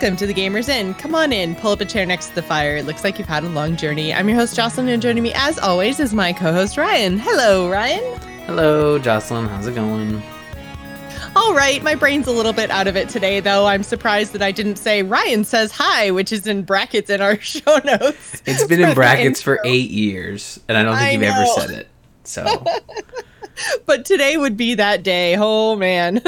Welcome 0.00 0.16
to 0.16 0.26
the 0.26 0.32
Gamers 0.32 0.70
Inn. 0.70 0.94
Come 0.94 1.14
on 1.14 1.30
in, 1.30 1.54
pull 1.56 1.72
up 1.72 1.82
a 1.82 1.84
chair 1.84 2.06
next 2.06 2.28
to 2.28 2.34
the 2.36 2.42
fire. 2.42 2.78
It 2.78 2.86
looks 2.86 3.04
like 3.04 3.18
you've 3.18 3.28
had 3.28 3.44
a 3.44 3.50
long 3.50 3.76
journey. 3.76 4.14
I'm 4.14 4.30
your 4.30 4.38
host, 4.38 4.56
Jocelyn, 4.56 4.88
and 4.88 5.02
joining 5.02 5.22
me, 5.22 5.34
as 5.34 5.58
always, 5.58 6.00
is 6.00 6.14
my 6.14 6.32
co 6.32 6.54
host, 6.54 6.78
Ryan. 6.78 7.18
Hello, 7.18 7.68
Ryan. 7.68 8.18
Hello, 8.46 8.98
Jocelyn. 8.98 9.46
How's 9.46 9.66
it 9.66 9.74
going? 9.74 10.22
All 11.36 11.52
right, 11.52 11.82
my 11.82 11.94
brain's 11.94 12.26
a 12.28 12.32
little 12.32 12.54
bit 12.54 12.70
out 12.70 12.86
of 12.86 12.96
it 12.96 13.10
today, 13.10 13.40
though. 13.40 13.66
I'm 13.66 13.82
surprised 13.82 14.32
that 14.32 14.40
I 14.40 14.52
didn't 14.52 14.76
say 14.76 15.02
Ryan 15.02 15.44
says 15.44 15.70
hi, 15.70 16.10
which 16.10 16.32
is 16.32 16.46
in 16.46 16.62
brackets 16.62 17.10
in 17.10 17.20
our 17.20 17.36
show 17.42 17.78
notes. 17.84 18.40
It's 18.46 18.66
been 18.66 18.80
in 18.80 18.94
brackets 18.94 19.42
for 19.42 19.60
eight 19.66 19.90
years, 19.90 20.58
and 20.66 20.78
I 20.78 20.82
don't 20.82 20.96
think 20.96 21.08
I 21.08 21.10
you've 21.10 21.22
ever 21.24 21.44
said 21.44 21.70
it. 21.72 21.88
So, 22.24 22.64
but 23.84 24.06
today 24.06 24.38
would 24.38 24.56
be 24.56 24.76
that 24.76 25.02
day. 25.02 25.36
Oh 25.38 25.76
man. 25.76 26.22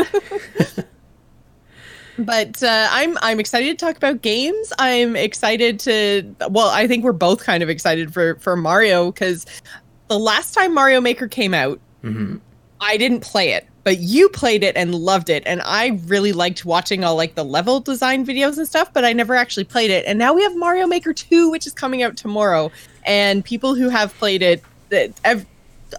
But 2.25 2.63
uh, 2.63 2.89
I'm 2.91 3.19
I'm 3.23 3.41
excited 3.41 3.79
to 3.79 3.85
talk 3.85 3.97
about 3.97 4.23
games. 4.23 4.73
I'm 4.79 5.17
excited 5.17 5.79
to 5.81 6.35
well, 6.51 6.69
I 6.69 6.87
think 6.87 7.05
we're 7.05 7.13
both 7.13 7.45
kind 7.45 7.63
of 7.63 7.69
excited 7.69 8.13
for 8.13 8.37
for 8.37 8.57
Mario 8.57 9.13
because 9.13 9.47
the 10.09 10.19
last 10.19 10.53
time 10.55 10.75
Mario 10.75 11.01
Maker 11.01 11.29
came 11.29 11.55
out, 11.55 11.81
mhm. 12.03 12.41
I 12.81 12.97
didn't 12.97 13.21
play 13.21 13.53
it, 13.53 13.67
but 13.85 13.99
you 13.99 14.29
played 14.29 14.65
it 14.65 14.77
and 14.77 14.95
loved 14.95 15.31
it, 15.31 15.43
and 15.47 15.63
I 15.65 16.01
really 16.07 16.33
liked 16.33 16.65
watching 16.65 17.05
all 17.05 17.17
like 17.17 17.35
the 17.35 17.45
level 17.45 17.81
design 17.81 18.27
videos 18.27 18.59
and 18.59 18.67
stuff. 18.67 18.93
But 18.93 19.05
I 19.05 19.13
never 19.13 19.35
actually 19.35 19.65
played 19.65 19.91
it, 19.91 20.05
and 20.07 20.19
now 20.19 20.33
we 20.33 20.43
have 20.43 20.57
Mario 20.57 20.87
Maker 20.87 21.13
Two, 21.13 21.51
which 21.51 21.67
is 21.67 21.73
coming 21.73 22.03
out 22.03 22.17
tomorrow, 22.17 22.71
and 23.05 23.45
people 23.45 23.75
who 23.75 23.89
have 23.89 24.17
played 24.19 24.43
it, 24.43 24.63
that 24.91 25.13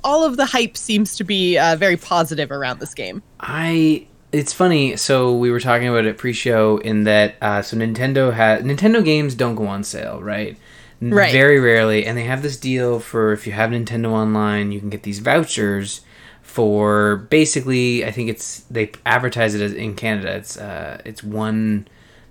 all 0.04 0.24
of 0.24 0.38
the 0.38 0.46
hype 0.46 0.78
seems 0.78 1.16
to 1.18 1.24
be 1.24 1.58
uh, 1.58 1.76
very 1.76 1.98
positive 1.98 2.52
around 2.52 2.80
this 2.80 2.94
game. 2.94 3.22
I. 3.40 4.08
It's 4.34 4.52
funny. 4.52 4.98
So 4.98 5.36
we 5.38 5.52
were 5.52 5.60
talking 5.60 5.88
about 5.88 6.06
it 6.06 6.18
pre-show 6.18 6.78
in 6.80 7.04
that. 7.04 7.36
Uh, 7.40 7.62
so 7.62 7.78
Nintendo 7.78 8.34
has 8.34 8.64
Nintendo 8.64 9.06
games 9.06 9.36
don't 9.36 9.54
go 9.56 9.68
on 9.68 9.84
sale, 9.84 10.22
right? 10.22 10.58
Right. 11.00 11.32
Very 11.32 11.60
rarely, 11.60 12.06
and 12.06 12.18
they 12.18 12.24
have 12.24 12.42
this 12.42 12.58
deal 12.58 13.00
for 13.00 13.34
if 13.34 13.46
you 13.46 13.54
have 13.54 13.72
Nintendo 13.72 14.12
Online, 14.12 14.72
you 14.72 14.80
can 14.80 14.90
get 14.90 15.04
these 15.04 15.20
vouchers 15.20 16.02
for 16.42 17.18
basically. 17.30 18.06
I 18.06 18.12
think 18.12 18.30
it's 18.30 18.62
they 18.72 18.92
advertise 19.06 19.54
it 19.54 19.62
as 19.62 19.74
in 19.74 19.96
Canada. 19.96 20.36
It's 20.36 20.58
uh, 20.58 21.02
it's 21.06 21.24
one. 21.24 21.88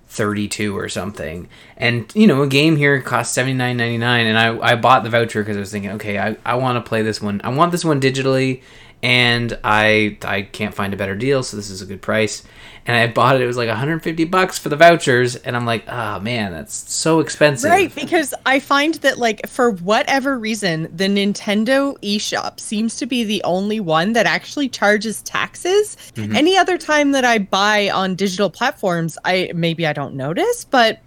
32 0.09 0.77
or 0.77 0.87
something 0.89 1.49
and 1.75 2.11
you 2.13 2.27
know 2.27 2.43
a 2.43 2.47
game 2.47 2.75
here 2.75 3.01
costs 3.01 3.35
79.99 3.35 4.03
and 4.03 4.37
i 4.37 4.55
i 4.59 4.75
bought 4.75 5.03
the 5.03 5.09
voucher 5.09 5.41
because 5.41 5.57
i 5.57 5.59
was 5.59 5.71
thinking 5.71 5.89
okay 5.89 6.19
i, 6.19 6.37
I 6.45 6.53
want 6.53 6.75
to 6.75 6.87
play 6.87 7.01
this 7.01 7.19
one 7.19 7.41
i 7.43 7.49
want 7.49 7.71
this 7.71 7.83
one 7.83 7.99
digitally 7.99 8.61
and 9.03 9.59
i 9.63 10.17
i 10.23 10.41
can't 10.41 10.73
find 10.73 10.93
a 10.93 10.97
better 10.97 11.15
deal 11.15 11.43
so 11.43 11.55
this 11.57 11.69
is 11.69 11.81
a 11.81 11.85
good 11.85 12.01
price 12.01 12.41
and 12.87 12.95
i 12.95 13.05
bought 13.05 13.35
it 13.35 13.41
it 13.41 13.45
was 13.45 13.57
like 13.57 13.67
150 13.67 14.23
bucks 14.25 14.57
for 14.57 14.69
the 14.69 14.75
vouchers 14.77 15.35
and 15.35 15.55
i'm 15.55 15.65
like 15.65 15.83
oh 15.87 16.19
man 16.21 16.51
that's 16.53 16.73
so 16.91 17.19
expensive 17.19 17.69
Right, 17.69 17.93
because 17.93 18.33
I 18.45 18.59
find 18.59 18.95
that 18.95 19.17
like 19.17 19.47
for 19.47 19.71
whatever 19.71 20.37
reason, 20.39 20.83
the 20.95 21.05
Nintendo 21.07 21.97
eShop 22.01 22.59
seems 22.59 22.95
to 22.97 23.05
be 23.05 23.23
the 23.23 23.43
only 23.43 23.79
one 23.79 24.13
that 24.13 24.25
actually 24.25 24.69
charges 24.69 25.21
taxes. 25.23 25.97
Mhm. 26.15 26.35
Any 26.35 26.57
other 26.57 26.77
time 26.77 27.11
that 27.11 27.25
I 27.25 27.39
buy 27.39 27.89
on 27.89 28.15
digital 28.15 28.49
platforms, 28.49 29.17
I 29.25 29.51
maybe 29.55 29.85
I 29.87 29.93
don't 29.93 30.15
notice, 30.15 30.65
but 30.65 30.99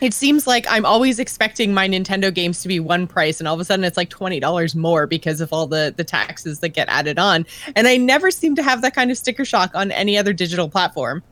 it 0.00 0.14
seems 0.14 0.46
like 0.46 0.66
I'm 0.68 0.84
always 0.84 1.18
expecting 1.18 1.74
my 1.74 1.88
Nintendo 1.88 2.32
games 2.32 2.62
to 2.62 2.68
be 2.68 2.80
one 2.80 3.06
price 3.06 3.40
and 3.40 3.48
all 3.48 3.54
of 3.54 3.60
a 3.60 3.64
sudden 3.64 3.84
it's 3.84 3.96
like 3.96 4.10
$20 4.10 4.74
more 4.74 5.06
because 5.06 5.40
of 5.40 5.52
all 5.52 5.66
the 5.66 5.92
the 5.96 6.04
taxes 6.04 6.60
that 6.60 6.70
get 6.70 6.88
added 6.88 7.18
on. 7.18 7.46
And 7.76 7.86
I 7.88 7.96
never 7.96 8.30
seem 8.30 8.54
to 8.56 8.62
have 8.62 8.82
that 8.82 8.94
kind 8.94 9.10
of 9.10 9.18
sticker 9.18 9.44
shock 9.44 9.72
on 9.74 9.90
any 9.92 10.16
other 10.18 10.32
digital 10.32 10.68
platform. 10.68 11.22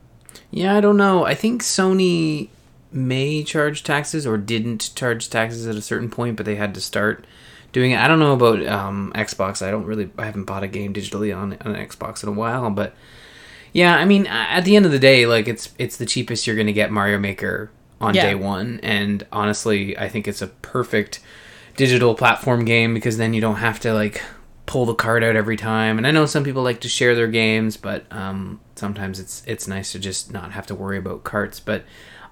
yeah 0.51 0.75
i 0.75 0.81
don't 0.81 0.97
know 0.97 1.25
i 1.25 1.33
think 1.35 1.61
sony 1.61 2.49
may 2.91 3.43
charge 3.43 3.83
taxes 3.83 4.25
or 4.25 4.37
didn't 4.37 4.91
charge 4.95 5.29
taxes 5.29 5.67
at 5.67 5.75
a 5.75 5.81
certain 5.81 6.09
point 6.09 6.35
but 6.37 6.45
they 6.45 6.55
had 6.55 6.73
to 6.73 6.81
start 6.81 7.25
doing 7.71 7.91
it 7.91 7.99
i 7.99 8.07
don't 8.07 8.19
know 8.19 8.33
about 8.33 8.65
um, 8.65 9.11
xbox 9.15 9.65
i 9.65 9.69
don't 9.69 9.85
really 9.85 10.09
i 10.17 10.25
haven't 10.25 10.45
bought 10.45 10.63
a 10.63 10.67
game 10.67 10.93
digitally 10.93 11.35
on, 11.35 11.53
on 11.61 11.75
xbox 11.87 12.23
in 12.23 12.29
a 12.29 12.31
while 12.31 12.69
but 12.69 12.93
yeah 13.73 13.95
i 13.95 14.05
mean 14.05 14.25
at 14.27 14.61
the 14.61 14.75
end 14.75 14.85
of 14.85 14.91
the 14.91 14.99
day 14.99 15.25
like 15.25 15.47
it's 15.47 15.71
it's 15.77 15.97
the 15.97 16.05
cheapest 16.05 16.47
you're 16.47 16.55
gonna 16.55 16.71
get 16.71 16.91
mario 16.91 17.19
maker 17.19 17.69
on 18.01 18.13
Yeah. 18.15 18.23
day 18.27 18.35
one. 18.35 18.79
And 18.83 19.25
honestly 19.31 19.97
i 19.97 20.07
think 20.09 20.27
it's 20.27 20.41
a 20.41 20.47
perfect 20.47 21.19
digital 21.77 22.13
platform 22.15 22.65
game 22.65 22.93
because 22.93 23.17
then 23.17 23.33
you 23.33 23.41
don't 23.41 23.55
have 23.57 23.79
to 23.81 23.93
like 23.93 24.21
pull 24.65 24.85
the 24.85 24.93
card 24.93 25.23
out 25.23 25.35
every 25.35 25.57
time. 25.57 25.97
And 25.97 26.05
i 26.05 26.11
know 26.11 26.25
some 26.25 26.43
people 26.43 26.61
like 26.63 26.81
to 26.81 26.89
share 26.89 27.15
their 27.15 27.27
games 27.27 27.77
but 27.77 28.05
um, 28.11 28.59
sometimes 28.75 29.19
it's 29.19 29.43
it's 29.47 29.67
nice 29.67 29.91
to 29.93 29.99
just 29.99 30.31
not 30.31 30.51
have 30.51 30.67
to 30.67 30.75
worry 30.75 30.97
about 30.97 31.23
carts. 31.23 31.59
But 31.59 31.83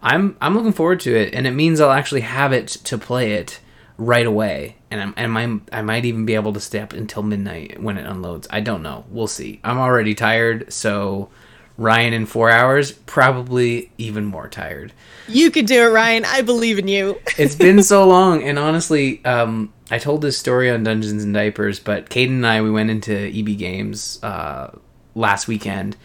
i'm 0.03 0.37
i'm 0.41 0.53
looking 0.55 0.73
forward 0.73 0.99
to 1.01 1.15
it 1.15 1.33
and 1.33 1.47
it 1.47 1.51
means 1.51 1.81
i'll 1.81 1.89
actually 1.91 2.21
have 2.21 2.53
it 2.53 2.67
to 2.67 2.97
play 2.97 3.33
it 3.33 3.59
right 3.97 4.27
away. 4.27 4.75
And 4.91 5.01
I'm, 5.01 5.13
and 5.17 5.31
my, 5.33 5.59
i 5.71 5.81
might 5.81 6.05
even 6.05 6.23
be 6.25 6.35
able 6.35 6.53
to 6.53 6.59
stay 6.59 6.79
up 6.79 6.93
until 6.93 7.23
midnight 7.23 7.81
when 7.81 7.97
it 7.97 8.05
unloads. 8.05 8.47
I 8.51 8.59
don't 8.61 8.83
know. 8.83 9.05
We'll 9.09 9.25
see. 9.27 9.59
I'm 9.63 9.79
already 9.79 10.13
tired 10.13 10.71
so 10.71 11.29
ryan 11.77 12.13
in 12.13 12.25
four 12.25 12.49
hours 12.49 12.91
probably 12.91 13.91
even 13.97 14.25
more 14.25 14.47
tired 14.47 14.91
You 15.29 15.51
could 15.51 15.65
do 15.65 15.83
it, 15.83 15.91
Ryan. 15.91 16.23
I 16.23 16.41
believe 16.41 16.79
in 16.79 16.87
you. 16.87 17.19
it's 17.37 17.55
been 17.55 17.83
so 17.83 18.07
long 18.07 18.43
and 18.43 18.57
honestly 18.57 19.23
um 19.25 19.73
i 19.91 19.97
told 19.97 20.21
this 20.21 20.37
story 20.37 20.69
on 20.69 20.83
dungeons 20.83 21.23
and 21.23 21.33
diapers 21.33 21.79
but 21.79 22.09
Caden 22.09 22.29
and 22.29 22.47
i 22.47 22.61
we 22.61 22.71
went 22.71 22.89
into 22.89 23.13
eb 23.13 23.57
games 23.57 24.19
uh 24.23 24.71
last 25.17 25.47
weekend 25.47 25.97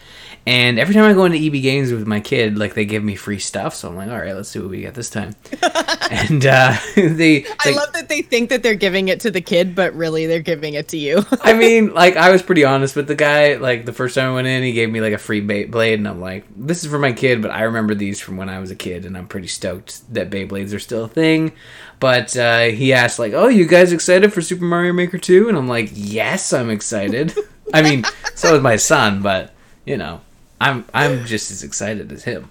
and 0.45 0.79
every 0.79 0.93
time 0.93 1.03
i 1.03 1.13
go 1.13 1.25
into 1.25 1.37
eb 1.37 1.61
games 1.61 1.91
with 1.91 2.05
my 2.07 2.19
kid 2.19 2.57
like 2.57 2.73
they 2.73 2.85
give 2.85 3.03
me 3.03 3.15
free 3.15 3.39
stuff 3.39 3.75
so 3.75 3.87
i'm 3.87 3.95
like 3.95 4.09
all 4.09 4.17
right 4.19 4.35
let's 4.35 4.49
see 4.49 4.59
what 4.59 4.69
we 4.69 4.81
get 4.81 4.93
this 4.95 5.09
time 5.09 5.35
and 6.11 6.45
uh 6.45 6.75
they 6.95 7.45
I 7.45 7.69
like, 7.69 7.75
love 7.75 7.93
that 7.93 8.09
they 8.09 8.21
think 8.21 8.49
that 8.49 8.63
they're 8.63 8.75
giving 8.75 9.07
it 9.07 9.21
to 9.21 9.31
the 9.31 9.41
kid, 9.41 9.75
but 9.75 9.93
really 9.93 10.25
they're 10.25 10.41
giving 10.41 10.73
it 10.73 10.89
to 10.89 10.97
you. 10.97 11.23
I 11.41 11.53
mean, 11.63 11.93
like 11.93 12.15
I 12.17 12.31
was 12.31 12.41
pretty 12.41 12.65
honest 12.65 12.95
with 12.95 13.07
the 13.07 13.15
guy. 13.15 13.55
Like 13.55 13.85
the 13.85 13.93
first 13.93 14.15
time 14.15 14.31
I 14.31 14.35
went 14.35 14.47
in, 14.47 14.63
he 14.63 14.73
gave 14.73 14.89
me 14.89 15.01
like 15.01 15.13
a 15.13 15.17
free 15.17 15.41
Bey- 15.41 15.65
blade, 15.65 15.99
and 15.99 16.07
I'm 16.07 16.19
like, 16.21 16.45
"This 16.55 16.83
is 16.83 16.89
for 16.91 16.99
my 16.99 17.13
kid," 17.13 17.41
but 17.41 17.51
I 17.51 17.63
remember 17.63 17.95
these 17.95 18.19
from 18.19 18.37
when 18.37 18.49
I 18.49 18.59
was 18.59 18.71
a 18.71 18.75
kid, 18.75 19.05
and 19.05 19.17
I'm 19.17 19.27
pretty 19.27 19.47
stoked 19.47 20.13
that 20.13 20.29
Beyblades 20.29 20.73
are 20.73 20.79
still 20.79 21.05
a 21.05 21.09
thing. 21.09 21.53
But 21.99 22.35
uh, 22.35 22.65
he 22.65 22.93
asked 22.93 23.19
like, 23.19 23.33
"Oh, 23.33 23.47
you 23.47 23.65
guys 23.65 23.93
excited 23.93 24.33
for 24.33 24.41
Super 24.41 24.65
Mario 24.65 24.93
Maker 24.93 25.17
2? 25.17 25.49
And 25.49 25.57
I'm 25.57 25.67
like, 25.67 25.89
"Yes, 25.93 26.53
I'm 26.53 26.69
excited." 26.69 27.33
I 27.71 27.81
mean, 27.81 28.03
so 28.35 28.55
is 28.55 28.61
my 28.61 28.75
son, 28.75 29.21
but 29.21 29.53
you 29.85 29.97
know, 29.97 30.21
I'm 30.59 30.85
I'm 30.93 31.25
just 31.25 31.51
as 31.51 31.63
excited 31.63 32.11
as 32.11 32.23
him. 32.23 32.49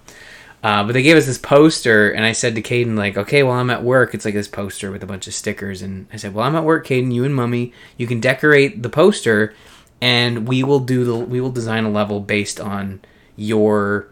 Uh, 0.63 0.81
but 0.85 0.93
they 0.93 1.01
gave 1.03 1.17
us 1.17 1.25
this 1.25 1.37
poster, 1.37 2.09
and 2.09 2.23
I 2.23 2.31
said 2.31 2.55
to 2.55 2.61
Caden, 2.61 2.97
like, 2.97 3.17
okay, 3.17 3.43
well, 3.43 3.55
I'm 3.55 3.69
at 3.69 3.83
work. 3.83 4.13
It's 4.13 4.23
like 4.23 4.33
this 4.33 4.47
poster 4.47 4.91
with 4.91 5.03
a 5.03 5.05
bunch 5.05 5.27
of 5.27 5.33
stickers. 5.33 5.81
And 5.81 6.07
I 6.13 6.15
said, 6.15 6.33
well, 6.33 6.45
I'm 6.45 6.55
at 6.55 6.63
work, 6.63 6.87
Caden. 6.87 7.13
You 7.13 7.25
and 7.25 7.35
Mummy, 7.35 7.73
you 7.97 8.07
can 8.07 8.21
decorate 8.21 8.81
the 8.81 8.89
poster, 8.89 9.53
and 9.99 10.47
we 10.47 10.63
will 10.63 10.79
do 10.79 11.03
the 11.03 11.17
we 11.17 11.41
will 11.41 11.51
design 11.51 11.83
a 11.83 11.89
level 11.89 12.21
based 12.21 12.61
on 12.61 13.01
your 13.35 14.07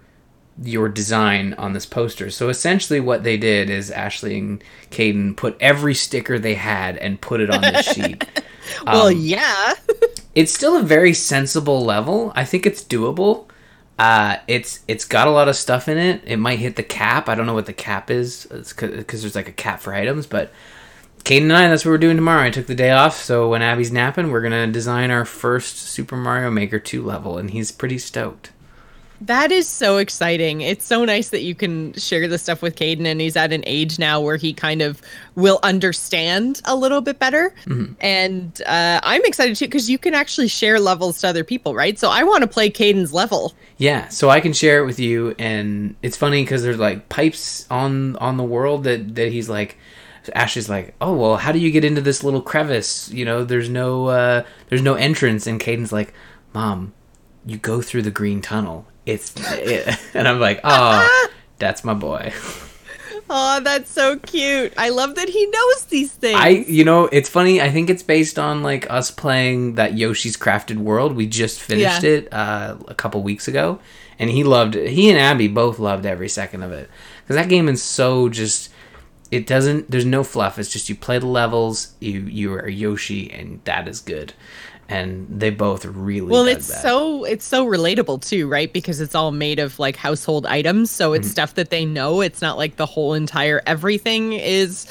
your 0.61 0.89
design 0.89 1.53
on 1.53 1.71
this 1.71 1.85
poster. 1.85 2.29
So 2.29 2.49
essentially, 2.49 2.99
what 2.99 3.23
they 3.23 3.37
did 3.37 3.69
is 3.69 3.89
Ashley 3.89 4.37
and 4.37 4.63
Caden 4.89 5.37
put 5.37 5.55
every 5.61 5.93
sticker 5.93 6.37
they 6.37 6.55
had 6.55 6.97
and 6.97 7.21
put 7.21 7.39
it 7.39 7.49
on 7.49 7.61
this 7.61 7.85
sheet. 7.93 8.25
Well, 8.85 9.07
Um, 9.07 9.17
yeah. 9.17 9.73
it's 10.35 10.53
still 10.53 10.77
a 10.77 10.83
very 10.83 11.13
sensible 11.13 11.83
level. 11.83 12.31
I 12.35 12.45
think 12.45 12.65
it's 12.65 12.83
doable. 12.83 13.45
Uh, 13.99 14.37
it's 14.47 14.79
it's 14.87 15.05
got 15.05 15.27
a 15.27 15.31
lot 15.31 15.47
of 15.47 15.55
stuff 15.55 15.87
in 15.87 15.97
it. 15.97 16.21
It 16.25 16.37
might 16.37 16.59
hit 16.59 16.75
the 16.75 16.83
cap. 16.83 17.29
I 17.29 17.35
don't 17.35 17.45
know 17.45 17.53
what 17.53 17.67
the 17.67 17.73
cap 17.73 18.09
is 18.09 18.47
because 18.49 19.21
there's 19.21 19.35
like 19.35 19.47
a 19.49 19.51
cap 19.53 19.79
for 19.79 19.93
items. 19.93 20.25
But 20.25 20.51
Caden 21.23 21.43
and 21.43 21.53
I, 21.53 21.67
that's 21.67 21.85
what 21.85 21.91
we're 21.91 21.97
doing 21.99 22.15
tomorrow. 22.15 22.41
I 22.43 22.49
took 22.49 22.65
the 22.65 22.73
day 22.73 22.89
off, 22.89 23.15
so 23.21 23.49
when 23.49 23.61
Abby's 23.61 23.91
napping, 23.91 24.31
we're 24.31 24.41
gonna 24.41 24.65
design 24.65 25.11
our 25.11 25.23
first 25.25 25.77
Super 25.77 26.15
Mario 26.17 26.49
Maker 26.49 26.79
two 26.79 27.03
level, 27.03 27.37
and 27.37 27.51
he's 27.51 27.71
pretty 27.71 27.99
stoked. 27.99 28.51
That 29.21 29.51
is 29.51 29.67
so 29.67 29.97
exciting. 29.97 30.61
It's 30.61 30.83
so 30.83 31.05
nice 31.05 31.29
that 31.29 31.41
you 31.41 31.53
can 31.53 31.93
share 31.93 32.27
this 32.27 32.41
stuff 32.41 32.63
with 32.63 32.75
Caden, 32.75 33.05
and 33.05 33.21
he's 33.21 33.35
at 33.35 33.53
an 33.53 33.63
age 33.67 33.99
now 33.99 34.19
where 34.19 34.35
he 34.35 34.51
kind 34.51 34.81
of 34.81 34.99
will 35.35 35.59
understand 35.61 36.59
a 36.65 36.75
little 36.75 37.01
bit 37.01 37.19
better. 37.19 37.53
And 37.99 38.61
uh, 38.65 38.99
I'm 39.03 39.23
excited 39.23 39.55
too 39.55 39.65
because 39.65 39.89
you 39.89 39.99
can 39.99 40.15
actually 40.15 40.47
share 40.47 40.79
levels 40.79 41.21
to 41.21 41.27
other 41.27 41.43
people, 41.43 41.75
right? 41.75 41.99
So 41.99 42.09
I 42.09 42.23
want 42.23 42.41
to 42.41 42.47
play 42.47 42.71
Caden's 42.71 43.13
level. 43.13 43.53
Yeah, 43.77 44.07
so 44.07 44.29
I 44.29 44.39
can 44.39 44.53
share 44.53 44.81
it 44.81 44.85
with 44.85 44.99
you, 44.99 45.35
and 45.37 45.95
it's 46.01 46.17
funny 46.17 46.43
because 46.43 46.63
there's 46.63 46.79
like 46.79 47.07
pipes 47.09 47.67
on 47.69 48.15
on 48.17 48.37
the 48.37 48.43
world 48.43 48.83
that 48.85 49.15
that 49.15 49.31
he's 49.31 49.49
like. 49.49 49.77
Ashley's 50.35 50.69
like, 50.69 50.93
oh 51.01 51.15
well, 51.15 51.37
how 51.37 51.51
do 51.51 51.57
you 51.57 51.71
get 51.71 51.83
into 51.83 51.99
this 51.99 52.23
little 52.23 52.43
crevice? 52.43 53.11
You 53.11 53.25
know, 53.25 53.43
there's 53.43 53.69
no 53.69 54.05
uh, 54.05 54.43
there's 54.69 54.83
no 54.83 54.93
entrance, 54.93 55.47
and 55.47 55.59
Caden's 55.59 55.91
like, 55.91 56.13
mom, 56.53 56.93
you 57.43 57.57
go 57.57 57.81
through 57.81 58.03
the 58.03 58.11
green 58.11 58.39
tunnel. 58.39 58.85
It's 59.05 59.33
it. 59.37 59.97
and 60.13 60.27
I'm 60.27 60.39
like, 60.39 60.59
oh, 60.63 61.29
that's 61.59 61.83
my 61.83 61.93
boy. 61.93 62.33
Oh, 63.33 63.61
that's 63.61 63.89
so 63.89 64.17
cute. 64.19 64.73
I 64.77 64.89
love 64.89 65.15
that 65.15 65.29
he 65.29 65.45
knows 65.45 65.85
these 65.85 66.11
things. 66.11 66.37
I, 66.37 66.49
you 66.49 66.83
know, 66.83 67.05
it's 67.05 67.29
funny. 67.29 67.61
I 67.61 67.71
think 67.71 67.89
it's 67.89 68.03
based 68.03 68.37
on 68.37 68.61
like 68.61 68.89
us 68.91 69.09
playing 69.09 69.75
that 69.75 69.97
Yoshi's 69.97 70.35
Crafted 70.35 70.77
World. 70.77 71.15
We 71.15 71.27
just 71.27 71.61
finished 71.61 72.03
Yeah. 72.03 72.09
it 72.09 72.33
uh, 72.33 72.75
a 72.89 72.93
couple 72.95 73.23
weeks 73.23 73.47
ago, 73.47 73.79
and 74.19 74.29
he 74.29 74.43
loved 74.43 74.75
it. 74.75 74.89
He 74.89 75.09
and 75.09 75.17
Abby 75.17 75.47
both 75.47 75.79
loved 75.79 76.05
every 76.05 76.27
second 76.27 76.63
of 76.63 76.73
it 76.73 76.89
because 77.23 77.37
that 77.37 77.47
game 77.49 77.69
is 77.69 77.81
so 77.81 78.27
just. 78.29 78.69
It 79.31 79.47
doesn't. 79.47 79.89
There's 79.89 80.03
no 80.03 80.25
fluff. 80.25 80.59
It's 80.59 80.69
just 80.69 80.89
you 80.89 80.95
play 80.95 81.17
the 81.17 81.25
levels. 81.25 81.93
You 82.01 82.19
you 82.23 82.53
are 82.53 82.67
Yoshi, 82.67 83.31
and 83.31 83.61
that 83.63 83.87
is 83.87 84.01
good. 84.01 84.33
And 84.91 85.27
they 85.29 85.49
both 85.49 85.85
really 85.85 86.21
well. 86.29 86.45
It's 86.47 86.67
that. 86.67 86.81
so 86.81 87.23
it's 87.23 87.45
so 87.45 87.65
relatable 87.65 88.27
too, 88.27 88.47
right? 88.47 88.71
Because 88.71 88.99
it's 89.01 89.15
all 89.15 89.31
made 89.31 89.59
of 89.59 89.79
like 89.79 89.95
household 89.95 90.45
items, 90.45 90.91
so 90.91 91.11
Mm-hmm. 91.11 91.21
it's 91.21 91.31
stuff 91.31 91.55
that 91.55 91.69
they 91.69 91.85
know. 91.85 92.21
It's 92.21 92.41
not 92.41 92.57
like 92.57 92.75
the 92.75 92.85
whole 92.85 93.13
entire 93.13 93.61
everything 93.65 94.33
is, 94.33 94.87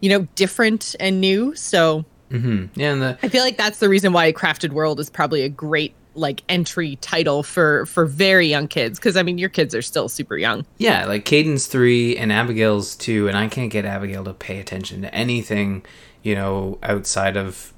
you 0.00 0.10
know, 0.10 0.26
different 0.34 0.94
and 1.00 1.20
new. 1.20 1.54
So 1.54 2.04
Mhm. 2.30 2.70
yeah, 2.74 2.92
and 2.92 3.02
the 3.02 3.18
I 3.22 3.28
feel 3.28 3.42
like 3.44 3.56
that's 3.56 3.78
the 3.78 3.88
reason 3.88 4.12
why 4.12 4.32
Crafted 4.32 4.70
World 4.70 4.98
is 5.00 5.08
probably 5.10 5.42
a 5.42 5.48
great 5.48 5.94
like 6.14 6.42
entry 6.48 6.96
title 7.02 7.42
for 7.42 7.84
for 7.86 8.06
very 8.06 8.46
young 8.46 8.66
kids 8.68 8.98
because 8.98 9.16
I 9.18 9.22
mean 9.22 9.36
your 9.36 9.50
kids 9.50 9.74
are 9.74 9.82
still 9.82 10.08
super 10.08 10.36
young. 10.38 10.64
Yeah, 10.78 11.04
like 11.04 11.24
Caden's 11.26 11.66
three 11.66 12.16
and 12.16 12.32
Abigail's 12.32 12.96
two, 12.96 13.28
and 13.28 13.36
I 13.36 13.48
can't 13.48 13.70
get 13.70 13.84
Abigail 13.84 14.24
to 14.24 14.32
pay 14.32 14.58
attention 14.58 15.02
to 15.02 15.14
anything, 15.14 15.84
you 16.22 16.34
know, 16.34 16.78
outside 16.82 17.36
of 17.36 17.74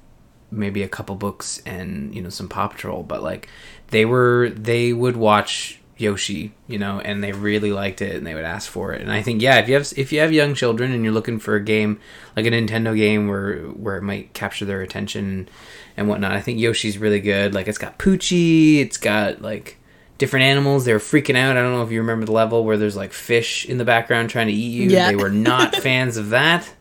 maybe 0.51 0.83
a 0.83 0.87
couple 0.87 1.15
books 1.15 1.61
and 1.65 2.13
you 2.13 2.21
know 2.21 2.29
some 2.29 2.49
Paw 2.49 2.67
Patrol. 2.67 3.03
But 3.03 3.23
like, 3.23 3.49
they 3.89 4.05
were 4.05 4.49
they 4.49 4.93
would 4.93 5.17
watch 5.17 5.79
Yoshi, 5.97 6.53
you 6.67 6.79
know, 6.79 6.99
and 7.01 7.21
they 7.21 7.33
really 7.33 7.73
liked 7.73 8.01
it, 8.01 8.15
and 8.15 8.25
they 8.25 8.33
would 8.33 8.45
ask 8.45 8.69
for 8.69 8.93
it. 8.93 9.01
And 9.01 9.11
I 9.11 9.21
think 9.21 9.41
yeah, 9.41 9.57
if 9.59 9.67
you 9.67 9.75
have 9.75 9.91
if 9.97 10.13
you 10.13 10.21
have 10.21 10.31
young 10.31 10.53
children 10.53 10.91
and 10.91 11.03
you're 11.03 11.13
looking 11.13 11.39
for 11.39 11.55
a 11.55 11.63
game 11.63 11.99
like 12.37 12.45
a 12.45 12.49
Nintendo 12.49 12.95
game 12.95 13.27
where 13.27 13.57
where 13.59 13.97
it 13.97 14.03
might 14.03 14.33
capture 14.33 14.65
their 14.65 14.81
attention 14.81 15.49
and 15.97 16.07
whatnot, 16.07 16.31
I 16.31 16.41
think 16.41 16.59
Yoshi's 16.59 16.97
really 16.97 17.19
good. 17.19 17.53
Like 17.53 17.67
it's 17.67 17.77
got 17.77 17.99
Poochie, 17.99 18.79
it's 18.79 18.97
got 18.97 19.41
like 19.41 19.77
different 20.17 20.43
animals. 20.43 20.85
They 20.85 20.93
were 20.93 20.99
freaking 20.99 21.35
out. 21.35 21.57
I 21.57 21.61
don't 21.61 21.73
know 21.73 21.83
if 21.83 21.91
you 21.91 21.99
remember 21.99 22.25
the 22.25 22.31
level 22.31 22.63
where 22.63 22.77
there's 22.77 22.95
like 22.95 23.11
fish 23.11 23.65
in 23.65 23.77
the 23.77 23.85
background 23.85 24.29
trying 24.29 24.47
to 24.47 24.53
eat 24.53 24.71
you. 24.71 24.89
Yeah. 24.89 25.09
They 25.09 25.15
were 25.15 25.29
not 25.29 25.75
fans 25.83 26.15
of 26.15 26.29
that. 26.29 26.71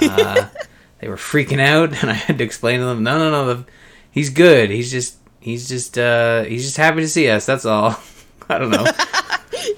Uh, 0.00 0.46
they 1.04 1.10
were 1.10 1.16
freaking 1.16 1.60
out, 1.60 1.92
and 2.02 2.10
I 2.10 2.14
had 2.14 2.38
to 2.38 2.44
explain 2.44 2.80
to 2.80 2.86
them, 2.86 3.02
no, 3.02 3.18
no, 3.18 3.30
no, 3.30 3.54
the, 3.54 3.64
he's 4.10 4.30
good. 4.30 4.70
He's 4.70 4.90
just, 4.90 5.18
he's 5.38 5.68
just, 5.68 5.98
uh, 5.98 6.44
he's 6.44 6.64
just 6.64 6.78
happy 6.78 7.00
to 7.00 7.08
see 7.08 7.28
us. 7.28 7.44
That's 7.44 7.66
all. 7.66 8.00
I 8.48 8.58
don't 8.58 8.70
know. 8.70 8.86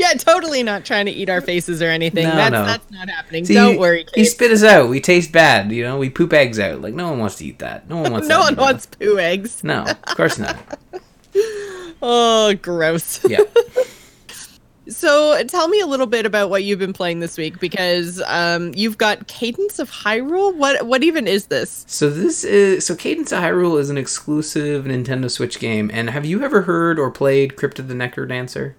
Yeah, 0.00 0.14
totally 0.14 0.64
not 0.64 0.84
trying 0.84 1.06
to 1.06 1.12
eat 1.12 1.30
our 1.30 1.40
faces 1.40 1.80
or 1.80 1.86
anything. 1.86 2.24
No, 2.24 2.34
that's 2.34 2.50
no. 2.50 2.64
that's 2.64 2.90
not 2.90 3.08
happening. 3.08 3.44
See, 3.44 3.54
Don't 3.54 3.78
worry, 3.78 4.04
He 4.14 4.24
spit 4.24 4.50
us 4.50 4.64
out. 4.64 4.88
We 4.88 5.00
taste 5.00 5.30
bad. 5.30 5.70
You 5.70 5.84
know, 5.84 5.98
we 5.98 6.10
poop 6.10 6.32
eggs 6.32 6.58
out. 6.58 6.80
Like 6.80 6.92
no 6.92 7.10
one 7.10 7.20
wants 7.20 7.36
to 7.36 7.44
eat 7.44 7.60
that. 7.60 7.88
No 7.88 7.98
one 7.98 8.10
wants. 8.10 8.26
no 8.26 8.38
that 8.38 8.40
one 8.40 8.48
anymore. 8.48 8.64
wants 8.64 8.86
poo 8.86 9.18
eggs. 9.18 9.62
No, 9.62 9.84
of 9.84 10.02
course 10.16 10.38
not. 10.38 10.58
Oh, 12.02 12.52
gross. 12.60 13.24
Yeah. 13.28 13.42
So 14.88 15.42
tell 15.44 15.68
me 15.68 15.80
a 15.80 15.86
little 15.86 16.06
bit 16.06 16.26
about 16.26 16.48
what 16.50 16.64
you've 16.64 16.78
been 16.78 16.92
playing 16.92 17.20
this 17.20 17.36
week 17.36 17.58
because 17.58 18.22
um, 18.26 18.72
you've 18.74 18.98
got 18.98 19.26
Cadence 19.26 19.78
of 19.78 19.90
Hyrule. 19.90 20.54
What 20.56 20.86
what 20.86 21.02
even 21.02 21.26
is 21.26 21.46
this? 21.46 21.84
So 21.88 22.08
this 22.08 22.44
is 22.44 22.86
so 22.86 22.94
Cadence 22.94 23.32
of 23.32 23.40
Hyrule 23.40 23.80
is 23.80 23.90
an 23.90 23.98
exclusive 23.98 24.84
Nintendo 24.84 25.30
Switch 25.30 25.58
game. 25.58 25.90
And 25.92 26.10
have 26.10 26.24
you 26.24 26.42
ever 26.44 26.62
heard 26.62 26.98
or 26.98 27.10
played 27.10 27.56
Crypt 27.56 27.78
of 27.78 27.88
the 27.88 27.94
Necrodancer? 27.94 28.74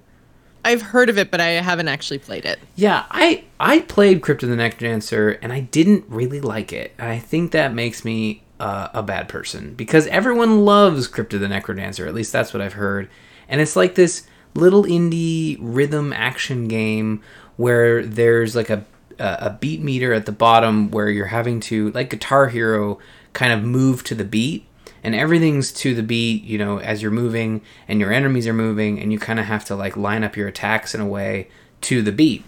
I've 0.64 0.82
heard 0.82 1.10
of 1.10 1.18
it, 1.18 1.32
but 1.32 1.40
I 1.40 1.48
haven't 1.48 1.88
actually 1.88 2.20
played 2.20 2.46
it. 2.46 2.60
Yeah, 2.76 3.06
I 3.10 3.46
I 3.60 3.80
played 3.80 4.22
Crypt 4.22 4.44
of 4.44 4.50
the 4.50 4.56
Necrodancer 4.56 5.38
and 5.42 5.52
I 5.52 5.62
didn't 5.62 6.06
really 6.08 6.42
like 6.42 6.72
it. 6.72 6.94
And 6.98 7.10
I 7.10 7.20
think 7.20 7.52
that 7.52 7.74
makes 7.74 8.06
me 8.06 8.44
uh, 8.60 8.90
a 8.94 9.04
bad 9.04 9.30
person 9.30 9.74
because 9.76 10.08
everyone 10.08 10.66
loves 10.66 11.08
Crypt 11.08 11.34
of 11.34 11.42
the 11.42 11.48
Necrodancer. 11.48 12.08
At 12.08 12.14
least 12.14 12.32
that's 12.32 12.54
what 12.54 12.62
I've 12.62 12.74
heard. 12.74 13.10
And 13.50 13.62
it's 13.62 13.76
like 13.76 13.96
this 13.96 14.28
little 14.56 14.84
indie 14.84 15.58
rhythm 15.60 16.14
action 16.14 16.68
game 16.68 17.22
where 17.58 18.06
there's 18.06 18.56
like 18.56 18.70
a 18.70 18.86
a 19.20 19.50
beat 19.50 19.82
meter 19.82 20.14
at 20.14 20.28
the 20.28 20.32
bottom 20.32 20.92
where 20.92 21.10
you're 21.10 21.26
having 21.26 21.60
to 21.60 21.90
like 21.92 22.10
Guitar 22.12 22.50
Hero 22.50 23.00
kind 23.34 23.52
of 23.52 23.64
move 23.64 24.04
to 24.04 24.16
the 24.16 24.24
beat 24.24 24.68
and 25.04 25.16
everything's 25.16 25.72
to 25.72 25.96
the 25.96 26.04
beat, 26.04 26.44
you 26.44 26.58
know, 26.58 26.80
as 26.80 27.02
you're 27.02 27.12
moving 27.12 27.62
and 27.88 28.00
your 28.00 28.12
enemies 28.12 28.46
are 28.48 28.54
moving 28.54 29.00
and 29.00 29.12
you 29.12 29.20
kind 29.20 29.40
of 29.40 29.46
have 29.46 29.66
to 29.66 29.76
like 29.76 29.98
line 29.98 30.24
up 30.24 30.36
your 30.36 30.48
attacks 30.48 30.94
in 30.94 31.02
a 31.02 31.08
way 31.08 31.48
to 31.82 32.02
the 32.02 32.12
beat. 32.12 32.44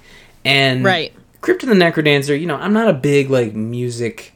And 0.45 0.83
Right. 0.83 1.13
Crypt 1.41 1.63
of 1.63 1.69
the 1.69 1.75
Necrodancer, 1.75 2.39
you 2.39 2.45
know, 2.45 2.57
I'm 2.57 2.73
not 2.73 2.89
a 2.89 2.93
big 2.93 3.29
like 3.29 3.53
music 3.53 4.33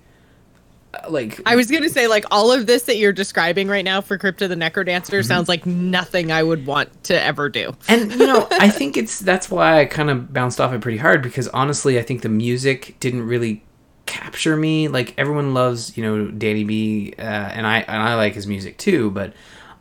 like 1.09 1.39
I 1.45 1.55
was 1.55 1.69
gonna 1.71 1.89
say 1.89 2.07
like 2.07 2.25
all 2.31 2.51
of 2.51 2.65
this 2.67 2.83
that 2.83 2.97
you're 2.97 3.11
describing 3.13 3.67
right 3.67 3.83
now 3.85 3.99
for 4.01 4.17
Crypt 4.17 4.41
of 4.41 4.49
the 4.49 4.55
Necrodancer 4.55 5.03
Mm-hmm. 5.19 5.21
sounds 5.27 5.49
like 5.49 5.65
nothing 5.65 6.31
I 6.31 6.43
would 6.43 6.65
want 6.65 7.03
to 7.05 7.21
ever 7.21 7.49
do. 7.49 7.75
and 7.87 8.11
you 8.11 8.27
know 8.27 8.47
i 8.51 8.69
think 8.69 8.95
it's 8.97 9.19
that's 9.19 9.49
why 9.51 9.79
i 9.81 9.85
kind 9.85 10.09
of 10.09 10.31
bounced 10.31 10.61
off 10.61 10.71
it 10.73 10.81
pretty 10.81 10.97
hard 10.99 11.21
because 11.21 11.47
honestly 11.49 11.97
i 11.99 12.01
think 12.01 12.21
the 12.21 12.29
music 12.29 12.95
didn't 12.99 13.23
really 13.27 13.63
capture 14.05 14.55
me 14.55 14.87
like 14.87 15.13
everyone 15.17 15.53
loves 15.53 15.95
you 15.97 16.03
know 16.03 16.27
danny 16.31 16.63
b 16.63 17.13
uh, 17.17 17.21
and 17.21 17.65
i 17.67 17.79
and 17.79 18.01
i 18.01 18.15
like 18.15 18.33
his 18.35 18.45
music 18.47 18.77
too 18.77 19.09
but 19.11 19.33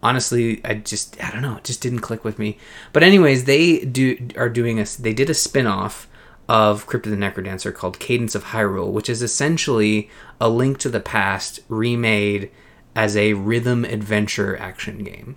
honestly 0.03 0.61
i 0.65 0.75
just 0.75 1.23
i 1.23 1.31
don't 1.31 1.43
know 1.43 1.57
it 1.57 1.65
just 1.65 1.81
didn't 1.81 2.01
click 2.01 2.25
with 2.25 2.39
me 2.39 2.57
but 2.93 3.03
anyways 3.03 3.45
they 3.45 3.81
do 3.85 4.17
are 4.37 4.49
doing 4.49 4.81
a 4.81 4.85
they 5.01 5.13
did 5.13 5.29
a 5.31 5.35
spin-off 5.35 6.09
of 6.53 6.85
Crypt 6.87 7.07
of 7.07 7.13
the 7.13 7.17
Necrodancer 7.17 7.73
called 7.73 7.99
Cadence 7.99 8.35
of 8.35 8.45
Hyrule, 8.45 8.93
which 8.93 9.09
is 9.09 9.23
essentially 9.23 10.11
a 10.39 10.51
link 10.51 10.77
to 10.81 10.91
the 10.91 11.01
past 11.01 11.61
remade 11.71 12.51
as 12.95 13.17
a 13.17 13.33
rhythm 13.33 13.87
adventure 13.87 14.55
action 14.59 15.03
game 15.03 15.37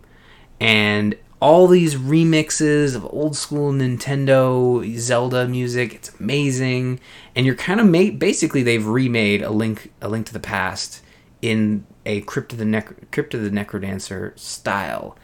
and 0.60 1.16
all 1.40 1.68
these 1.68 1.96
remixes 1.96 2.98
of 2.98 3.06
old 3.06 3.38
school 3.38 3.72
Nintendo 3.72 4.98
Zelda 4.98 5.48
music. 5.48 5.94
It's 5.94 6.20
amazing, 6.20 7.00
and 7.34 7.46
you're 7.46 7.56
kind 7.56 7.80
of. 7.80 8.20
Basically, 8.20 8.62
they've 8.62 8.86
remade 8.86 9.42
a 9.42 9.52
link 9.52 9.94
a 10.02 10.10
link 10.10 10.26
to 10.28 10.34
the 10.34 10.40
past 10.42 11.02
in 11.42 11.86
a 12.06 12.22
Crypt 12.22 12.52
of 12.52 12.60
the 12.60 12.66
Nec- 12.66 13.12
Crypt 13.12 13.34
of 13.34 13.42
the 13.42 13.50
Necrodancer 13.50 14.38
style, 14.38 15.18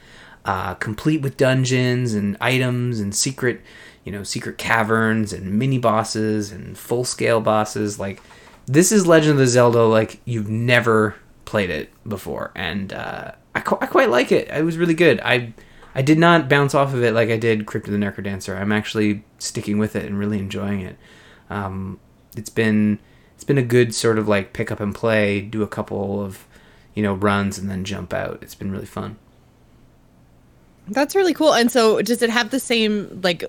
uh, 0.46 0.76
complete 0.76 1.22
with 1.22 1.36
dungeons 1.36 2.14
and 2.14 2.38
items 2.40 3.02
and 3.02 3.14
secret, 3.14 3.62
you 4.04 4.12
know, 4.12 4.24
secret 4.24 4.58
caverns 4.58 5.34
and 5.34 5.58
mini 5.60 5.78
bosses 5.78 6.52
and 6.52 6.78
full 6.78 7.04
scale 7.04 7.42
bosses. 7.42 8.00
Like 8.00 8.22
this 8.66 8.92
is 8.92 9.08
Legend 9.08 9.34
of 9.34 9.38
the 9.38 9.48
Zelda 9.48 9.84
like 9.84 10.20
you've 10.26 10.50
never 10.50 11.16
played 11.46 11.70
it 11.70 11.92
before, 12.08 12.52
and 12.56 12.94
uh, 12.94 13.32
I, 13.54 13.60
qu- 13.60 13.78
I 13.82 13.86
quite 13.86 14.10
like 14.10 14.32
it. 14.32 14.48
It 14.50 14.64
was 14.64 14.78
really 14.78 14.94
good. 14.94 15.20
I 15.22 15.54
I 15.94 16.02
did 16.02 16.18
not 16.18 16.50
bounce 16.50 16.74
off 16.74 16.94
of 16.94 17.04
it 17.04 17.14
like 17.14 17.30
I 17.30 17.38
did 17.38 17.66
Crypt 17.66 17.88
of 17.88 17.94
the 17.94 18.00
Necrodancer. 18.00 18.58
I'm 18.58 18.72
actually 18.72 19.24
sticking 19.40 19.78
with 19.78 19.96
it 19.96 20.06
and 20.06 20.18
really 20.18 20.40
enjoying 20.40 20.82
it. 20.82 20.98
Um, 21.50 22.00
it's 22.36 22.50
been 22.50 23.00
it's 23.36 23.44
been 23.44 23.58
a 23.58 23.64
good 23.64 23.94
sort 23.94 24.18
of 24.18 24.28
like 24.28 24.54
pick 24.54 24.72
up 24.72 24.80
and 24.80 24.96
play, 24.96 25.42
do 25.42 25.64
a 25.64 25.68
couple 25.68 26.24
of 26.24 26.48
you 26.94 27.04
know 27.04 27.14
runs 27.14 27.58
and 27.58 27.70
then 27.70 27.84
jump 27.84 28.14
out. 28.14 28.40
It's 28.42 28.56
been 28.56 28.72
really 28.72 28.86
fun. 28.86 29.18
That's 30.88 31.16
really 31.16 31.34
cool. 31.34 31.54
And 31.54 31.72
so 31.72 32.02
does 32.02 32.22
it 32.22 32.30
have 32.30 32.50
the 32.52 32.60
same 32.60 33.22
like 33.24 33.44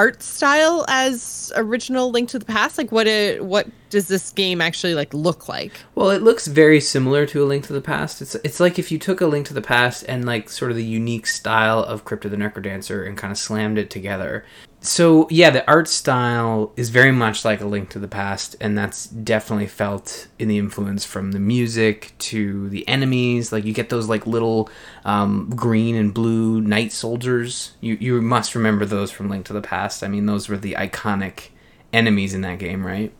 art 0.00 0.22
style 0.22 0.86
as 0.88 1.52
original 1.56 2.10
Link 2.10 2.30
to 2.30 2.38
the 2.38 2.46
Past? 2.46 2.78
Like 2.78 2.90
what 2.90 3.06
it 3.06 3.44
what 3.44 3.68
does 3.90 4.08
this 4.08 4.30
game 4.32 4.62
actually 4.62 4.94
like 4.94 5.12
look 5.12 5.46
like? 5.46 5.72
Well, 5.94 6.08
it 6.08 6.22
looks 6.22 6.46
very 6.46 6.80
similar 6.80 7.26
to 7.26 7.44
A 7.44 7.46
Link 7.46 7.66
to 7.66 7.74
the 7.74 7.82
Past. 7.82 8.22
It's 8.22 8.34
it's 8.36 8.60
like 8.60 8.78
if 8.78 8.90
you 8.90 8.98
took 8.98 9.20
A 9.20 9.26
Link 9.26 9.46
to 9.48 9.54
the 9.54 9.60
Past 9.60 10.04
and 10.08 10.24
like 10.24 10.48
sort 10.48 10.70
of 10.70 10.78
the 10.78 10.84
unique 10.84 11.26
style 11.26 11.80
of 11.80 12.06
Crypt 12.06 12.24
of 12.24 12.30
the 12.30 12.38
Necrodancer 12.38 13.06
and 13.06 13.18
kind 13.18 13.30
of 13.30 13.36
slammed 13.36 13.76
it 13.76 13.90
together. 13.90 14.46
So 14.82 15.28
yeah, 15.30 15.50
the 15.50 15.68
art 15.70 15.88
style 15.88 16.72
is 16.74 16.88
very 16.88 17.12
much 17.12 17.44
like 17.44 17.60
A 17.60 17.66
Link 17.66 17.90
to 17.90 17.98
the 17.98 18.08
Past, 18.08 18.56
and 18.60 18.78
that's 18.78 19.06
definitely 19.06 19.66
felt 19.66 20.28
in 20.38 20.48
the 20.48 20.56
influence 20.56 21.04
from 21.04 21.32
the 21.32 21.38
music 21.38 22.14
to 22.18 22.68
the 22.70 22.88
enemies. 22.88 23.52
Like 23.52 23.64
you 23.64 23.74
get 23.74 23.90
those 23.90 24.08
like 24.08 24.26
little 24.26 24.70
um, 25.04 25.50
green 25.54 25.96
and 25.96 26.14
blue 26.14 26.62
knight 26.62 26.92
soldiers. 26.92 27.72
You 27.82 27.98
you 28.00 28.22
must 28.22 28.54
remember 28.54 28.86
those 28.86 29.10
from 29.10 29.28
Link 29.28 29.44
to 29.46 29.52
the 29.52 29.60
Past. 29.60 30.02
I 30.02 30.08
mean, 30.08 30.24
those 30.24 30.48
were 30.48 30.56
the 30.56 30.72
iconic 30.72 31.48
enemies 31.92 32.32
in 32.32 32.40
that 32.40 32.58
game, 32.58 32.86
right? 32.86 33.12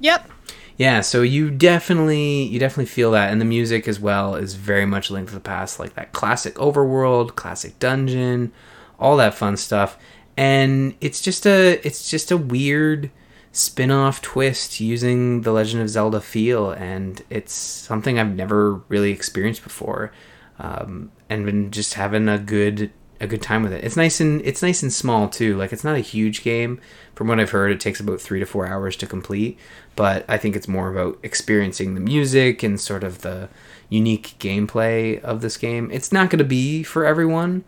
Yep. 0.00 0.30
Yeah, 0.76 1.02
so 1.02 1.22
you 1.22 1.52
definitely 1.52 2.42
you 2.42 2.58
definitely 2.58 2.86
feel 2.86 3.12
that, 3.12 3.30
and 3.30 3.40
the 3.40 3.44
music 3.44 3.86
as 3.86 4.00
well 4.00 4.34
is 4.34 4.54
very 4.54 4.86
much 4.86 5.12
linked 5.12 5.28
to 5.28 5.34
the 5.36 5.40
past, 5.40 5.78
like 5.78 5.94
that 5.94 6.12
classic 6.12 6.56
overworld, 6.56 7.36
classic 7.36 7.78
dungeon, 7.78 8.50
all 8.98 9.16
that 9.18 9.34
fun 9.34 9.56
stuff. 9.56 9.96
And 10.36 10.94
it's 11.00 11.20
just 11.20 11.46
a 11.46 11.86
it's 11.86 12.10
just 12.10 12.30
a 12.30 12.36
weird 12.36 13.10
spin-off 13.52 14.20
twist 14.20 14.80
using 14.80 15.42
the 15.42 15.52
Legend 15.52 15.80
of 15.80 15.88
Zelda 15.88 16.20
feel, 16.20 16.72
and 16.72 17.22
it's 17.30 17.52
something 17.52 18.18
I've 18.18 18.34
never 18.34 18.74
really 18.88 19.12
experienced 19.12 19.62
before, 19.62 20.12
um, 20.58 21.12
and 21.30 21.46
been 21.46 21.70
just 21.70 21.94
having 21.94 22.28
a 22.28 22.38
good 22.38 22.90
a 23.20 23.26
good 23.26 23.42
time 23.42 23.62
with 23.62 23.72
it. 23.72 23.84
It's 23.84 23.96
nice 23.96 24.20
and 24.20 24.40
it's 24.42 24.62
nice 24.62 24.82
and 24.82 24.92
small 24.92 25.28
too. 25.28 25.56
Like 25.56 25.72
it's 25.72 25.84
not 25.84 25.96
a 25.96 26.00
huge 26.00 26.42
game. 26.42 26.80
From 27.14 27.28
what 27.28 27.38
I've 27.38 27.50
heard, 27.50 27.70
it 27.70 27.80
takes 27.80 28.00
about 28.00 28.20
three 28.20 28.40
to 28.40 28.46
four 28.46 28.66
hours 28.66 28.96
to 28.96 29.06
complete. 29.06 29.58
But 29.94 30.24
I 30.28 30.36
think 30.36 30.56
it's 30.56 30.68
more 30.68 30.90
about 30.90 31.18
experiencing 31.22 31.94
the 31.94 32.00
music 32.00 32.62
and 32.62 32.80
sort 32.80 33.04
of 33.04 33.22
the 33.22 33.48
unique 33.88 34.34
gameplay 34.38 35.20
of 35.22 35.40
this 35.40 35.56
game. 35.56 35.90
It's 35.92 36.12
not 36.12 36.28
going 36.28 36.38
to 36.38 36.44
be 36.44 36.82
for 36.82 37.04
everyone, 37.04 37.64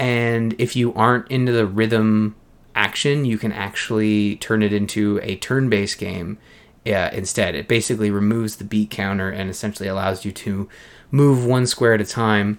and 0.00 0.54
if 0.58 0.74
you 0.74 0.94
aren't 0.94 1.30
into 1.30 1.52
the 1.52 1.66
rhythm 1.66 2.34
action, 2.74 3.24
you 3.26 3.36
can 3.36 3.52
actually 3.52 4.36
turn 4.36 4.62
it 4.62 4.72
into 4.72 5.20
a 5.22 5.36
turn-based 5.36 5.98
game 5.98 6.38
uh, 6.86 7.10
instead. 7.12 7.54
It 7.54 7.68
basically 7.68 8.10
removes 8.10 8.56
the 8.56 8.64
beat 8.64 8.90
counter 8.90 9.28
and 9.28 9.50
essentially 9.50 9.88
allows 9.88 10.24
you 10.24 10.32
to 10.32 10.68
move 11.10 11.44
one 11.44 11.66
square 11.66 11.92
at 11.92 12.00
a 12.00 12.06
time, 12.06 12.58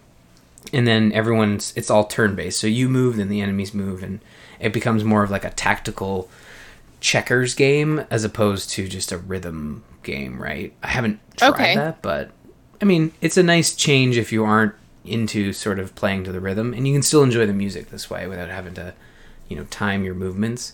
and 0.71 0.85
then 0.85 1.11
everyone's 1.13 1.73
it's 1.75 1.89
all 1.89 2.05
turn-based. 2.05 2.59
So 2.59 2.67
you 2.67 2.87
move, 2.87 3.17
then 3.17 3.29
the 3.29 3.41
enemies 3.41 3.73
move, 3.73 4.03
and 4.03 4.19
it 4.59 4.71
becomes 4.71 5.03
more 5.03 5.23
of 5.23 5.31
like 5.31 5.45
a 5.45 5.49
tactical 5.49 6.29
checkers 6.99 7.55
game 7.55 8.05
as 8.11 8.23
opposed 8.23 8.69
to 8.69 8.87
just 8.87 9.11
a 9.11 9.17
rhythm 9.17 9.83
game, 10.03 10.39
right? 10.39 10.71
I 10.83 10.89
haven't 10.89 11.19
tried 11.37 11.49
Okay. 11.53 11.75
that, 11.75 12.03
but 12.03 12.29
I 12.79 12.85
mean, 12.85 13.11
it's 13.21 13.37
a 13.37 13.43
nice 13.43 13.75
change 13.75 14.17
if 14.17 14.31
you 14.31 14.43
aren't 14.43 14.75
into 15.03 15.53
sort 15.53 15.79
of 15.79 15.95
playing 15.95 16.23
to 16.25 16.31
the 16.31 16.39
rhythm, 16.39 16.73
and 16.73 16.87
you 16.87 16.93
can 16.93 17.01
still 17.01 17.23
enjoy 17.23 17.45
the 17.45 17.53
music 17.53 17.89
this 17.89 18.09
way 18.09 18.27
without 18.27 18.49
having 18.49 18.73
to, 18.75 18.93
you 19.47 19.55
know, 19.55 19.63
time 19.65 20.03
your 20.03 20.15
movements. 20.15 20.73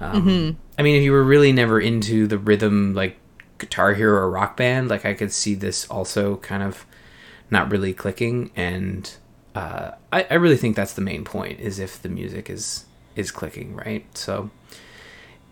Um, 0.00 0.58
I 0.78 0.82
mean, 0.82 0.96
if 0.96 1.02
you 1.02 1.12
were 1.12 1.24
really 1.24 1.52
never 1.52 1.80
into 1.80 2.26
the 2.26 2.38
rhythm, 2.38 2.94
like 2.94 3.16
Guitar 3.58 3.94
Hero 3.94 4.18
or 4.18 4.30
Rock 4.30 4.56
Band, 4.56 4.88
like 4.88 5.04
I 5.04 5.14
could 5.14 5.32
see 5.32 5.54
this 5.54 5.86
also 5.86 6.36
kind 6.36 6.62
of 6.62 6.84
not 7.50 7.70
really 7.70 7.94
clicking, 7.94 8.50
and 8.56 9.14
uh, 9.54 9.92
I, 10.12 10.26
I 10.30 10.34
really 10.34 10.56
think 10.56 10.76
that's 10.76 10.92
the 10.92 11.00
main 11.00 11.24
point 11.24 11.60
is 11.60 11.78
if 11.78 12.00
the 12.02 12.08
music 12.08 12.50
is 12.50 12.84
is 13.14 13.30
clicking, 13.30 13.74
right? 13.74 14.04
So 14.16 14.50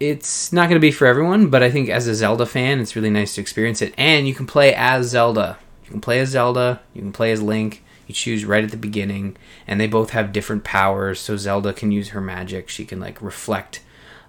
it's 0.00 0.52
not 0.52 0.68
going 0.68 0.76
to 0.76 0.80
be 0.80 0.90
for 0.90 1.06
everyone, 1.06 1.48
but 1.48 1.62
I 1.62 1.70
think 1.70 1.88
as 1.88 2.06
a 2.06 2.14
Zelda 2.14 2.46
fan, 2.46 2.80
it's 2.80 2.96
really 2.96 3.10
nice 3.10 3.34
to 3.36 3.40
experience 3.40 3.80
it. 3.80 3.94
And 3.96 4.26
you 4.26 4.34
can 4.34 4.46
play 4.46 4.74
as 4.74 5.06
Zelda. 5.06 5.58
You 5.84 5.90
can 5.90 6.00
play 6.00 6.20
as 6.20 6.30
Zelda. 6.30 6.80
You 6.94 7.02
can 7.02 7.12
play 7.12 7.30
as 7.32 7.40
Link. 7.40 7.83
You 8.06 8.14
choose 8.14 8.44
right 8.44 8.64
at 8.64 8.70
the 8.70 8.76
beginning, 8.76 9.36
and 9.66 9.80
they 9.80 9.86
both 9.86 10.10
have 10.10 10.32
different 10.32 10.64
powers. 10.64 11.20
So 11.20 11.36
Zelda 11.36 11.72
can 11.72 11.90
use 11.90 12.10
her 12.10 12.20
magic. 12.20 12.68
She 12.68 12.84
can 12.84 13.00
like 13.00 13.20
reflect. 13.22 13.80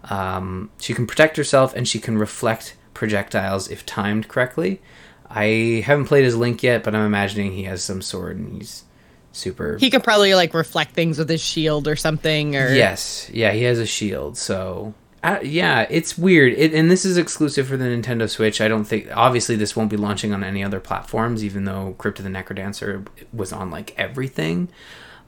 Um, 0.05 0.69
she 0.79 0.93
can 0.93 1.07
protect 1.07 1.37
herself, 1.37 1.73
and 1.75 1.87
she 1.87 1.99
can 1.99 2.17
reflect 2.17 2.75
projectiles 2.93 3.69
if 3.69 3.85
timed 3.85 4.27
correctly. 4.27 4.81
I 5.29 5.83
haven't 5.85 6.05
played 6.05 6.25
as 6.25 6.35
Link 6.35 6.63
yet, 6.63 6.83
but 6.83 6.95
I'm 6.95 7.05
imagining 7.05 7.51
he 7.51 7.63
has 7.63 7.83
some 7.83 8.01
sword 8.01 8.37
and 8.37 8.53
he's 8.53 8.83
super 9.31 9.77
He 9.77 9.89
could 9.89 10.03
probably 10.03 10.33
like 10.35 10.53
reflect 10.53 10.93
things 10.93 11.17
with 11.17 11.29
his 11.29 11.43
shield 11.43 11.87
or 11.87 11.95
something 11.95 12.55
or 12.55 12.73
Yes, 12.73 13.29
yeah, 13.33 13.51
he 13.51 13.63
has 13.63 13.79
a 13.79 13.85
shield. 13.85 14.37
So, 14.37 14.93
uh, 15.25 15.39
yeah, 15.41 15.87
it's 15.89 16.17
weird. 16.17 16.53
It, 16.53 16.73
and 16.73 16.91
this 16.91 17.03
is 17.03 17.17
exclusive 17.17 17.67
for 17.67 17.77
the 17.77 17.85
Nintendo 17.85 18.29
Switch. 18.29 18.61
I 18.61 18.67
don't 18.67 18.85
think, 18.85 19.07
obviously, 19.15 19.55
this 19.55 19.75
won't 19.75 19.89
be 19.89 19.97
launching 19.97 20.33
on 20.33 20.43
any 20.43 20.63
other 20.63 20.79
platforms, 20.79 21.43
even 21.43 21.65
though 21.65 21.95
Crypt 21.97 22.19
of 22.19 22.25
the 22.25 22.31
Necrodancer 22.31 23.07
was 23.33 23.51
on 23.51 23.71
like 23.71 23.97
everything. 23.97 24.69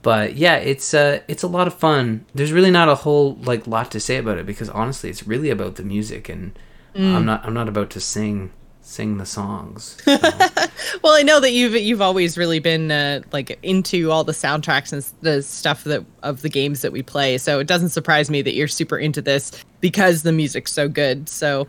But 0.04 0.36
yeah, 0.36 0.58
it's 0.58 0.94
uh, 0.94 1.22
it's 1.28 1.42
a 1.42 1.48
lot 1.48 1.66
of 1.66 1.74
fun. 1.74 2.26
There's 2.36 2.52
really 2.52 2.70
not 2.70 2.90
a 2.90 2.96
whole 2.96 3.36
like 3.36 3.66
lot 3.66 3.90
to 3.92 4.00
say 4.00 4.18
about 4.18 4.38
it 4.38 4.46
because 4.46 4.70
honestly, 4.70 5.10
it's 5.10 5.26
really 5.26 5.50
about 5.50 5.76
the 5.76 5.84
music, 5.84 6.30
and 6.30 6.58
I'm 6.96 7.26
not 7.26 7.44
I'm 7.44 7.54
not 7.56 7.68
about 7.68 7.90
to 7.92 8.00
sing 8.00 8.52
sing 8.88 9.18
the 9.18 9.26
songs. 9.26 9.98
So. 10.08 11.00
Well, 11.04 11.14
I 11.14 11.22
know 11.22 11.40
that 11.40 11.52
you've 11.52 11.76
you've 11.76 12.02
always 12.02 12.38
really 12.38 12.60
been 12.60 12.92
uh, 12.92 13.22
like 13.32 13.60
into 13.62 14.10
all 14.10 14.24
the 14.24 14.32
soundtracks 14.32 14.92
and 14.92 15.06
the 15.22 15.44
stuff 15.44 15.84
that 15.84 16.06
of 16.24 16.42
the 16.42 16.50
games 16.50 16.82
that 16.82 16.92
we 16.92 17.04
play. 17.04 17.38
So 17.38 17.60
it 17.60 17.68
doesn't 17.68 17.90
surprise 17.90 18.30
me 18.30 18.42
that 18.42 18.54
you're 18.54 18.68
super 18.68 18.98
into 18.98 19.22
this 19.22 19.52
because 19.82 20.24
the 20.24 20.32
music's 20.32 20.72
so 20.72 20.88
good. 20.88 21.30
So 21.30 21.68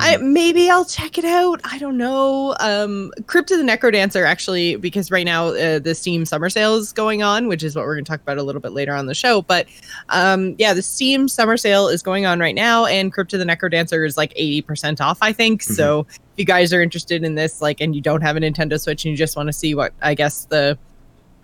I 0.00 0.16
maybe 0.18 0.70
I'll 0.70 0.84
check 0.84 1.18
it 1.18 1.24
out. 1.24 1.60
I 1.64 1.78
don't 1.78 1.96
know. 1.96 2.54
Um 2.60 3.12
Crypt 3.26 3.50
of 3.50 3.58
the 3.58 3.64
Necrodancer 3.64 4.26
actually 4.26 4.76
because 4.76 5.10
right 5.10 5.24
now 5.24 5.48
uh, 5.48 5.78
the 5.78 5.94
Steam 5.94 6.24
summer 6.24 6.50
sale 6.50 6.76
is 6.76 6.92
going 6.92 7.22
on, 7.22 7.48
which 7.48 7.62
is 7.62 7.76
what 7.76 7.84
we're 7.84 7.94
going 7.94 8.04
to 8.04 8.10
talk 8.10 8.20
about 8.20 8.38
a 8.38 8.42
little 8.42 8.60
bit 8.60 8.72
later 8.72 8.94
on 8.94 9.06
the 9.06 9.14
show, 9.14 9.42
but 9.42 9.66
um 10.10 10.54
yeah, 10.58 10.74
the 10.74 10.82
Steam 10.82 11.28
summer 11.28 11.56
sale 11.56 11.88
is 11.88 12.02
going 12.02 12.26
on 12.26 12.40
right 12.40 12.54
now 12.54 12.86
and 12.86 13.12
Crypt 13.12 13.32
of 13.32 13.38
the 13.38 13.46
Necrodancer 13.46 14.06
is 14.06 14.16
like 14.16 14.34
80% 14.34 15.00
off, 15.00 15.18
I 15.20 15.32
think. 15.32 15.62
So 15.62 16.06
if 16.10 16.18
you 16.36 16.44
guys 16.44 16.72
are 16.72 16.82
interested 16.82 17.22
in 17.22 17.34
this 17.34 17.62
like 17.62 17.80
and 17.80 17.94
you 17.94 18.00
don't 18.00 18.22
have 18.22 18.36
a 18.36 18.40
Nintendo 18.40 18.80
Switch 18.80 19.04
and 19.04 19.12
you 19.12 19.16
just 19.16 19.36
want 19.36 19.48
to 19.48 19.52
see 19.52 19.74
what 19.74 19.92
I 20.02 20.14
guess 20.14 20.46
the 20.46 20.78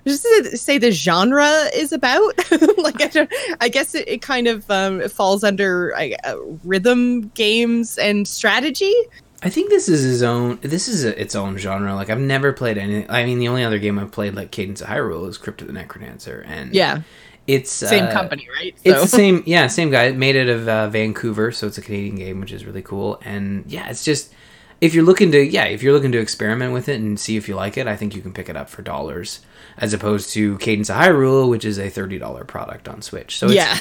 just 0.07 0.23
to 0.23 0.57
say 0.57 0.79
the 0.79 0.91
genre 0.91 1.69
is 1.75 1.93
about 1.93 2.37
like 2.79 3.01
I, 3.01 3.07
don't, 3.09 3.33
I 3.61 3.69
guess 3.69 3.95
it, 3.95 4.09
it 4.09 4.23
kind 4.23 4.47
of 4.47 4.71
um, 4.71 5.01
it 5.01 5.11
falls 5.11 5.45
under 5.45 5.95
uh, 5.97 6.37
rhythm 6.65 7.29
games 7.29 7.99
and 7.99 8.27
strategy 8.27 8.95
I 9.43 9.49
think 9.49 9.71
this 9.71 9.89
is 9.89 10.03
his 10.03 10.23
own. 10.23 10.59
This 10.61 10.87
is 10.87 11.03
a, 11.03 11.19
its 11.19 11.35
own 11.35 11.57
genre. 11.57 11.95
Like 11.95 12.11
I've 12.11 12.21
never 12.21 12.53
played 12.53 12.77
any. 12.77 13.09
I 13.09 13.25
mean, 13.25 13.39
the 13.39 13.49
only 13.49 13.65
other 13.65 13.79
game 13.79 13.99
I've 13.99 14.13
played 14.13 14.35
like 14.35 14.51
Cadence 14.51 14.83
of 14.83 14.89
Hyrule 14.89 15.27
is 15.27 15.39
Crypt 15.39 15.63
of 15.63 15.67
the 15.67 15.73
Necrodancer, 15.73 16.45
and 16.47 16.75
yeah 16.75 17.01
it's 17.47 17.73
same 17.73 18.05
uh, 18.05 18.13
company 18.13 18.49
right 18.57 18.77
It's 18.85 19.03
the 19.03 19.09
same, 19.09 19.43
yeah, 19.47 19.67
same 19.67 19.91
guy. 19.91 20.05
It 20.05 20.17
made 20.17 20.37
it 20.37 20.49
of 20.49 20.69
uh, 20.69 20.89
Vancouver, 20.89 21.51
so 21.51 21.67
it's 21.67 21.79
a 21.79 21.83
Canadian 21.83 22.17
game, 22.17 22.41
which 22.41 22.53
is 22.53 22.65
really 22.65 22.83
cool. 22.83 23.21
And 23.25 23.65
yeah, 23.67 23.89
it's 23.89 24.05
just 24.05 24.33
if 24.81 24.95
you're 24.95 25.05
looking 25.05 25.33
to, 25.33 25.45
yeah, 25.45 25.65
if 25.65 25.83
you're 25.83 25.93
looking 25.93 26.13
to 26.13 26.19
experiment 26.19 26.73
with 26.73 26.89
it 26.89 27.01
and 27.01 27.19
see 27.19 27.37
if 27.37 27.49
you 27.49 27.57
like 27.57 27.77
it, 27.77 27.87
I 27.87 27.97
think 27.97 28.15
you 28.15 28.23
can 28.23 28.33
pick 28.33 28.49
it 28.49 28.57
up 28.57 28.69
for 28.69 28.83
dollars, 28.83 29.41
as 29.81 29.93
opposed 29.95 30.31
to 30.35 30.59
Cadence 30.59 30.91
of 30.91 30.97
Hyrule, 30.97 31.49
which 31.49 31.65
is 31.65 31.79
a 31.79 31.89
thirty 31.91 32.19
dollar 32.19 32.45
product 32.45 32.89
on 32.89 33.03
Switch. 33.03 33.39
So 33.39 33.47
it's, 33.51 33.55
yeah. 33.55 33.79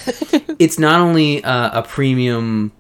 it's 0.60 0.80
not 0.80 1.00
only 1.02 1.44
uh, 1.44 1.80
a 1.80 1.84
premium 1.84 2.72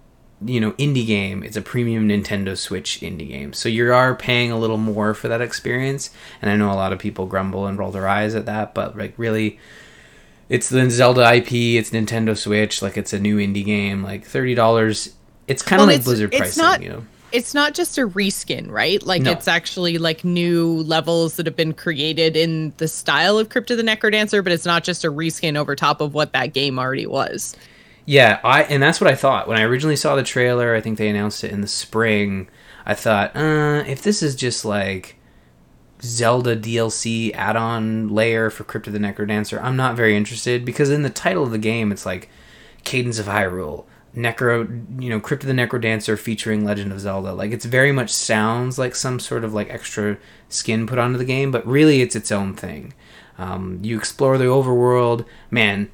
you 0.45 0.61
know 0.61 0.71
indie 0.73 1.05
game 1.05 1.43
it's 1.43 1.57
a 1.57 1.61
premium 1.61 2.07
nintendo 2.07 2.57
switch 2.57 3.01
indie 3.01 3.27
game. 3.27 3.51
So 3.51 3.67
you 3.67 3.91
are 3.93 4.15
paying 4.15 4.51
a 4.51 4.57
little 4.57 4.77
more 4.77 5.13
for 5.13 5.27
that 5.27 5.41
experience 5.41 6.11
and 6.41 6.49
i 6.49 6.55
know 6.55 6.71
a 6.71 6.75
lot 6.75 6.93
of 6.93 6.99
people 6.99 7.25
grumble 7.25 7.67
and 7.67 7.77
roll 7.77 7.91
their 7.91 8.07
eyes 8.07 8.35
at 8.35 8.45
that 8.45 8.73
but 8.73 8.97
like 8.97 9.13
really 9.17 9.59
it's 10.47 10.69
the 10.69 10.89
zelda 10.89 11.29
ip 11.35 11.51
it's 11.51 11.89
nintendo 11.89 12.37
switch 12.37 12.81
like 12.81 12.95
it's 12.95 13.11
a 13.11 13.19
new 13.19 13.35
indie 13.35 13.65
game 13.65 14.01
like 14.01 14.25
$30 14.25 15.11
it's 15.49 15.61
kind 15.61 15.81
of 15.81 15.87
Well, 15.89 15.97
like 15.97 16.05
blizzard 16.05 16.31
pricing 16.31 16.63
not- 16.63 16.81
you 16.81 16.89
know 16.89 17.05
it's 17.31 17.53
not 17.53 17.73
just 17.73 17.97
a 17.97 18.07
reskin 18.07 18.69
right 18.71 19.03
like 19.05 19.21
No. 19.21 19.31
it's 19.31 19.47
actually 19.47 19.97
like 19.97 20.23
new 20.23 20.77
levels 20.83 21.35
that 21.35 21.45
have 21.45 21.55
been 21.55 21.73
created 21.73 22.35
in 22.35 22.73
the 22.77 22.87
style 22.87 23.37
of 23.37 23.49
crypt 23.49 23.69
of 23.71 23.77
the 23.77 23.83
necrodancer 23.83 24.43
but 24.43 24.51
it's 24.53 24.65
not 24.65 24.83
just 24.83 25.03
a 25.05 25.11
reskin 25.11 25.55
over 25.57 25.75
top 25.75 26.01
of 26.01 26.13
what 26.13 26.33
that 26.33 26.53
game 26.53 26.79
already 26.79 27.05
was 27.07 27.55
Yeah, 28.05 28.39
I 28.43 28.63
and 28.63 28.81
that's 28.81 28.99
what 28.99 29.09
I 29.09 29.15
thought 29.15 29.47
when 29.47 29.57
I 29.59 29.63
originally 29.63 29.95
saw 29.95 30.15
the 30.15 30.23
trailer. 30.23 30.73
I 30.73 30.81
think 30.81 30.97
they 30.97 31.09
announced 31.09 31.43
it 31.43 31.51
in 31.51 31.61
the 31.61 31.67
spring. 31.67 32.47
I 32.85 32.95
thought, 32.95 33.35
uh, 33.35 33.83
if 33.85 34.01
this 34.01 34.23
is 34.23 34.35
just 34.35 34.65
like 34.65 35.17
Zelda 36.01 36.55
DLC 36.55 37.31
add-on 37.35 38.07
layer 38.09 38.49
for 38.49 38.63
Crypt 38.63 38.87
of 38.87 38.93
the 38.93 38.99
Necrodancer, 38.99 39.61
I'm 39.61 39.75
not 39.75 39.95
very 39.95 40.15
interested 40.15 40.65
because 40.65 40.89
in 40.89 41.03
the 41.03 41.09
title 41.11 41.43
of 41.43 41.51
the 41.51 41.57
game, 41.59 41.91
it's 41.91 42.05
like 42.05 42.29
Cadence 42.83 43.19
of 43.19 43.27
Hyrule, 43.27 43.85
Necro, 44.15 45.01
you 45.01 45.09
know, 45.09 45.19
Crypt 45.19 45.43
of 45.43 45.47
the 45.47 45.53
necro 45.53 45.81
dancer 45.81 46.17
featuring 46.17 46.65
Legend 46.65 46.91
of 46.91 46.99
Zelda. 46.99 47.33
Like 47.33 47.51
it's 47.51 47.65
very 47.65 47.91
much 47.91 48.09
sounds 48.09 48.79
like 48.79 48.95
some 48.95 49.19
sort 49.19 49.43
of 49.43 49.53
like 49.53 49.69
extra 49.69 50.17
skin 50.49 50.87
put 50.87 50.99
onto 50.99 51.17
the 51.17 51.25
game, 51.25 51.51
but 51.51 51.65
really 51.65 52.01
it's 52.01 52.15
its 52.15 52.31
own 52.31 52.53
thing. 52.53 52.93
Um, 53.37 53.79
you 53.81 53.97
explore 53.97 54.37
the 54.37 54.45
overworld, 54.45 55.25
man 55.49 55.89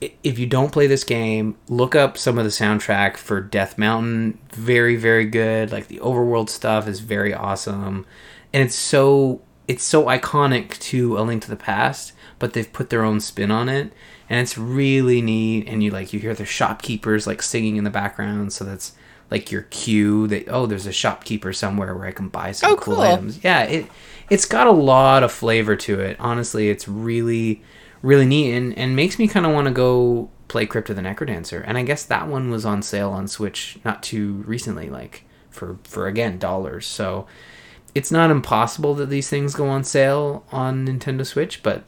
if 0.00 0.38
you 0.38 0.46
don't 0.46 0.72
play 0.72 0.86
this 0.86 1.04
game, 1.04 1.56
look 1.68 1.94
up 1.94 2.16
some 2.16 2.38
of 2.38 2.44
the 2.44 2.50
soundtrack 2.50 3.16
for 3.16 3.40
Death 3.40 3.78
Mountain. 3.78 4.38
Very, 4.52 4.96
very 4.96 5.24
good. 5.24 5.72
Like 5.72 5.88
the 5.88 5.98
overworld 5.98 6.48
stuff 6.48 6.86
is 6.86 7.00
very 7.00 7.34
awesome, 7.34 8.06
and 8.52 8.62
it's 8.62 8.76
so 8.76 9.42
it's 9.66 9.84
so 9.84 10.04
iconic 10.04 10.78
to 10.78 11.18
A 11.18 11.22
Link 11.22 11.42
to 11.42 11.50
the 11.50 11.56
Past. 11.56 12.12
But 12.38 12.52
they've 12.52 12.72
put 12.72 12.90
their 12.90 13.04
own 13.04 13.20
spin 13.20 13.50
on 13.50 13.68
it, 13.68 13.92
and 14.28 14.40
it's 14.40 14.58
really 14.58 15.22
neat. 15.22 15.68
And 15.68 15.82
you 15.82 15.90
like 15.90 16.12
you 16.12 16.20
hear 16.20 16.34
the 16.34 16.44
shopkeepers 16.44 17.26
like 17.26 17.42
singing 17.42 17.76
in 17.76 17.84
the 17.84 17.90
background, 17.90 18.52
so 18.52 18.64
that's 18.64 18.92
like 19.30 19.50
your 19.52 19.62
cue 19.62 20.26
that 20.28 20.48
oh, 20.48 20.66
there's 20.66 20.86
a 20.86 20.92
shopkeeper 20.92 21.52
somewhere 21.52 21.94
where 21.94 22.06
I 22.06 22.12
can 22.12 22.28
buy 22.28 22.52
some 22.52 22.72
Oh, 22.72 22.76
cool, 22.76 22.94
cool. 22.96 23.04
items. 23.04 23.42
Yeah, 23.44 23.62
it 23.64 23.86
it's 24.30 24.44
got 24.44 24.66
a 24.66 24.72
lot 24.72 25.22
of 25.22 25.32
flavor 25.32 25.76
to 25.76 26.00
it. 26.00 26.16
Honestly, 26.20 26.68
it's 26.70 26.88
really 26.88 27.62
really 28.00 28.26
neat 28.26 28.54
and, 28.54 28.76
and 28.78 28.94
makes 28.94 29.18
me 29.18 29.26
kind 29.26 29.44
of 29.44 29.52
want 29.52 29.66
to 29.66 29.72
go 29.72 30.30
play 30.46 30.64
Crypt 30.64 30.88
of 30.88 30.94
the 30.96 31.02
Necrodancer. 31.02 31.62
And 31.66 31.76
I 31.76 31.82
guess 31.82 32.04
that 32.04 32.28
one 32.28 32.50
was 32.50 32.64
on 32.64 32.80
sale 32.80 33.10
on 33.10 33.26
Switch 33.28 33.78
not 33.84 34.02
too 34.02 34.44
recently, 34.46 34.88
like 34.88 35.24
for 35.50 35.78
for 35.84 36.06
again 36.06 36.38
dollars. 36.38 36.86
So 36.86 37.26
it's 37.94 38.10
not 38.12 38.30
impossible 38.30 38.94
that 38.94 39.10
these 39.10 39.28
things 39.28 39.54
go 39.54 39.68
on 39.68 39.82
sale 39.84 40.44
on 40.52 40.86
Nintendo 40.86 41.26
Switch, 41.26 41.62
but 41.62 41.84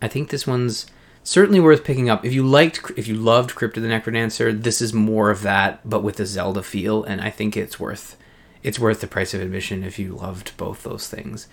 I 0.00 0.08
think 0.08 0.30
this 0.30 0.46
one's 0.46 0.86
certainly 1.28 1.60
worth 1.60 1.84
picking 1.84 2.08
up. 2.08 2.24
If 2.24 2.32
you 2.32 2.42
liked, 2.46 2.90
if 2.96 3.06
you 3.06 3.14
loved 3.14 3.54
Crypt 3.54 3.76
of 3.76 3.82
the 3.82 3.88
Necrodancer, 3.88 4.60
this 4.62 4.80
is 4.80 4.94
more 4.94 5.30
of 5.30 5.42
that, 5.42 5.80
but 5.88 6.02
with 6.02 6.18
a 6.20 6.26
Zelda 6.26 6.62
feel, 6.62 7.04
and 7.04 7.20
I 7.20 7.28
think 7.30 7.56
it's 7.56 7.78
worth 7.78 8.16
it's 8.62 8.78
worth 8.78 9.00
the 9.00 9.06
price 9.06 9.34
of 9.34 9.40
admission 9.40 9.84
if 9.84 9.98
you 9.98 10.14
loved 10.16 10.56
both 10.56 10.82
those 10.82 11.06
things. 11.06 11.46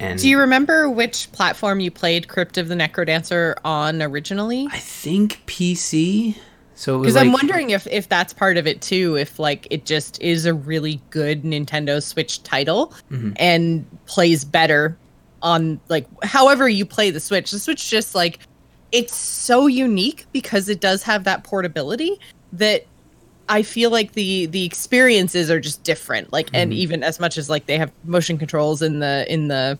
And 0.00 0.18
do 0.18 0.28
you 0.28 0.38
remember 0.38 0.88
which 0.88 1.30
platform 1.32 1.78
you 1.80 1.90
played 1.90 2.26
crypt 2.28 2.56
of 2.56 2.68
the 2.68 2.74
necrodancer 2.74 3.54
on 3.64 4.00
originally 4.02 4.66
I 4.70 4.78
think 4.78 5.42
PC. 5.46 6.36
So 6.74 7.00
Because 7.00 7.16
like, 7.16 7.26
I'm 7.26 7.32
wondering 7.32 7.70
if 7.70 7.86
if 7.88 8.08
that's 8.08 8.32
part 8.32 8.56
of 8.56 8.66
it 8.66 8.80
too. 8.80 9.16
If 9.16 9.38
like 9.38 9.66
it 9.70 9.84
just 9.84 10.20
is 10.22 10.46
a 10.46 10.54
really 10.54 11.00
good 11.10 11.42
Nintendo 11.42 12.02
Switch 12.02 12.42
title 12.44 12.94
Mhm. 13.12 13.34
and 13.36 13.84
plays 14.06 14.44
better 14.44 14.96
on 15.42 15.80
like 15.88 16.06
however 16.24 16.68
you 16.68 16.86
play 16.86 17.10
the 17.10 17.20
Switch. 17.20 17.50
The 17.50 17.58
Switch 17.58 17.90
just 17.90 18.14
like 18.14 18.38
it's 18.92 19.14
so 19.14 19.66
unique 19.66 20.26
because 20.32 20.68
it 20.68 20.80
does 20.80 21.02
have 21.02 21.24
that 21.24 21.44
portability 21.44 22.18
that 22.52 22.86
I 23.50 23.62
feel 23.62 23.90
like 23.90 24.12
the 24.12 24.46
the 24.46 24.64
experiences 24.64 25.50
are 25.50 25.60
just 25.60 25.82
different. 25.82 26.32
Like, 26.32 26.50
and 26.52 26.72
Mhm. 26.72 26.76
even 26.76 27.02
as 27.02 27.18
much 27.18 27.38
as 27.38 27.48
like 27.48 27.66
they 27.66 27.78
have 27.78 27.90
motion 28.04 28.38
controls 28.38 28.82
in 28.82 28.98
the 29.00 29.24
in 29.32 29.48
the 29.48 29.78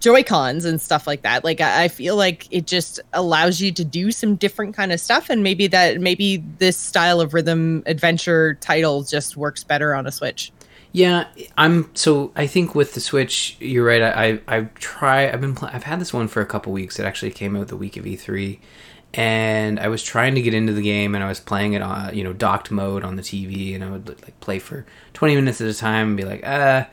Joy 0.00 0.22
Cons 0.22 0.66
and 0.66 0.78
stuff 0.80 1.06
like 1.06 1.22
that. 1.22 1.44
Like, 1.44 1.62
I, 1.62 1.84
I 1.84 1.88
feel 1.88 2.14
like 2.16 2.46
it 2.50 2.66
just 2.66 3.00
allows 3.14 3.62
you 3.62 3.72
to 3.72 3.84
do 3.84 4.12
some 4.12 4.34
different 4.36 4.76
kind 4.76 4.92
of 4.92 5.00
stuff, 5.00 5.30
and 5.30 5.42
maybe 5.42 5.66
that 5.68 5.98
maybe 6.00 6.44
this 6.58 6.76
style 6.76 7.22
of 7.22 7.32
rhythm 7.32 7.82
adventure 7.86 8.54
title 8.60 9.02
just 9.02 9.38
works 9.38 9.64
better 9.64 9.94
on 9.94 10.06
a 10.06 10.12
Switch. 10.12 10.52
Yeah, 10.96 11.26
I'm. 11.58 11.90
So 11.96 12.30
I 12.36 12.46
think 12.46 12.76
with 12.76 12.94
the 12.94 13.00
Switch, 13.00 13.56
you're 13.58 13.84
right. 13.84 14.00
I 14.00 14.40
I, 14.46 14.58
I 14.58 14.60
try. 14.76 15.28
I've 15.28 15.40
been. 15.40 15.56
Pl- 15.56 15.70
I've 15.72 15.82
had 15.82 16.00
this 16.00 16.12
one 16.14 16.28
for 16.28 16.40
a 16.40 16.46
couple 16.46 16.72
weeks. 16.72 17.00
It 17.00 17.04
actually 17.04 17.32
came 17.32 17.56
out 17.56 17.66
the 17.66 17.76
week 17.76 17.96
of 17.96 18.04
E3, 18.04 18.60
and 19.12 19.80
I 19.80 19.88
was 19.88 20.04
trying 20.04 20.36
to 20.36 20.40
get 20.42 20.54
into 20.54 20.72
the 20.72 20.82
game, 20.82 21.16
and 21.16 21.24
I 21.24 21.26
was 21.26 21.40
playing 21.40 21.72
it 21.72 21.82
on 21.82 22.14
you 22.14 22.22
know 22.22 22.32
docked 22.32 22.70
mode 22.70 23.02
on 23.02 23.16
the 23.16 23.22
TV, 23.22 23.74
and 23.74 23.82
I 23.82 23.90
would 23.90 24.08
like 24.08 24.38
play 24.38 24.60
for 24.60 24.86
20 25.14 25.34
minutes 25.34 25.60
at 25.60 25.66
a 25.66 25.74
time, 25.74 26.08
and 26.10 26.16
be 26.16 26.24
like, 26.24 26.42
ah, 26.46 26.88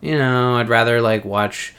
you 0.00 0.18
know, 0.18 0.56
I'd 0.56 0.68
rather 0.68 1.00
like 1.00 1.24
watch 1.24 1.76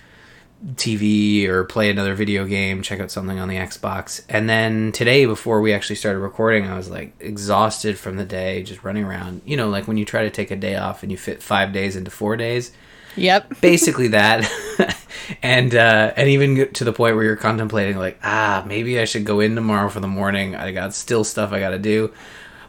TV 0.73 1.47
or 1.47 1.63
play 1.63 1.89
another 1.89 2.15
video 2.15 2.45
game, 2.45 2.81
check 2.81 2.99
out 2.99 3.11
something 3.11 3.39
on 3.39 3.47
the 3.47 3.55
Xbox. 3.55 4.23
And 4.29 4.49
then 4.49 4.91
today, 4.91 5.25
before 5.25 5.61
we 5.61 5.73
actually 5.73 5.97
started 5.97 6.19
recording, 6.19 6.65
I 6.65 6.75
was 6.75 6.89
like 6.89 7.13
exhausted 7.19 7.97
from 7.99 8.17
the 8.17 8.25
day, 8.25 8.63
just 8.63 8.83
running 8.83 9.03
around. 9.03 9.41
You 9.45 9.57
know, 9.57 9.69
like 9.69 9.87
when 9.87 9.97
you 9.97 10.05
try 10.05 10.23
to 10.23 10.29
take 10.29 10.51
a 10.51 10.55
day 10.55 10.75
off 10.75 11.03
and 11.03 11.11
you 11.11 11.17
fit 11.17 11.43
five 11.43 11.73
days 11.73 11.95
into 11.95 12.09
four 12.11 12.35
days, 12.37 12.71
Yep. 13.15 13.55
basically 13.61 14.09
that. 14.09 14.49
and 15.41 15.73
uh, 15.73 16.13
and 16.15 16.29
even 16.29 16.71
to 16.73 16.83
the 16.83 16.93
point 16.93 17.15
where 17.15 17.25
you're 17.25 17.35
contemplating, 17.35 17.97
like, 17.97 18.19
ah, 18.23 18.63
maybe 18.67 18.99
I 18.99 19.05
should 19.05 19.25
go 19.25 19.39
in 19.39 19.55
tomorrow 19.55 19.89
for 19.89 19.99
the 19.99 20.07
morning. 20.07 20.55
I 20.55 20.71
got 20.71 20.93
still 20.93 21.23
stuff 21.23 21.51
I 21.51 21.59
got 21.59 21.69
to 21.69 21.79
do. 21.79 22.13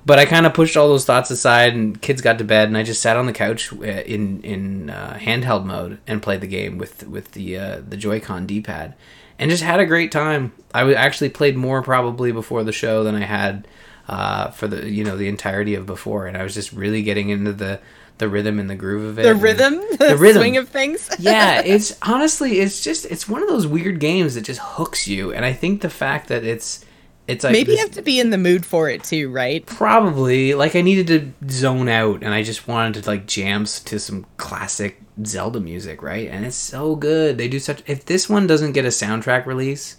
But 0.06 0.20
I 0.20 0.24
kind 0.24 0.46
of 0.46 0.54
pushed 0.54 0.76
all 0.76 0.86
those 0.86 1.04
thoughts 1.04 1.30
aside, 1.32 1.74
and 1.74 2.00
kids 2.00 2.22
got 2.22 2.38
to 2.38 2.44
bed, 2.44 2.68
and 2.68 2.78
I 2.78 2.84
just 2.84 3.02
sat 3.02 3.16
on 3.16 3.26
the 3.26 3.32
couch 3.32 3.72
uh, 3.72 3.84
in 3.84 4.40
in 4.42 4.88
uh, 4.88 5.18
handheld 5.20 5.64
mode 5.64 5.98
and 6.06 6.22
played 6.22 6.40
the 6.40 6.46
game 6.46 6.78
with 6.78 7.06
with 7.08 7.32
the 7.32 7.58
uh, 7.58 7.80
the 7.86 7.96
Joy-Con 7.96 8.46
D-pad, 8.46 8.94
and 9.38 9.50
just 9.50 9.64
had 9.64 9.80
a 9.80 9.86
great 9.86 10.12
time. 10.12 10.52
I 10.72 10.80
w- 10.80 10.96
actually 10.96 11.30
played 11.30 11.56
more 11.56 11.82
probably 11.82 12.30
before 12.30 12.62
the 12.62 12.72
show 12.72 13.02
than 13.02 13.16
I 13.16 13.24
had 13.24 13.66
uh, 14.08 14.50
for 14.50 14.68
the 14.68 14.88
you 14.88 15.02
know 15.02 15.16
the 15.16 15.28
entirety 15.28 15.74
of 15.74 15.86
before, 15.86 16.26
and 16.26 16.36
I 16.36 16.44
was 16.44 16.54
just 16.54 16.72
really 16.72 17.02
getting 17.02 17.30
into 17.30 17.52
the 17.52 17.80
the 18.18 18.28
rhythm 18.28 18.58
and 18.58 18.70
the 18.70 18.76
groove 18.76 19.04
of 19.10 19.18
it. 19.18 19.24
The 19.24 19.34
rhythm, 19.34 19.74
the, 19.98 20.16
rhythm. 20.16 20.40
swing 20.40 20.56
of 20.56 20.68
things. 20.68 21.10
yeah, 21.18 21.60
it's 21.60 21.98
honestly, 22.02 22.60
it's 22.60 22.82
just 22.82 23.06
it's 23.06 23.28
one 23.28 23.42
of 23.42 23.48
those 23.48 23.66
weird 23.66 24.00
games 24.00 24.36
that 24.36 24.42
just 24.42 24.60
hooks 24.62 25.08
you, 25.08 25.32
and 25.32 25.44
I 25.44 25.52
think 25.52 25.80
the 25.80 25.90
fact 25.90 26.28
that 26.28 26.44
it's 26.44 26.84
it's 27.28 27.44
like 27.44 27.52
Maybe 27.52 27.72
this- 27.72 27.80
you 27.80 27.84
have 27.86 27.94
to 27.94 28.02
be 28.02 28.20
in 28.20 28.30
the 28.30 28.38
mood 28.38 28.64
for 28.64 28.88
it 28.88 29.02
too, 29.04 29.30
right? 29.30 29.64
probably 29.66 30.54
like 30.54 30.76
I 30.76 30.80
needed 30.80 31.06
to 31.08 31.50
zone 31.50 31.88
out, 31.88 32.22
and 32.22 32.32
I 32.32 32.42
just 32.42 32.68
wanted 32.68 33.02
to 33.02 33.10
like 33.10 33.26
jams 33.26 33.80
to 33.80 33.98
some 33.98 34.26
classic 34.36 35.00
Zelda 35.24 35.60
music, 35.60 36.02
right? 36.02 36.28
And 36.28 36.44
it's 36.44 36.56
so 36.56 36.94
good. 36.94 37.38
They 37.38 37.48
do 37.48 37.58
such. 37.58 37.82
If 37.86 38.04
this 38.04 38.28
one 38.28 38.46
doesn't 38.46 38.72
get 38.72 38.84
a 38.84 38.88
soundtrack 38.88 39.46
release, 39.46 39.96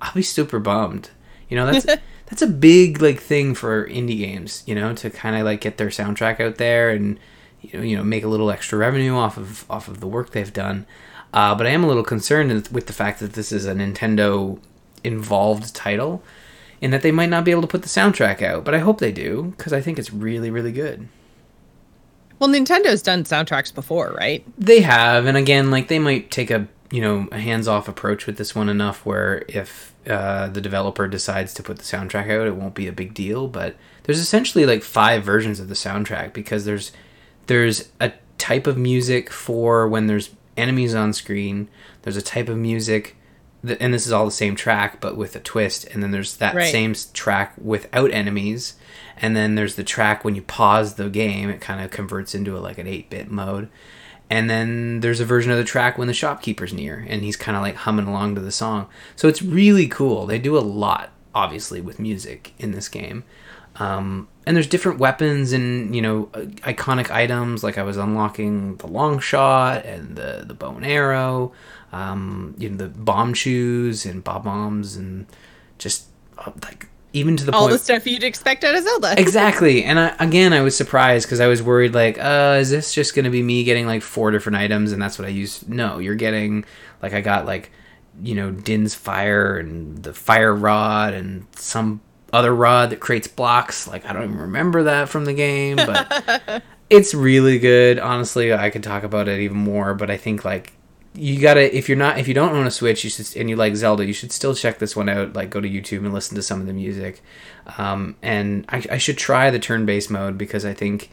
I'll 0.00 0.14
be 0.14 0.22
super 0.22 0.58
bummed. 0.58 1.10
You 1.48 1.56
know, 1.56 1.70
that's 1.70 1.84
that's 2.26 2.42
a 2.42 2.46
big 2.46 3.02
like 3.02 3.20
thing 3.20 3.54
for 3.54 3.86
indie 3.88 4.18
games. 4.18 4.62
You 4.66 4.74
know, 4.74 4.94
to 4.94 5.10
kind 5.10 5.36
of 5.36 5.44
like 5.44 5.60
get 5.60 5.76
their 5.76 5.88
soundtrack 5.88 6.40
out 6.40 6.56
there 6.56 6.90
and 6.90 7.18
you 7.60 7.78
know, 7.78 7.84
you 7.84 7.96
know 7.96 8.04
make 8.04 8.24
a 8.24 8.28
little 8.28 8.50
extra 8.50 8.78
revenue 8.78 9.14
off 9.14 9.36
of 9.36 9.70
off 9.70 9.88
of 9.88 10.00
the 10.00 10.06
work 10.06 10.30
they've 10.30 10.52
done. 10.52 10.86
Uh, 11.34 11.54
but 11.54 11.66
I 11.66 11.70
am 11.70 11.82
a 11.82 11.88
little 11.88 12.02
concerned 12.04 12.68
with 12.68 12.86
the 12.86 12.92
fact 12.92 13.18
that 13.20 13.32
this 13.34 13.52
is 13.52 13.64
a 13.66 13.74
Nintendo 13.74 14.58
involved 15.02 15.74
title, 15.74 16.22
and 16.82 16.92
that 16.92 17.00
they 17.02 17.12
might 17.12 17.30
not 17.30 17.44
be 17.44 17.50
able 17.50 17.62
to 17.62 17.68
put 17.68 17.82
the 17.82 17.88
soundtrack 17.88 18.42
out. 18.42 18.64
But 18.64 18.74
I 18.74 18.78
hope 18.78 18.98
they 18.98 19.12
do 19.12 19.54
because 19.56 19.72
I 19.72 19.80
think 19.80 19.98
it's 19.98 20.12
really 20.12 20.50
really 20.50 20.72
good. 20.72 21.08
Well, 22.38 22.50
Nintendo's 22.50 23.02
done 23.02 23.22
soundtracks 23.22 23.72
before, 23.72 24.16
right? 24.18 24.44
They 24.58 24.80
have, 24.80 25.26
and 25.26 25.36
again, 25.36 25.70
like 25.70 25.86
they 25.86 26.00
might 26.00 26.30
take 26.30 26.50
a 26.50 26.66
you 26.90 27.00
know 27.00 27.28
a 27.30 27.38
hands 27.38 27.68
off 27.68 27.88
approach 27.88 28.26
with 28.26 28.36
this 28.36 28.54
one 28.54 28.68
enough 28.68 29.06
where 29.06 29.44
if 29.48 29.94
uh, 30.08 30.48
the 30.48 30.60
developer 30.60 31.06
decides 31.06 31.54
to 31.54 31.62
put 31.62 31.78
the 31.78 31.84
soundtrack 31.84 32.28
out, 32.28 32.48
it 32.48 32.56
won't 32.56 32.74
be 32.74 32.88
a 32.88 32.92
big 32.92 33.14
deal. 33.14 33.46
But 33.46 33.76
there's 34.02 34.18
essentially 34.18 34.66
like 34.66 34.82
five 34.82 35.22
versions 35.22 35.60
of 35.60 35.68
the 35.68 35.74
soundtrack 35.74 36.32
because 36.32 36.64
there's 36.64 36.90
there's 37.46 37.90
a 38.00 38.12
type 38.38 38.66
of 38.66 38.76
music 38.76 39.30
for 39.30 39.88
when 39.88 40.08
there's 40.08 40.30
enemies 40.56 40.96
on 40.96 41.12
screen. 41.12 41.68
There's 42.02 42.16
a 42.16 42.22
type 42.22 42.48
of 42.48 42.56
music, 42.56 43.16
that, 43.64 43.80
and 43.80 43.92
this 43.94 44.06
is 44.06 44.12
all 44.12 44.24
the 44.24 44.30
same 44.30 44.56
track 44.56 45.00
but 45.00 45.16
with 45.16 45.36
a 45.36 45.40
twist. 45.40 45.86
And 45.92 46.02
then 46.02 46.10
there's 46.10 46.36
that 46.36 46.54
Right. 46.54 46.70
same 46.70 46.94
track 47.12 47.54
without 47.60 48.10
enemies. 48.10 48.74
And 49.20 49.36
then 49.36 49.54
there's 49.54 49.76
the 49.76 49.84
track 49.84 50.24
when 50.24 50.34
you 50.34 50.42
pause 50.42 50.94
the 50.94 51.08
game, 51.08 51.48
it 51.50 51.60
kind 51.60 51.80
of 51.84 51.90
converts 51.90 52.34
into 52.34 52.56
a, 52.56 52.60
like 52.60 52.78
an 52.78 52.86
8 52.86 53.08
bit 53.10 53.30
mode. 53.30 53.68
And 54.30 54.48
then 54.48 55.00
there's 55.00 55.20
a 55.20 55.24
version 55.26 55.52
of 55.52 55.58
the 55.58 55.64
track 55.64 55.98
when 55.98 56.08
the 56.08 56.14
shopkeeper's 56.14 56.72
near 56.72 57.04
and 57.08 57.22
he's 57.22 57.36
kind 57.36 57.56
of 57.56 57.62
like 57.62 57.76
humming 57.76 58.06
along 58.06 58.34
to 58.36 58.40
the 58.40 58.50
song. 58.52 58.86
So 59.14 59.28
it's 59.28 59.42
really 59.42 59.86
cool. 59.86 60.26
They 60.26 60.38
do 60.38 60.56
a 60.56 60.60
lot, 60.60 61.10
obviously, 61.34 61.80
with 61.82 61.98
music 62.00 62.52
in 62.58 62.72
this 62.72 62.88
game. 62.88 63.24
Um, 63.76 64.28
and 64.46 64.56
there's 64.56 64.66
different 64.66 64.98
weapons 64.98 65.52
and, 65.52 65.94
you 65.94 66.02
know, 66.02 66.28
uh, 66.34 66.40
iconic 66.66 67.10
items. 67.10 67.62
Like 67.62 67.78
I 67.78 67.82
was 67.82 67.96
unlocking 67.96 68.76
the 68.76 68.86
long 68.86 69.18
shot 69.18 69.84
and 69.86 70.16
the, 70.16 70.44
the 70.46 70.54
bow 70.54 70.72
and 70.76 70.84
arrow, 70.84 71.52
um, 71.92 72.54
you 72.58 72.70
know, 72.70 72.76
the 72.76 72.88
Bombchus 72.88 74.10
and 74.10 74.24
bob 74.24 74.44
bombs 74.44 74.96
and 74.96 75.26
just 75.78 76.08
uh, 76.38 76.50
like 76.62 76.88
even 77.12 77.36
to 77.36 77.44
the 77.44 77.52
All 77.52 77.62
point 77.62 77.72
the 77.72 77.78
stuff 77.78 78.06
you'd 78.06 78.24
expect 78.24 78.64
out 78.64 78.74
of 78.74 78.82
Zelda. 78.82 79.14
exactly. 79.18 79.84
And 79.84 80.00
I, 80.00 80.16
again 80.18 80.52
i 80.52 80.60
was 80.60 80.76
surprised 80.76 81.26
because 81.26 81.40
i 81.40 81.46
was 81.46 81.62
worried 81.62 81.94
like 81.94 82.18
uh 82.18 82.56
is 82.60 82.70
this 82.70 82.94
just 82.94 83.14
going 83.14 83.24
to 83.24 83.30
be 83.30 83.42
me 83.42 83.64
getting 83.64 83.86
like 83.86 84.02
four 84.02 84.30
different 84.30 84.56
items 84.56 84.92
and 84.92 85.02
that's 85.02 85.18
what 85.18 85.26
i 85.26 85.30
use 85.30 85.66
no 85.68 85.98
you're 85.98 86.14
getting 86.14 86.64
like 87.02 87.12
i 87.12 87.20
got 87.20 87.44
like 87.44 87.70
you 88.22 88.34
know 88.34 88.50
din's 88.50 88.94
fire 88.94 89.58
and 89.58 90.02
the 90.02 90.14
fire 90.14 90.54
rod 90.54 91.14
and 91.14 91.46
some 91.56 92.00
other 92.32 92.54
rod 92.54 92.88
that 92.90 93.00
creates 93.00 93.28
blocks. 93.28 93.86
Like 93.86 94.06
i 94.06 94.12
don't 94.12 94.24
even 94.24 94.38
remember 94.38 94.84
that 94.84 95.08
from 95.08 95.24
the 95.24 95.34
game 95.34 95.76
but 95.76 96.62
it's 96.90 97.14
really 97.14 97.58
good. 97.58 97.98
Honestly 97.98 98.54
i 98.54 98.70
could 98.70 98.82
talk 98.82 99.02
about 99.02 99.28
it 99.28 99.40
even 99.40 99.58
more 99.58 99.94
but 99.94 100.10
i 100.10 100.16
think 100.16 100.44
like 100.44 100.72
you 101.14 101.40
gotta 101.40 101.76
if 101.76 101.88
you're 101.88 101.98
not 101.98 102.18
if 102.18 102.26
you 102.26 102.32
don't 102.34 102.54
own 102.56 102.66
a 102.66 102.70
switch 102.70 103.04
you 103.04 103.10
should 103.10 103.36
and 103.36 103.50
you 103.50 103.56
like 103.56 103.76
zelda 103.76 104.04
you 104.04 104.14
should 104.14 104.32
still 104.32 104.54
check 104.54 104.78
this 104.78 104.96
one 104.96 105.08
out 105.10 105.34
like 105.34 105.50
go 105.50 105.60
to 105.60 105.68
youtube 105.68 105.98
and 105.98 106.12
listen 106.14 106.34
to 106.34 106.42
some 106.42 106.60
of 106.60 106.66
the 106.66 106.72
music. 106.72 107.22
Um, 107.78 108.16
and 108.22 108.64
I, 108.70 108.82
I 108.92 108.98
should 108.98 109.18
try 109.18 109.50
the 109.50 109.58
turn-based 109.58 110.10
mode 110.10 110.38
because 110.38 110.64
i 110.64 110.72
think 110.72 111.10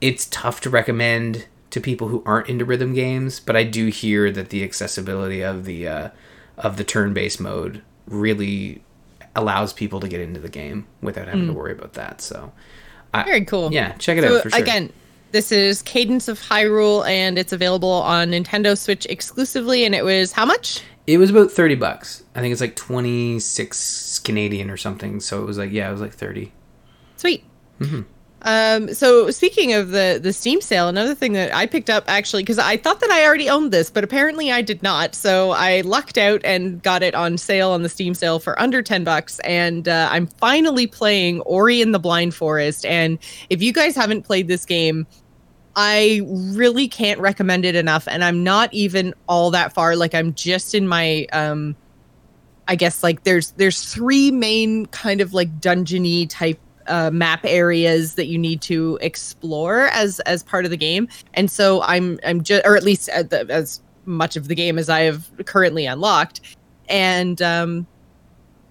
it's 0.00 0.26
tough 0.26 0.60
to 0.62 0.70
recommend 0.70 1.46
to 1.70 1.80
people 1.80 2.08
who 2.08 2.22
aren't 2.24 2.48
into 2.48 2.64
rhythm 2.64 2.94
games 2.94 3.40
but 3.40 3.56
i 3.56 3.64
do 3.64 3.86
hear 3.88 4.30
that 4.30 4.50
the 4.50 4.62
accessibility 4.62 5.42
of 5.42 5.64
the 5.64 5.88
uh, 5.88 6.08
of 6.56 6.76
the 6.76 6.84
turn-based 6.84 7.40
mode 7.40 7.82
really 8.06 8.82
allows 9.34 9.72
people 9.72 9.98
to 10.00 10.08
get 10.08 10.20
into 10.20 10.40
the 10.40 10.48
game 10.48 10.86
without 11.02 11.26
having 11.26 11.46
to 11.48 11.52
worry 11.52 11.72
about 11.72 11.94
that 11.94 12.20
so. 12.20 12.52
I, 13.12 13.24
Very 13.24 13.44
cool. 13.44 13.72
yeah 13.72 13.92
check 13.94 14.18
it 14.18 14.24
So 14.24 14.36
out 14.36 14.42
for 14.42 14.50
sure. 14.50 14.60
again, 14.62 14.92
this 15.32 15.52
is 15.52 15.82
Cadence 15.82 16.28
of 16.28 16.40
Hyrule, 16.40 17.06
and 17.08 17.38
it's 17.38 17.52
available 17.52 17.90
on 17.90 18.30
Nintendo 18.30 18.76
Switch 18.76 19.06
exclusively. 19.06 19.84
And 19.84 19.94
it 19.94 20.04
was 20.04 20.32
how 20.32 20.44
much? 20.44 20.82
It 21.06 21.18
was 21.18 21.30
about 21.30 21.52
30 21.52 21.76
bucks. 21.76 22.24
I 22.34 22.40
think 22.40 22.52
it's 22.52 22.60
like 22.60 22.76
26 22.76 24.18
Canadian 24.20 24.70
or 24.70 24.76
something. 24.76 25.20
So 25.20 25.42
it 25.42 25.46
was 25.46 25.58
like, 25.58 25.70
yeah, 25.70 25.88
it 25.88 25.92
was 25.92 26.00
like 26.00 26.12
30. 26.12 26.52
Sweet. 27.16 27.44
Mm-hmm. 27.80 28.02
Um, 28.42 28.92
so 28.92 29.30
speaking 29.30 29.72
of 29.72 29.90
the 29.90 30.20
the 30.22 30.32
Steam 30.32 30.60
sale, 30.60 30.88
another 30.88 31.14
thing 31.14 31.32
that 31.32 31.54
I 31.54 31.66
picked 31.66 31.90
up 31.90 32.04
actually 32.06 32.42
because 32.42 32.58
I 32.58 32.76
thought 32.76 33.00
that 33.00 33.10
I 33.10 33.24
already 33.24 33.48
owned 33.48 33.72
this, 33.72 33.90
but 33.90 34.04
apparently 34.04 34.52
I 34.52 34.62
did 34.62 34.82
not. 34.82 35.14
So 35.14 35.52
I 35.52 35.80
lucked 35.80 36.18
out 36.18 36.42
and 36.44 36.82
got 36.82 37.02
it 37.02 37.14
on 37.14 37.38
sale 37.38 37.70
on 37.70 37.82
the 37.82 37.88
Steam 37.88 38.14
sale 38.14 38.38
for 38.38 38.60
under 38.60 38.82
ten 38.82 39.04
bucks, 39.04 39.40
and 39.40 39.88
uh, 39.88 40.08
I'm 40.10 40.26
finally 40.26 40.86
playing 40.86 41.40
Ori 41.40 41.80
and 41.80 41.94
the 41.94 41.98
Blind 41.98 42.34
Forest. 42.34 42.84
And 42.84 43.18
if 43.48 43.62
you 43.62 43.72
guys 43.72 43.96
haven't 43.96 44.22
played 44.22 44.48
this 44.48 44.66
game, 44.66 45.06
I 45.74 46.22
really 46.26 46.88
can't 46.88 47.20
recommend 47.20 47.64
it 47.64 47.74
enough. 47.74 48.06
And 48.06 48.22
I'm 48.22 48.44
not 48.44 48.72
even 48.72 49.14
all 49.28 49.50
that 49.52 49.72
far. 49.72 49.96
Like 49.96 50.14
I'm 50.14 50.34
just 50.34 50.74
in 50.74 50.86
my 50.86 51.26
um 51.32 51.74
I 52.68 52.76
guess 52.76 53.02
like 53.02 53.22
there's 53.22 53.52
there's 53.52 53.82
three 53.82 54.30
main 54.30 54.86
kind 54.86 55.20
of 55.20 55.32
like 55.32 55.60
dungeony 55.60 56.28
type 56.28 56.58
uh, 56.88 57.10
map 57.10 57.40
areas 57.44 58.14
that 58.14 58.26
you 58.26 58.38
need 58.38 58.60
to 58.62 58.98
explore 59.00 59.86
as 59.88 60.20
as 60.20 60.42
part 60.42 60.64
of 60.64 60.70
the 60.70 60.76
game. 60.76 61.08
And 61.34 61.50
so 61.50 61.82
I'm 61.82 62.18
I'm 62.24 62.42
just 62.42 62.66
or 62.66 62.76
at 62.76 62.82
least 62.82 63.08
at 63.08 63.30
the, 63.30 63.46
as 63.50 63.80
much 64.04 64.36
of 64.36 64.48
the 64.48 64.54
game 64.54 64.78
as 64.78 64.88
I 64.88 65.00
have 65.00 65.30
currently 65.44 65.86
unlocked. 65.86 66.40
And 66.88 67.40
um 67.42 67.86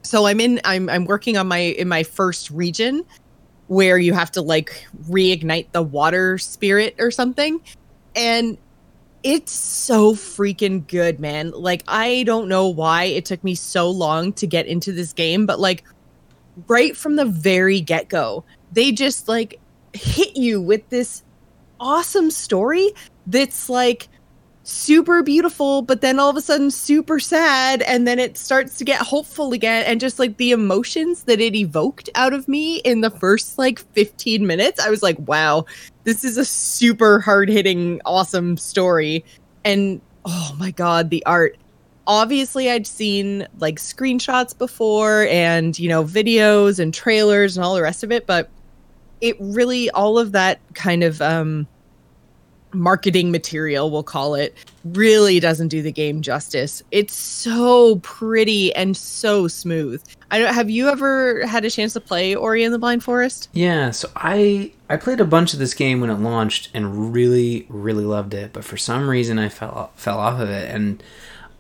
so 0.02 0.26
I'm 0.26 0.40
in 0.40 0.62
I'm 0.64 0.90
I'm 0.90 1.06
working 1.06 1.38
on 1.38 1.48
my 1.48 1.60
in 1.60 1.88
my 1.88 2.04
first 2.04 2.50
region 2.52 3.06
where 3.68 3.98
you 3.98 4.14
have 4.14 4.32
to 4.32 4.42
like 4.42 4.86
reignite 5.10 5.72
the 5.72 5.82
water 5.82 6.38
spirit 6.38 6.96
or 7.00 7.12
something. 7.12 7.60
And 8.16 8.58
it's 9.24 9.52
so 9.52 10.14
freaking 10.14 10.88
good, 10.88 11.20
man. 11.20 11.52
Like 11.52 11.84
I 11.88 12.24
don't 12.24 12.48
know 12.48 12.68
why 12.68 13.06
it 13.06 13.26
took 13.26 13.44
me 13.44 13.56
so 13.56 13.90
long 13.90 14.34
to 14.34 14.46
get 14.46 14.68
into 14.68 14.92
this 14.92 15.14
game, 15.14 15.48
but 15.48 15.60
like 15.60 15.84
right 16.68 16.96
from 16.96 17.16
the 17.16 17.26
very 17.26 17.82
get-go, 17.82 18.44
they 18.72 18.92
just 18.92 19.28
like 19.28 19.60
hit 19.94 20.36
you 20.36 20.62
with 20.62 20.88
this 20.90 21.24
awesome 21.80 22.32
story 22.32 22.92
that's 23.28 23.70
like 23.70 24.08
super 24.64 25.22
beautiful, 25.22 25.84
but 25.84 26.02
then 26.02 26.20
all 26.20 26.30
of 26.30 26.36
a 26.36 26.42
sudden 26.42 26.72
super 26.72 27.20
sad, 27.20 27.84
and 27.84 28.08
then 28.08 28.18
it 28.18 28.38
starts 28.38 28.78
to 28.78 28.84
get 28.84 29.00
hopeful 29.00 29.54
again. 29.54 29.84
And 29.86 30.00
just 30.00 30.18
like 30.18 30.38
the 30.38 30.52
emotions 30.52 31.24
that 31.26 31.40
it 31.40 31.56
evoked 31.56 32.10
out 32.16 32.34
of 32.34 32.48
me 32.48 32.78
in 32.78 33.02
the 33.02 33.12
first 33.12 33.58
like 33.60 33.80
15 33.94 34.46
minutes, 34.48 34.80
I 34.80 34.90
was 34.90 35.04
like, 35.04 35.18
wow, 35.20 35.66
this 36.04 36.24
is 36.24 36.38
a 36.38 36.46
super 36.46 37.20
hard 37.20 37.48
hitting, 37.48 38.02
awesome 38.06 38.58
story. 38.58 39.24
And 39.64 40.02
oh 40.26 40.56
my 40.58 40.72
God, 40.72 41.12
the 41.12 41.24
art. 41.26 41.58
Obviously, 42.08 42.70
I'd 42.70 42.88
seen 42.88 43.48
like 43.60 43.80
screenshots 43.80 44.58
before 44.58 45.28
and, 45.28 45.78
you 45.78 45.90
know, 45.90 46.04
videos 46.04 46.80
and 46.80 46.94
trailers 46.94 47.58
and 47.58 47.66
all 47.66 47.76
the 47.76 47.82
rest 47.82 48.04
of 48.04 48.12
it, 48.12 48.28
but 48.28 48.50
it 49.22 49.36
really, 49.40 49.90
all 49.92 50.20
of 50.20 50.32
that 50.34 50.60
kind 50.74 51.04
of, 51.04 51.22
um, 51.22 51.68
marketing 52.76 53.32
material, 53.32 53.90
we'll 53.90 54.04
call 54.04 54.36
it, 54.36 54.56
really 54.84 55.40
doesn't 55.40 55.70
do 55.70 55.82
the 55.82 55.92
game 55.92 56.22
justice. 56.22 56.84
It's 56.92 57.16
so 57.16 57.98
pretty 57.98 58.76
and 58.76 58.96
so 58.96 59.48
smooth. 59.48 60.04
I 60.30 60.40
don't 60.40 60.54
have 60.54 60.70
you 60.70 60.90
ever 60.90 61.46
had 61.48 61.66
a 61.66 61.70
chance 61.70 61.94
to 61.94 62.02
play 62.02 62.36
Ori 62.36 62.64
and 62.64 62.74
the 62.74 62.80
Blind 62.80 63.04
Forest? 63.04 63.50
Yeah, 63.54 63.92
so 63.92 64.10
I 64.16 64.74
I 64.90 64.98
played 64.98 65.22
a 65.22 65.26
bunch 65.26 65.54
of 65.54 65.60
this 65.60 65.74
game 65.74 66.02
when 66.02 66.10
it 66.10 66.16
launched 66.20 66.70
and 66.74 67.14
really 67.14 67.66
really 67.70 68.06
loved 68.06 68.34
it, 68.34 68.52
but 68.54 68.64
for 68.64 68.78
some 68.78 69.10
reason 69.10 69.40
I 69.40 69.50
fell 69.50 69.92
fell 69.96 70.20
off 70.20 70.40
of 70.40 70.50
it 70.50 70.70
and 70.70 71.02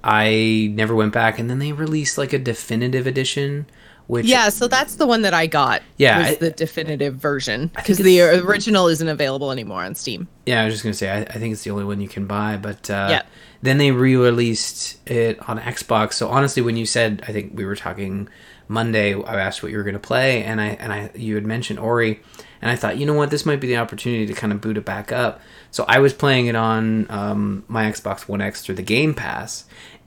I 0.05 0.69
never 0.73 0.93
went 0.95 1.11
back 1.13 1.39
and 1.39 1.49
then 1.49 1.59
they 1.59 1.71
released 1.71 2.17
like 2.17 2.31
a 2.31 2.39
definitive 2.39 3.07
edition 3.07 3.65
which 4.07 4.27
yeah, 4.27 4.49
so 4.49 4.67
that's 4.67 4.97
the 4.97 5.07
one 5.07 5.23
that 5.23 5.33
I 5.33 5.47
got. 5.47 5.81
Yeah, 5.97 6.19
was 6.19 6.27
I- 6.27 6.35
the 6.35 6.51
definitive 6.51 7.15
version 7.15 7.71
because 7.75 7.97
the 7.97 8.21
original 8.21 8.87
isn't 8.87 9.07
available 9.07 9.51
anymore 9.51 9.83
on 9.83 9.95
Steam. 9.95 10.27
Yeah, 10.45 10.61
I 10.61 10.65
was 10.65 10.75
just 10.75 10.83
gonna 10.83 10.93
say 10.93 11.09
I, 11.09 11.21
I 11.21 11.39
think 11.39 11.53
it's 11.53 11.63
the 11.63 11.71
only 11.71 11.85
one 11.85 11.99
you 11.99 12.07
can 12.07 12.27
buy, 12.27 12.55
but 12.57 12.87
uh, 12.87 13.07
Yeah. 13.09 13.21
then 13.63 13.79
they 13.79 13.89
re-released 13.91 15.09
it 15.09 15.39
on 15.49 15.59
Xbox. 15.59 16.13
So 16.13 16.29
honestly, 16.29 16.61
when 16.61 16.77
you 16.77 16.85
said 16.85 17.23
I 17.27 17.31
think 17.31 17.53
we 17.55 17.65
were 17.65 17.75
talking 17.75 18.29
Monday, 18.67 19.15
I 19.15 19.39
asked 19.41 19.63
what 19.63 19.71
you 19.71 19.77
were 19.79 19.83
gonna 19.83 19.97
play, 19.97 20.43
and 20.43 20.61
I 20.61 20.67
and 20.79 20.93
I 20.93 21.09
you 21.15 21.33
had 21.33 21.45
mentioned 21.47 21.79
Ori, 21.79 22.21
and 22.61 22.69
I 22.69 22.75
thought 22.75 22.97
you 22.97 23.07
know 23.07 23.13
what 23.15 23.31
this 23.31 23.43
might 23.43 23.59
be 23.59 23.67
the 23.67 23.77
opportunity 23.77 24.27
to 24.27 24.33
kind 24.33 24.53
of 24.53 24.61
boot 24.61 24.77
it 24.77 24.85
back 24.85 25.11
up. 25.11 25.41
So 25.71 25.83
I 25.87 25.97
was 25.99 26.13
playing 26.13 26.45
it 26.45 26.55
on 26.55 27.05
um, 27.09 27.63
my 27.67 27.85
Xbox 27.85 28.27
One 28.27 28.39
X 28.41 28.61
through 28.61 28.75
the 28.75 28.83
Game 28.83 29.13
Pass, 29.13 29.65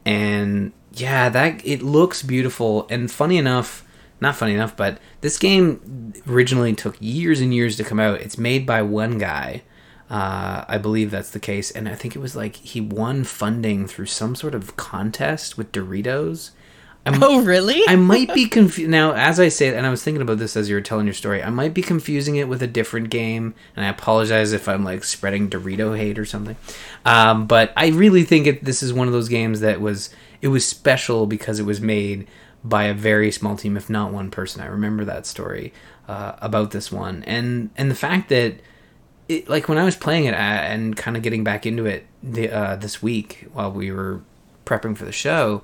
and 0.08 0.72
yeah, 0.94 1.28
that 1.28 1.60
it 1.66 1.82
looks 1.82 2.22
beautiful. 2.22 2.86
And 2.88 3.10
funny 3.10 3.36
enough, 3.36 3.86
not 4.22 4.36
funny 4.36 4.54
enough, 4.54 4.74
but 4.74 4.98
this 5.20 5.38
game 5.38 6.14
originally 6.26 6.74
took 6.74 6.96
years 6.98 7.42
and 7.42 7.52
years 7.52 7.76
to 7.76 7.84
come 7.84 8.00
out. 8.00 8.22
It's 8.22 8.38
made 8.38 8.64
by 8.64 8.80
one 8.80 9.18
guy. 9.18 9.64
Uh, 10.08 10.64
I 10.66 10.78
believe 10.78 11.10
that's 11.10 11.28
the 11.28 11.38
case, 11.38 11.70
and 11.70 11.86
I 11.86 11.94
think 11.94 12.16
it 12.16 12.20
was 12.20 12.34
like 12.34 12.56
he 12.56 12.80
won 12.80 13.24
funding 13.24 13.86
through 13.86 14.06
some 14.06 14.34
sort 14.34 14.54
of 14.54 14.76
contest 14.76 15.58
with 15.58 15.72
Doritos. 15.72 16.52
I'm, 17.14 17.22
Oh, 17.22 17.42
really? 17.42 17.82
I 17.86 17.96
might 17.96 18.32
be 18.34 18.46
confused 18.48 18.90
now 18.90 19.12
as 19.12 19.40
I 19.40 19.48
say 19.48 19.68
it, 19.68 19.74
and 19.74 19.86
I 19.86 19.90
was 19.90 20.02
thinking 20.02 20.22
about 20.22 20.38
this 20.38 20.56
as 20.56 20.68
you 20.68 20.76
were 20.76 20.80
telling 20.80 21.06
your 21.06 21.14
story. 21.14 21.42
I 21.42 21.50
might 21.50 21.74
be 21.74 21.82
confusing 21.82 22.36
it 22.36 22.48
with 22.48 22.62
a 22.62 22.66
different 22.66 23.10
game, 23.10 23.54
and 23.76 23.84
I 23.84 23.88
apologize 23.88 24.52
if 24.52 24.68
I'm 24.68 24.84
like 24.84 25.04
spreading 25.04 25.50
Dorito 25.50 25.96
hate 25.96 26.18
or 26.18 26.24
something. 26.24 26.56
Um, 27.04 27.46
but 27.46 27.72
I 27.76 27.88
really 27.88 28.24
think 28.24 28.46
it, 28.46 28.64
this 28.64 28.82
is 28.82 28.92
one 28.92 29.06
of 29.06 29.12
those 29.12 29.28
games 29.28 29.60
that 29.60 29.80
was 29.80 30.10
it 30.40 30.48
was 30.48 30.66
special 30.66 31.26
because 31.26 31.58
it 31.58 31.64
was 31.64 31.80
made 31.80 32.26
by 32.64 32.84
a 32.84 32.94
very 32.94 33.30
small 33.30 33.56
team, 33.56 33.76
if 33.76 33.88
not 33.88 34.12
one 34.12 34.30
person. 34.30 34.62
I 34.62 34.66
remember 34.66 35.04
that 35.04 35.26
story 35.26 35.72
uh, 36.06 36.34
about 36.38 36.70
this 36.70 36.90
one, 36.92 37.22
and 37.24 37.70
and 37.76 37.90
the 37.90 37.94
fact 37.94 38.28
that 38.28 38.54
it, 39.28 39.48
like 39.48 39.68
when 39.68 39.78
I 39.78 39.84
was 39.84 39.96
playing 39.96 40.24
it 40.24 40.34
uh, 40.34 40.36
and 40.36 40.96
kind 40.96 41.16
of 41.16 41.22
getting 41.22 41.44
back 41.44 41.66
into 41.66 41.86
it 41.86 42.06
the, 42.22 42.50
uh, 42.50 42.76
this 42.76 43.02
week 43.02 43.46
while 43.52 43.70
we 43.70 43.92
were 43.92 44.22
prepping 44.64 44.96
for 44.96 45.04
the 45.04 45.12
show, 45.12 45.62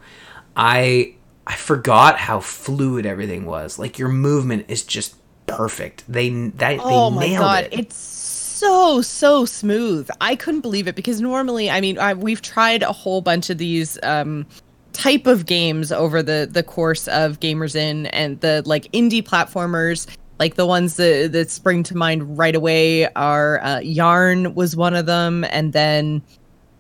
I 0.57 1.15
I 1.47 1.57
forgot 1.57 2.19
how 2.19 2.41
fluid 2.41 3.07
everything 3.07 3.45
was. 3.45 3.79
Like 3.79 3.99
your 3.99 4.09
movement 4.09 4.67
is 4.69 4.83
just 4.83 5.17
perfect. 5.47 6.05
They 6.09 6.31
that 6.31 6.81
oh 6.83 7.11
they 7.11 7.17
my 7.17 7.27
nailed 7.27 7.41
god, 7.41 7.65
it. 7.65 7.79
it's 7.81 7.97
so 7.97 9.03
so 9.03 9.45
smooth. 9.45 10.09
I 10.21 10.37
couldn't 10.37 10.63
believe 10.63 10.89
it 10.89 10.95
because 10.95 11.21
normally, 11.21 11.71
I 11.71 11.81
mean, 11.81 11.99
I, 11.99 12.15
we've 12.15 12.41
tried 12.41 12.83
a 12.83 12.93
whole 12.93 13.21
bunch 13.21 13.51
of 13.51 13.59
these 13.59 13.99
um, 14.03 14.47
type 14.93 15.27
of 15.27 15.47
games 15.47 15.93
over 15.93 16.23
the 16.23 16.49
the 16.51 16.63
course 16.63 17.09
of 17.09 17.41
Gamers 17.41 17.75
Inn 17.75 18.07
and 18.07 18.41
the 18.41 18.63
like 18.65 18.91
indie 18.93 19.23
platformers. 19.23 20.07
Like 20.41 20.57
the 20.57 20.67
ones 20.67 20.97
that, 20.97 21.31
that 21.31 21.49
spring 21.51 21.85
to 21.85 21.97
mind 21.97 22.37
right 22.37 22.57
away 22.57 23.07
are 23.15 23.63
uh, 23.63 23.79
Yarn 23.79 24.55
was 24.55 24.75
one 24.75 24.95
of 24.95 25.07
them, 25.07 25.45
and 25.45 25.73
then 25.73 26.23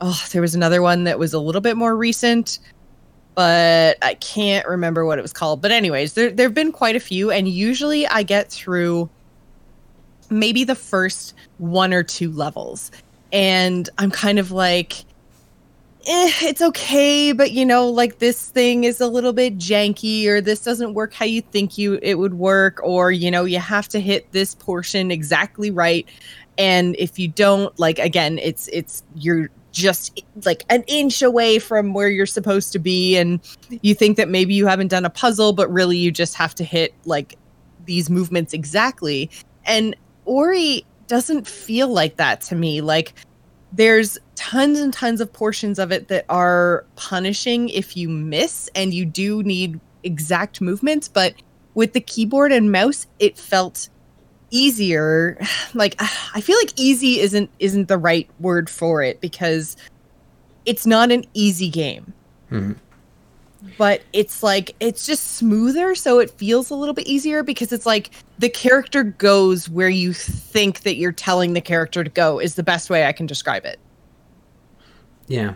oh, 0.01 0.25
there 0.33 0.43
was 0.43 0.55
another 0.55 0.83
one 0.83 1.05
that 1.05 1.19
was 1.19 1.33
a 1.35 1.39
little 1.39 1.61
bit 1.61 1.77
more 1.77 1.97
recent, 1.97 2.59
but 3.35 3.99
I 4.03 4.15
can't 4.15 4.67
remember 4.67 5.05
what 5.05 5.19
it 5.19 5.23
was 5.23 5.33
called. 5.33 5.61
But 5.61 5.73
anyways, 5.73 6.15
there 6.15 6.31
there've 6.31 6.55
been 6.55 6.73
quite 6.73 6.97
a 6.97 7.01
few, 7.01 7.31
and 7.31 7.49
usually 7.49 8.07
I 8.07 8.23
get 8.23 8.51
through 8.51 9.09
maybe 10.31 10.65
the 10.65 10.75
first 10.75 11.35
one 11.59 11.93
or 11.93 12.03
two 12.03 12.31
levels, 12.31 12.91
and 13.33 13.89
I'm 13.99 14.11
kind 14.11 14.39
of 14.39 14.51
like, 14.53 15.01
eh, 16.07 16.31
it's 16.43 16.63
okay, 16.63 17.33
but 17.33 17.51
you 17.51 17.67
know, 17.67 17.89
like 17.89 18.19
this 18.19 18.51
thing 18.51 18.85
is 18.85 19.01
a 19.01 19.09
little 19.09 19.33
bit 19.33 19.59
janky, 19.59 20.27
or 20.27 20.41
this 20.41 20.63
doesn't 20.63 20.95
work 20.95 21.13
how 21.13 21.25
you 21.25 21.43
think 21.43 21.77
you 21.77 21.99
it 22.03 22.19
would 22.19 22.35
work, 22.35 22.81
or 22.83 23.11
you 23.11 23.31
know, 23.31 23.45
you 23.45 23.59
have 23.59 23.89
to 23.89 24.01
hit 24.01 24.31
this 24.33 24.55
portion 24.55 25.11
exactly 25.11 25.71
right, 25.71 26.07
and 26.57 26.95
if 26.99 27.19
you 27.19 27.29
don't, 27.29 27.77
like 27.79 27.99
again, 27.99 28.39
it's 28.39 28.69
it's 28.69 29.03
you're 29.17 29.51
just 29.75 30.23
like 30.45 30.65
an 30.71 30.85
inch 30.87 31.21
away 31.21 31.59
from 31.59 31.93
where 31.93 32.09
you're 32.09 32.27
supposed 32.27 32.73
to 32.73 32.79
be 32.79 33.17
and 33.17 33.41
you 33.83 33.95
think 33.95 34.17
that 34.17 34.29
maybe 34.29 34.55
you 34.55 34.67
haven't 34.67 34.89
done 34.89 35.05
a 35.05 35.11
puzzle 35.11 35.53
but 35.53 35.71
really 35.71 35.99
you 35.99 36.13
just 36.13 36.35
have 36.37 36.55
to 36.55 36.65
hit 36.65 36.95
like 37.05 37.37
these 37.85 38.09
movements 38.09 38.55
exactly. 38.55 39.31
And 39.67 39.97
ori 40.25 40.87
doesn't 41.09 41.47
feel 41.47 41.89
like 41.89 42.17
that 42.17 42.41
to 42.43 42.55
me. 42.55 42.81
Like 42.81 43.15
there's 43.73 44.17
tons 44.37 44.79
and 44.79 44.93
tons 44.93 45.21
of 45.21 45.33
portions 45.33 45.79
of 45.81 45.91
it 45.91 46.07
that 46.09 46.25
are 46.29 46.87
punishing 46.95 47.69
if 47.69 47.97
you 47.97 48.09
miss 48.09 48.71
and 48.77 48.95
you 48.95 49.05
do 49.05 49.43
need 49.43 49.81
exact 50.05 50.61
movements 50.61 51.09
but 51.09 51.35
with 51.73 51.95
the 51.95 52.01
keyboard 52.01 52.53
and 52.53 52.71
mouse 52.71 53.07
it 53.19 53.39
felt 53.39 53.89
easier 54.51 55.39
like 55.75 55.95
i 56.35 56.41
feel 56.41 56.57
like 56.59 56.73
easy 56.77 57.21
isn't 57.21 57.51
isn't 57.59 57.89
the 57.89 57.99
right 57.99 58.29
word 58.41 58.69
for 58.71 59.03
it 59.03 59.21
because 59.21 59.77
it's 60.67 60.87
not 60.87 61.11
an 61.11 61.25
easy 61.35 61.69
game 61.69 62.13
Mhm. 62.51 62.77
but 63.79 64.03
it's 64.13 64.43
like 64.43 64.75
it's 64.81 65.07
just 65.07 65.33
smoother 65.37 65.95
so 65.95 66.19
it 66.21 66.31
feels 66.31 66.71
a 66.71 66.75
little 66.75 66.95
bit 66.95 67.07
easier 67.07 67.43
because 67.43 67.73
it's 67.73 67.87
like 67.87 68.11
the 68.39 68.49
character 68.49 69.03
goes 69.03 69.69
where 69.69 69.89
you 69.89 70.13
think 70.13 70.81
that 70.83 70.97
you're 70.97 71.13
telling 71.13 71.55
the 71.55 71.61
character 71.61 72.05
to 72.05 72.11
go 72.11 72.39
is 72.39 72.55
the 72.55 72.63
best 72.63 72.91
way 72.91 73.07
i 73.07 73.13
can 73.13 73.27
describe 73.27 73.65
it 73.65 73.79
Yeah. 75.27 75.55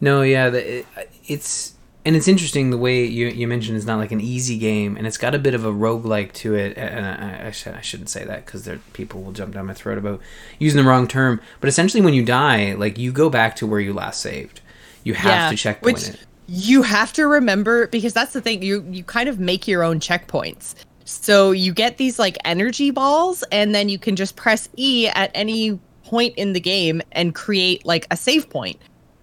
No, 0.00 0.22
yeah, 0.22 0.48
the, 0.50 0.78
it, 0.78 0.86
it's 1.26 1.72
and 2.08 2.16
it's 2.16 2.26
interesting 2.26 2.70
the 2.70 2.78
way 2.78 3.04
you 3.04 3.26
you 3.26 3.46
mentioned 3.46 3.76
it's 3.76 3.84
not 3.84 3.98
like 3.98 4.12
an 4.12 4.20
easy 4.20 4.56
game 4.56 4.96
and 4.96 5.06
it's 5.06 5.18
got 5.18 5.34
a 5.34 5.38
bit 5.38 5.52
of 5.52 5.66
a 5.66 5.70
roguelike 5.70 6.32
to 6.32 6.54
it 6.54 6.74
and 6.78 7.04
I, 7.04 7.48
I, 7.48 7.50
sh- 7.50 7.66
I 7.66 7.82
shouldn't 7.82 8.08
say 8.08 8.24
that 8.24 8.46
because 8.46 8.64
there 8.64 8.78
people 8.94 9.22
will 9.22 9.32
jump 9.32 9.52
down 9.52 9.66
my 9.66 9.74
throat 9.74 9.98
about 9.98 10.22
using 10.58 10.82
the 10.82 10.88
wrong 10.88 11.06
term 11.06 11.38
but 11.60 11.68
essentially 11.68 12.02
when 12.02 12.14
you 12.14 12.24
die 12.24 12.72
like 12.72 12.96
you 12.96 13.12
go 13.12 13.28
back 13.28 13.54
to 13.56 13.66
where 13.66 13.78
you 13.78 13.92
last 13.92 14.22
saved. 14.22 14.62
You 15.04 15.14
have 15.14 15.50
to 15.50 15.56
checkpoint 15.56 15.96
which 15.96 16.08
it. 16.08 16.20
you 16.46 16.80
have 16.80 17.12
to 17.12 17.26
remember 17.26 17.88
because 17.88 18.14
that's 18.14 18.32
the 18.32 18.40
thing 18.40 18.62
you 18.62 18.86
you 18.90 19.04
kind 19.04 19.28
of 19.28 19.38
make 19.38 19.68
your 19.68 19.82
own 19.82 20.00
checkpoints. 20.00 20.76
So 21.04 21.50
you 21.50 21.74
get 21.74 21.98
these 21.98 22.18
like 22.18 22.38
energy 22.46 22.90
balls 22.90 23.44
and 23.52 23.74
then 23.74 23.90
you 23.90 23.98
can 23.98 24.16
just 24.16 24.34
press 24.34 24.70
e 24.76 25.08
at 25.08 25.30
any 25.34 25.78
point 26.04 26.34
in 26.36 26.54
the 26.54 26.60
game 26.60 27.02
and 27.12 27.34
create 27.34 27.84
like 27.84 28.06
a 28.10 28.16
save 28.16 28.48
point 28.48 28.78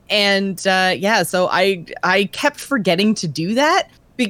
and 0.09 0.67
uh 0.67 0.93
yeah 0.95 1.23
so 1.23 1.47
i 1.51 1.83
i 2.03 2.25
kept 2.25 2.59
forgetting 2.59 3.13
to 3.15 3.27
do 3.27 3.53
that 3.53 3.89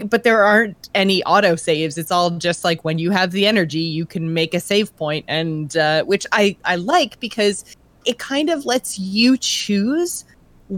but 0.09 0.23
there 0.23 0.43
aren't 0.43 0.89
any 0.95 1.23
auto 1.25 1.55
saves. 1.55 1.97
It's 1.97 2.11
all 2.11 2.31
just 2.31 2.63
like 2.63 2.83
when 2.83 2.97
you 2.97 3.11
have 3.11 3.31
the 3.31 3.45
energy 3.45 3.79
you 3.79 4.05
can 4.05 4.33
make 4.33 4.53
a 4.53 4.59
save 4.59 4.95
point. 4.97 5.25
And 5.27 5.75
uh 5.77 6.03
which 6.05 6.25
i 6.31 6.55
i 6.65 6.75
like 6.75 7.19
because 7.19 7.63
it 8.05 8.19
kind 8.19 8.49
of 8.49 8.65
lets 8.65 8.99
you 8.99 9.37
choose 9.37 10.25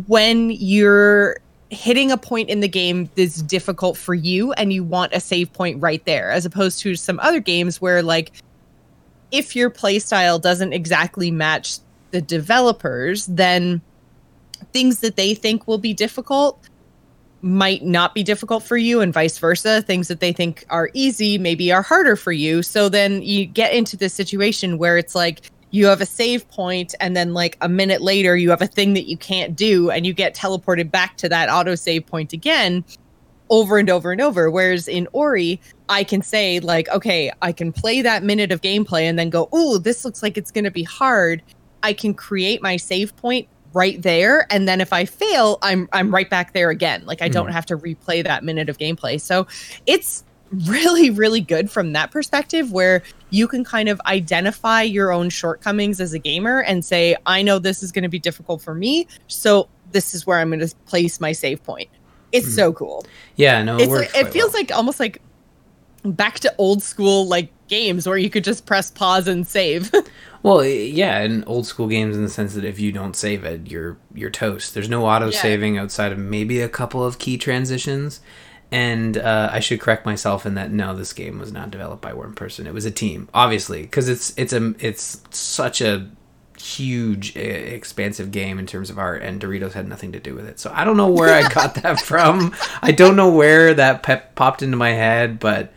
when 0.08 0.50
you're 0.52 1.38
hitting 1.70 2.12
a 2.12 2.18
point 2.18 2.50
in 2.50 2.62
the 2.62 2.68
game 2.68 3.10
that's 3.16 3.42
difficult 3.42 3.98
for 3.98 4.14
you 4.14 4.54
and 4.54 4.72
you 4.72 4.84
want 4.84 5.14
a 5.14 5.20
save 5.20 5.52
point 5.52 5.82
right 5.82 6.04
there 6.06 6.32
as 6.32 6.46
opposed 6.46 6.80
to 6.80 6.96
some 6.96 7.20
other 7.20 7.42
games 7.42 7.82
where 7.82 8.02
like 8.02 8.32
if 9.32 9.54
your 9.54 9.70
playstyle 9.70 10.42
doesn't 10.42 10.72
exactly 10.72 11.30
match 11.30 11.80
the 12.12 12.22
developers 12.22 13.26
then 13.26 13.82
things 14.74 15.00
that 15.00 15.16
they 15.16 15.34
think 15.34 15.68
will 15.68 15.78
be 15.78 15.94
difficult 15.94 16.70
might 17.42 17.84
not 17.84 18.14
be 18.14 18.24
difficult 18.24 18.64
for 18.64 18.78
you 18.78 19.02
and 19.02 19.14
vice 19.14 19.38
versa. 19.38 19.82
Things 19.82 20.08
that 20.08 20.20
they 20.20 20.34
think 20.34 20.66
are 20.70 20.90
easy 20.94 21.38
maybe 21.38 21.72
are 21.72 21.82
harder 21.82 22.16
for 22.16 22.32
you. 22.32 22.64
So 22.64 22.90
then 22.90 23.22
you 23.22 23.46
get 23.46 23.74
into 23.74 23.96
this 23.96 24.14
situation 24.14 24.78
where 24.78 24.98
it's 24.98 25.16
like 25.16 25.52
you 25.72 25.86
have 25.86 26.02
a 26.02 26.06
save 26.06 26.48
point 26.50 26.96
and 27.00 27.16
then 27.16 27.34
like 27.34 27.58
a 27.62 27.70
minute 27.70 28.02
later 28.02 28.38
you 28.38 28.50
have 28.50 28.62
a 28.62 28.68
thing 28.68 28.94
that 28.94 29.08
you 29.08 29.18
can't 29.18 29.56
do 29.56 29.92
and 29.92 30.06
you 30.06 30.14
get 30.14 30.36
teleported 30.36 30.90
back 30.90 31.18
to 31.18 31.30
that 31.30 31.50
auto 31.50 31.76
save 31.76 32.06
point 32.06 32.34
again 32.34 32.84
over 33.50 33.78
and 33.78 33.90
over 33.90 34.12
and 34.12 34.22
over. 34.22 34.50
Whereas 34.50 34.88
in 34.88 35.08
ori 35.14 35.62
i 35.90 36.04
can 36.04 36.22
say 36.22 36.60
like 36.60 36.90
okay 36.90 37.32
i 37.42 37.52
can 37.52 37.72
play 37.72 38.02
that 38.02 38.24
minute 38.24 38.52
of 38.52 38.62
gameplay 38.62 39.04
and 39.04 39.18
then 39.18 39.30
go 39.30 39.48
oh 39.54 39.78
this 39.78 40.04
looks 40.04 40.22
like 40.22 40.38
it's 40.38 40.52
going 40.52 40.66
to 40.66 40.72
be 40.72 40.84
hard. 40.84 41.44
I 41.84 41.94
can 41.94 42.14
create 42.14 42.62
my 42.62 42.78
save 42.78 43.16
point 43.16 43.48
right 43.74 44.02
there 44.02 44.48
and 44.50 44.68
then 44.68 44.82
if 44.82 44.94
i 44.94 45.06
fail 45.06 45.60
i'm 45.62 45.88
i'm 45.94 46.14
right 46.14 46.30
back 46.30 46.54
there 46.54 46.70
again. 46.70 47.04
Like 47.06 47.22
i 47.22 47.28
don't 47.28 47.48
hmm. 47.48 47.52
have 47.54 47.66
to 47.68 47.78
replay 47.78 48.24
that 48.24 48.44
minute 48.44 48.70
of 48.70 48.78
gameplay. 48.78 49.20
So 49.20 49.48
it's 49.86 50.24
really 50.66 51.10
really 51.10 51.42
good 51.42 51.70
from 51.70 51.92
that 51.92 52.10
perspective 52.10 52.72
where 52.72 53.04
you 53.32 53.50
can 53.50 53.66
kind 53.66 53.90
of 53.90 54.00
identify 54.06 54.82
your 54.82 55.12
own 55.12 55.30
shortcomings 55.30 56.00
as 56.00 56.14
a 56.14 56.20
gamer 56.20 56.62
and 56.62 56.86
say 56.86 57.18
i 57.26 57.42
know 57.42 57.60
this 57.60 57.84
is 57.84 57.92
going 57.92 58.04
to 58.04 58.08
be 58.08 58.18
difficult 58.18 58.62
for 58.62 58.74
me 58.74 59.06
so 59.28 59.68
this 59.92 60.14
is 60.14 60.26
where 60.26 60.40
i'm 60.40 60.50
going 60.50 60.60
to 60.60 60.74
place 60.86 61.20
my 61.20 61.32
save 61.32 61.64
point. 61.64 61.90
It's 62.32 62.48
hmm. 62.48 62.52
so 62.52 62.74
cool. 62.74 63.06
Yeah, 63.36 63.64
no, 63.64 63.78
it 63.78 63.90
like, 63.90 64.16
it 64.16 64.32
feels 64.32 64.54
well. 64.54 64.62
like 64.62 64.72
almost 64.72 65.00
like 65.00 65.22
back 66.04 66.40
to 66.40 66.54
old 66.58 66.82
school 66.84 67.28
like 67.28 67.50
games 67.68 68.08
where 68.08 68.18
you 68.18 68.30
could 68.30 68.44
just 68.44 68.66
press 68.66 68.92
pause 68.92 69.28
and 69.28 69.46
save 69.46 69.92
Well, 70.48 70.64
yeah, 70.64 71.20
in 71.24 71.44
old 71.44 71.68
school 71.68 71.88
games, 71.88 72.16
in 72.16 72.24
the 72.24 72.30
sense 72.30 72.54
that 72.54 72.64
if 72.64 72.80
you 72.80 72.94
don't 72.94 73.18
save 73.18 73.44
it, 73.44 73.70
you're 73.70 73.98
you're 74.14 74.30
toast. 74.30 74.74
There's 74.74 74.88
no 74.88 75.06
auto 75.06 75.30
saving 75.30 75.78
outside 75.78 76.14
of 76.14 76.18
maybe 76.18 76.62
a 76.62 76.70
couple 76.70 77.04
of 77.04 77.20
key 77.20 77.38
transitions. 77.38 78.22
And 78.72 79.18
uh, 79.18 79.50
I 79.52 79.60
should 79.60 79.82
correct 79.82 80.06
myself 80.06 80.46
in 80.46 80.56
that 80.56 80.72
no, 80.72 80.96
this 80.96 81.12
game 81.12 81.38
was 81.38 81.52
not 81.52 81.70
developed 81.70 82.02
by 82.02 82.14
one 82.14 82.34
person. 82.34 82.66
It 82.66 82.74
was 82.74 82.86
a 82.86 82.92
team, 82.92 83.28
obviously, 83.34 83.82
because 83.82 84.08
it's 84.08 84.34
it's 84.38 84.54
a 84.54 84.74
it's 84.80 85.22
such 85.32 85.82
a 85.82 86.10
huge, 86.58 87.36
expansive 87.36 88.32
game 88.32 88.58
in 88.58 88.68
terms 88.68 88.90
of 88.90 88.98
art, 88.98 89.24
and 89.24 89.42
Doritos 89.42 89.74
had 89.74 89.90
nothing 89.90 90.14
to 90.14 90.20
do 90.22 90.34
with 90.34 90.48
it. 90.48 90.62
So 90.62 90.72
I 90.74 90.86
don't 90.86 90.96
know 90.96 91.10
where 91.10 91.34
I 91.34 91.50
got 91.50 91.76
that 91.76 92.00
from. 92.06 92.56
I 92.82 92.94
don't 92.94 93.18
know 93.18 93.34
where 93.34 93.74
that 93.74 94.02
pep 94.02 94.36
popped 94.36 94.64
into 94.64 94.78
my 94.78 94.92
head, 94.92 95.40
but 95.40 95.74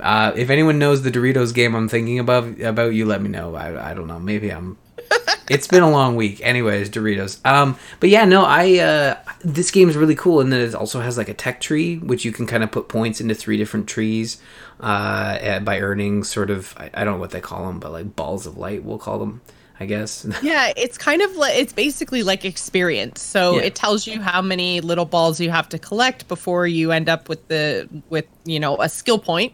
uh, 0.00 0.32
if 0.36 0.50
anyone 0.50 0.78
knows 0.78 1.02
the 1.02 1.10
Doritos 1.10 1.54
game 1.54 1.74
I'm 1.74 1.88
thinking 1.88 2.18
about, 2.18 2.60
about 2.60 2.94
you, 2.94 3.06
let 3.06 3.22
me 3.22 3.28
know. 3.28 3.54
I, 3.54 3.90
I 3.90 3.94
don't 3.94 4.06
know. 4.06 4.18
Maybe 4.18 4.50
I'm. 4.50 4.76
it's 5.48 5.66
been 5.66 5.82
a 5.82 5.90
long 5.90 6.16
week. 6.16 6.40
Anyways, 6.42 6.90
Doritos. 6.90 7.44
Um, 7.46 7.78
but 8.00 8.10
yeah, 8.10 8.24
no, 8.24 8.44
I 8.44 8.78
uh, 8.78 9.16
this 9.40 9.70
game 9.70 9.88
is 9.88 9.96
really 9.96 10.14
cool, 10.16 10.40
and 10.40 10.52
then 10.52 10.60
it 10.60 10.74
also 10.74 11.00
has 11.00 11.16
like 11.16 11.28
a 11.28 11.34
tech 11.34 11.60
tree, 11.60 11.96
which 11.98 12.24
you 12.24 12.32
can 12.32 12.46
kind 12.46 12.62
of 12.62 12.70
put 12.70 12.88
points 12.88 13.20
into 13.20 13.34
three 13.34 13.56
different 13.56 13.88
trees, 13.88 14.38
uh, 14.80 15.60
by 15.60 15.80
earning 15.80 16.24
sort 16.24 16.50
of 16.50 16.74
I, 16.76 16.90
I 16.92 17.04
don't 17.04 17.14
know 17.14 17.20
what 17.20 17.30
they 17.30 17.40
call 17.40 17.66
them, 17.66 17.80
but 17.80 17.92
like 17.92 18.14
balls 18.16 18.46
of 18.46 18.58
light, 18.58 18.84
we'll 18.84 18.98
call 18.98 19.18
them, 19.18 19.40
I 19.80 19.86
guess. 19.86 20.26
yeah 20.42 20.72
it's 20.76 20.98
kind 20.98 21.22
of 21.22 21.34
like 21.36 21.56
it's 21.56 21.72
basically 21.72 22.22
like 22.22 22.44
experience 22.44 23.22
so 23.22 23.56
Yeah. 23.56 23.62
it 23.62 23.74
tells 23.74 24.06
you 24.06 24.20
how 24.20 24.42
many 24.42 24.80
little 24.80 25.04
balls 25.06 25.40
you 25.40 25.50
have 25.50 25.68
to 25.70 25.78
collect 25.78 26.28
before 26.28 26.66
you 26.66 26.92
end 26.92 27.08
up 27.08 27.28
with 27.28 27.46
the 27.48 27.88
with 28.10 28.26
you 28.44 28.60
know 28.60 28.76
a 28.80 28.88
skill 28.88 29.18
point 29.18 29.52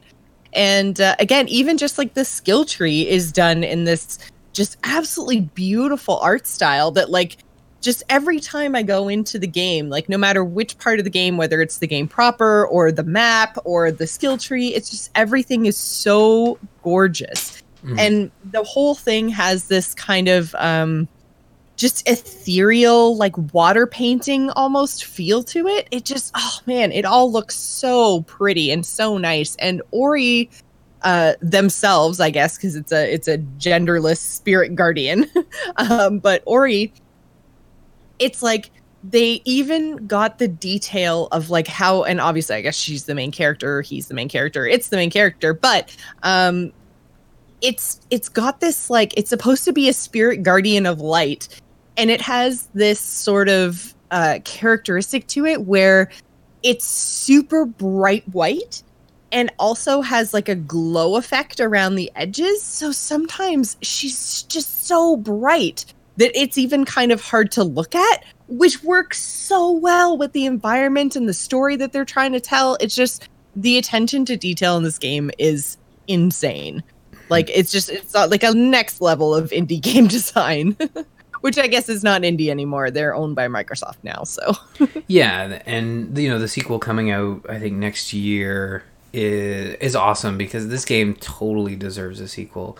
and 0.54 1.00
uh, 1.00 1.16
again 1.18 1.48
even 1.48 1.76
just 1.76 1.98
like 1.98 2.14
the 2.14 2.24
skill 2.24 2.64
tree 2.64 3.08
is 3.08 3.32
done 3.32 3.64
in 3.64 3.84
this 3.84 4.18
just 4.52 4.76
absolutely 4.84 5.40
beautiful 5.40 6.18
art 6.18 6.46
style 6.46 6.90
that 6.90 7.10
like 7.10 7.36
just 7.80 8.02
every 8.08 8.40
time 8.40 8.74
I 8.74 8.82
go 8.82 9.08
into 9.08 9.38
the 9.38 9.46
game, 9.46 9.90
like 9.90 10.08
no 10.08 10.16
matter 10.16 10.42
which 10.42 10.78
part 10.78 10.98
of 10.98 11.04
the 11.04 11.10
game, 11.10 11.36
whether 11.36 11.60
it's 11.60 11.78
the 11.78 11.86
game 11.86 12.08
proper 12.08 12.66
or 12.66 12.90
the 12.90 13.02
map 13.02 13.58
or 13.64 13.92
the 13.92 14.06
skill 14.06 14.38
tree, 14.38 14.68
it's 14.68 14.88
just 14.88 15.10
everything 15.14 15.66
is 15.66 15.76
so 15.76 16.58
gorgeous. 16.82 17.62
And 17.98 18.30
the 18.50 18.64
whole 18.64 18.94
thing 18.94 19.28
has 19.28 19.68
this 19.68 19.92
kind 19.92 20.28
of 20.28 20.54
um 20.54 21.06
just 21.76 22.08
ethereal 22.08 23.16
like 23.16 23.36
water 23.52 23.86
painting 23.86 24.50
almost 24.50 25.04
feel 25.04 25.42
to 25.44 25.66
it. 25.66 25.88
It 25.90 26.04
just 26.04 26.32
oh 26.34 26.58
man, 26.66 26.92
it 26.92 27.04
all 27.04 27.30
looks 27.30 27.56
so 27.56 28.22
pretty 28.22 28.70
and 28.70 28.84
so 28.84 29.18
nice. 29.18 29.56
And 29.56 29.82
Ori 29.90 30.50
uh 31.02 31.34
themselves, 31.40 32.20
I 32.20 32.30
guess, 32.30 32.56
because 32.56 32.76
it's 32.76 32.92
a 32.92 33.12
it's 33.12 33.28
a 33.28 33.38
genderless 33.38 34.18
spirit 34.18 34.74
guardian. 34.74 35.26
um, 35.76 36.18
but 36.18 36.42
Ori 36.46 36.92
it's 38.18 38.42
like 38.42 38.70
they 39.02 39.42
even 39.44 40.06
got 40.06 40.38
the 40.38 40.48
detail 40.48 41.28
of 41.30 41.50
like 41.50 41.66
how 41.66 42.04
and 42.04 42.20
obviously 42.20 42.56
i 42.56 42.60
guess 42.62 42.74
she's 42.74 43.04
the 43.04 43.14
main 43.14 43.30
character 43.30 43.82
he's 43.82 44.08
the 44.08 44.14
main 44.14 44.28
character 44.28 44.66
it's 44.66 44.88
the 44.88 44.96
main 44.96 45.10
character 45.10 45.52
but 45.52 45.94
um 46.22 46.72
it's 47.60 48.00
it's 48.10 48.28
got 48.28 48.60
this 48.60 48.88
like 48.88 49.12
it's 49.16 49.30
supposed 49.30 49.64
to 49.64 49.72
be 49.72 49.88
a 49.88 49.92
spirit 49.92 50.42
guardian 50.42 50.86
of 50.86 51.00
light 51.00 51.60
and 51.96 52.10
it 52.10 52.20
has 52.20 52.68
this 52.74 53.00
sort 53.00 53.48
of 53.48 53.94
uh 54.10 54.38
characteristic 54.44 55.26
to 55.26 55.46
it 55.46 55.62
where 55.62 56.10
it's 56.62 56.86
super 56.86 57.64
bright 57.64 58.26
white 58.28 58.82
and 59.32 59.50
also 59.58 60.00
has 60.00 60.32
like 60.32 60.48
a 60.48 60.54
glow 60.54 61.16
effect 61.16 61.60
around 61.60 61.94
the 61.94 62.10
edges 62.14 62.62
so 62.62 62.92
sometimes 62.92 63.76
she's 63.82 64.42
just 64.44 64.86
so 64.86 65.16
bright 65.16 65.84
that 66.16 66.30
it's 66.34 66.58
even 66.58 66.84
kind 66.84 67.12
of 67.12 67.20
hard 67.20 67.50
to 67.52 67.64
look 67.64 67.94
at, 67.94 68.24
which 68.48 68.82
works 68.82 69.20
so 69.20 69.70
well 69.70 70.16
with 70.16 70.32
the 70.32 70.46
environment 70.46 71.16
and 71.16 71.28
the 71.28 71.34
story 71.34 71.76
that 71.76 71.92
they're 71.92 72.04
trying 72.04 72.32
to 72.32 72.40
tell. 72.40 72.76
It's 72.80 72.94
just 72.94 73.28
the 73.56 73.78
attention 73.78 74.24
to 74.26 74.36
detail 74.36 74.76
in 74.76 74.82
this 74.82 74.98
game 74.98 75.30
is 75.38 75.76
insane. 76.06 76.82
Like 77.30 77.50
it's 77.50 77.72
just 77.72 77.88
it's 77.88 78.14
not 78.14 78.30
like 78.30 78.42
a 78.42 78.52
next 78.52 79.00
level 79.00 79.34
of 79.34 79.50
indie 79.50 79.80
game 79.80 80.06
design. 80.06 80.76
Which 81.44 81.58
I 81.58 81.66
guess 81.66 81.90
is 81.90 82.02
not 82.02 82.22
indie 82.22 82.48
anymore. 82.48 82.90
They're 82.90 83.14
owned 83.14 83.36
by 83.36 83.48
Microsoft 83.48 83.98
now, 84.02 84.24
so 84.24 84.54
Yeah, 85.08 85.60
and 85.66 86.16
you 86.16 86.30
know 86.30 86.38
the 86.38 86.48
sequel 86.48 86.78
coming 86.78 87.10
out 87.10 87.44
I 87.50 87.58
think 87.58 87.74
next 87.74 88.14
year 88.14 88.82
is 89.12 89.74
is 89.74 89.94
awesome 89.94 90.38
because 90.38 90.68
this 90.68 90.86
game 90.86 91.14
totally 91.16 91.76
deserves 91.76 92.18
a 92.20 92.28
sequel. 92.28 92.78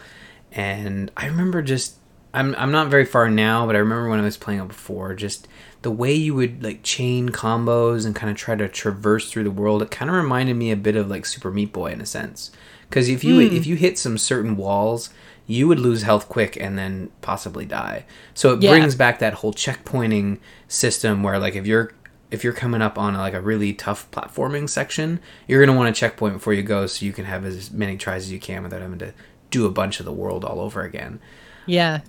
And 0.51 1.11
I 1.15 1.27
remember 1.27 1.61
just 1.61 1.97
I'm 2.33 2.55
I'm 2.55 2.73
not 2.73 2.89
very 2.89 3.05
far 3.05 3.29
now, 3.29 3.67
but 3.67 3.77
I 3.77 3.81
remember 3.81 4.09
when 4.09 4.19
I 4.19 4.23
was 4.25 4.39
playing 4.39 4.61
it 4.61 4.69
before, 4.69 5.13
just 5.13 5.47
the 5.83 5.91
way 5.91 6.15
you 6.15 6.35
would 6.35 6.63
like 6.65 6.83
chain 6.83 7.29
combos 7.29 8.07
and 8.07 8.17
kind 8.17 8.31
of 8.31 8.39
try 8.39 8.57
to 8.57 8.67
traverse 8.67 9.31
through 9.31 9.45
the 9.45 9.51
world. 9.51 9.83
It 9.83 9.91
kind 9.91 10.11
of 10.11 10.17
reminded 10.17 10.55
me 10.55 10.71
a 10.71 10.77
bit 10.77 10.97
of 10.97 11.11
like 11.11 11.27
Super 11.27 11.51
Meat 11.51 11.71
Boy 11.71 11.93
in 11.93 12.01
a 12.01 12.07
sense. 12.07 12.51
Because 12.89 13.09
if 13.09 13.25
you 13.25 13.49
hmm. 13.49 13.57
if 13.57 13.67
you 13.67 13.77
hit 13.77 13.99
some 13.99 14.19
certain 14.19 14.57
walls, 14.57 15.11
you 15.47 15.69
would 15.69 15.79
lose 15.79 16.03
health 16.03 16.29
quick 16.29 16.57
and 16.57 16.79
then 16.79 17.11
possibly 17.21 17.65
die. 17.67 18.05
So 18.35 18.55
it 18.55 18.63
Yeah. 18.63 18.71
brings 18.71 18.95
back 18.95 19.19
that 19.19 19.35
whole 19.35 19.53
checkpointing 19.53 20.39
system 20.69 21.23
where 21.23 21.39
like 21.39 21.55
if 21.55 21.67
you're 21.67 21.93
if 22.31 22.43
you're 22.43 22.53
coming 22.53 22.83
up 22.83 22.99
on 22.99 23.15
like 23.15 23.35
a 23.35 23.41
really 23.41 23.73
tough 23.73 24.11
platforming 24.11 24.69
section, 24.69 25.21
you're 25.47 25.65
gonna 25.65 25.77
want 25.77 25.89
a 25.89 25.93
checkpoint 25.93 26.35
before 26.35 26.53
you 26.55 26.63
go 26.63 26.87
so 26.87 27.05
you 27.05 27.13
can 27.13 27.27
have 27.27 27.45
as 27.45 27.71
many 27.71 27.97
tries 27.97 28.25
as 28.25 28.33
you 28.33 28.41
can 28.41 28.63
without 28.63 28.81
having 28.83 28.99
to 28.99 29.13
do 29.51 29.67
a 29.67 29.71
bunch 29.71 30.01
of 30.01 30.07
the 30.07 30.13
world 30.13 30.45
all 30.45 30.61
over 30.61 30.83
again. 30.83 31.21
yeah. 31.67 32.01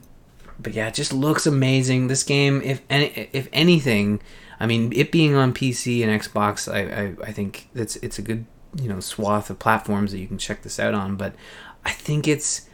But 0.58 0.74
yeah, 0.74 0.88
it 0.88 0.94
just 0.94 1.12
looks 1.12 1.46
amazing. 1.46 2.08
This 2.08 2.24
game, 2.24 2.62
if 2.64 2.82
any, 2.90 3.30
if 3.34 3.50
anything, 3.52 4.22
I 4.58 4.66
mean, 4.66 4.94
it 4.96 5.12
being 5.12 5.36
on 5.36 5.54
PC 5.54 6.02
and 6.02 6.22
Xbox, 6.22 6.72
I, 6.74 6.80
I, 7.26 7.28
I 7.28 7.32
think 7.34 7.68
it's 7.76 7.98
it's 7.98 8.18
a 8.18 8.22
good 8.22 8.46
you 8.76 8.90
know 8.90 9.00
swath 9.00 9.50
of 9.50 9.60
platforms 9.60 10.12
that 10.12 10.20
you 10.20 10.28
can 10.28 10.38
check 10.38 10.62
this 10.62 10.80
out 10.80 10.94
on. 10.94 11.16
But 11.16 11.36
I 11.84 11.92
think 11.92 12.28
it's 12.28 12.68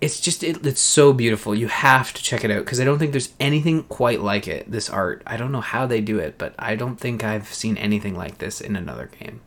it's 0.00 0.20
just 0.20 0.44
it, 0.44 0.64
it's 0.64 0.80
so 0.80 1.12
beautiful. 1.12 1.54
You 1.54 1.68
have 1.68 2.12
to 2.14 2.22
check 2.22 2.44
it 2.44 2.50
out 2.50 2.64
because 2.64 2.80
I 2.80 2.84
don't 2.84 2.98
think 2.98 3.12
there's 3.12 3.32
anything 3.40 3.82
quite 3.84 4.20
like 4.20 4.46
it. 4.46 4.70
This 4.70 4.88
art, 4.88 5.22
I 5.26 5.36
don't 5.36 5.52
know 5.52 5.60
how 5.60 5.86
they 5.86 6.00
do 6.00 6.18
it, 6.18 6.38
but 6.38 6.54
I 6.58 6.76
don't 6.76 6.96
think 6.96 7.24
I've 7.24 7.52
seen 7.52 7.76
anything 7.76 8.16
like 8.16 8.38
this 8.38 8.60
in 8.60 8.76
another 8.76 9.10
game. 9.18 9.40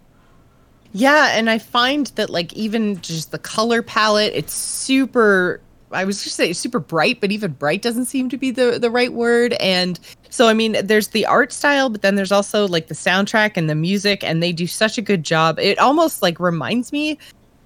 Yeah, 0.94 1.38
and 1.38 1.50
I 1.50 1.58
find 1.58 2.08
that 2.08 2.30
like 2.30 2.52
even 2.54 3.00
just 3.02 3.32
the 3.32 3.40
color 3.40 3.82
palette, 3.82 4.34
it's 4.36 4.54
super 4.54 5.62
I 5.92 6.06
was 6.06 6.24
just 6.24 6.36
saying 6.36 6.54
super 6.56 6.80
bright, 6.80 7.22
but 7.22 7.32
even 7.32 7.52
bright 7.54 7.82
doesn't 7.82 8.06
seem 8.06 8.30
to 8.30 8.38
be 8.38 8.52
the 8.52 8.80
the 8.80 8.92
right 8.92 9.14
word. 9.14 9.54
And 9.54 10.00
so 10.30 10.48
I 10.48 10.54
mean, 10.54 10.78
there's 10.84 11.10
the 11.10 11.26
art 11.26 11.52
style, 11.52 11.90
but 11.90 12.02
then 12.02 12.16
there's 12.16 12.32
also 12.32 12.68
like 12.68 12.88
the 12.88 12.96
soundtrack 12.96 13.58
and 13.58 13.70
the 13.70 13.76
music, 13.76 14.24
and 14.24 14.42
they 14.42 14.52
do 14.52 14.68
such 14.68 14.98
a 14.98 15.02
good 15.02 15.24
job. 15.24 15.60
It 15.60 15.80
almost 15.80 16.22
like 16.22 16.40
reminds 16.40 16.92
me 16.92 17.18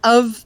of 0.03 0.45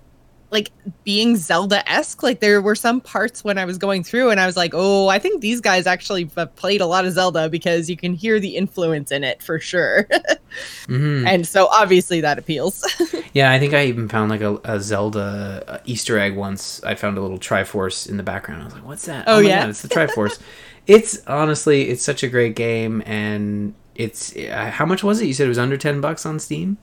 like 0.52 0.72
being 1.04 1.36
Zelda-esque. 1.36 2.24
Like 2.24 2.40
there 2.40 2.62
were 2.62 2.76
some 2.76 3.02
parts 3.02 3.44
when 3.44 3.58
I 3.58 3.66
was 3.66 3.78
going 3.78 4.04
through 4.04 4.32
and 4.32 4.40
I 4.40 4.46
was 4.46 4.58
like, 4.58 4.72
"Oh, 4.74 5.08
I 5.08 5.20
think 5.20 5.42
these 5.42 5.62
guys 5.62 5.86
actually 5.88 6.30
have 6.36 6.56
played 6.56 6.82
a 6.82 6.86
lot 6.86 7.06
of 7.06 7.14
Zelda 7.14 7.50
because 7.50 7.90
you 7.90 7.98
can 7.98 8.14
hear 8.14 8.40
the 8.40 8.56
influence 8.56 9.12
in 9.12 9.24
it 9.24 9.44
for 9.44 9.60
sure." 9.60 10.08
hmm 10.88 11.28
and 11.28 11.48
so 11.48 11.68
obviously 11.68 12.22
that 12.22 12.40
appeals. 12.40 12.86
Yeah, 13.34 13.52
I 13.52 13.60
think 13.60 13.76
I 13.76 13.86
even 13.86 14.10
found 14.10 14.32
like 14.32 14.42
a, 14.42 14.60
a 14.64 14.80
Zelda 14.82 15.64
uh, 15.68 15.78
Easter 15.86 16.18
egg 16.18 16.36
once. 16.36 16.84
I 16.84 16.96
found 16.96 17.18
a 17.18 17.22
little 17.22 17.38
Triforce 17.38 18.10
in 18.10 18.18
the 18.18 18.24
background. 18.24 18.64
I 18.64 18.66
was 18.66 18.74
like, 18.74 18.86
"What's 18.86 19.06
that?" 19.06 19.26
Oh, 19.28 19.42
my 19.42 19.48
yeah? 19.48 19.60
God, 19.62 19.70
it's 19.70 19.84
the 19.84 19.88
Triforce. 19.88 20.40
it's 20.88 21.26
honestly 21.28 21.90
it's 21.90 22.04
such 22.04 22.24
a 22.24 22.28
great 22.28 22.56
game, 22.56 23.04
and 23.06 23.76
it's 23.94 24.36
uh, 24.36 24.72
how 24.74 24.86
much 24.86 25.04
was 25.04 25.22
it? 25.22 25.28
You 25.28 25.34
said 25.34 25.46
it 25.46 25.50
was 25.50 25.60
under 25.60 25.78
ten 25.78 26.02
bucks 26.02 26.26
on 26.26 26.40
Steam. 26.40 26.78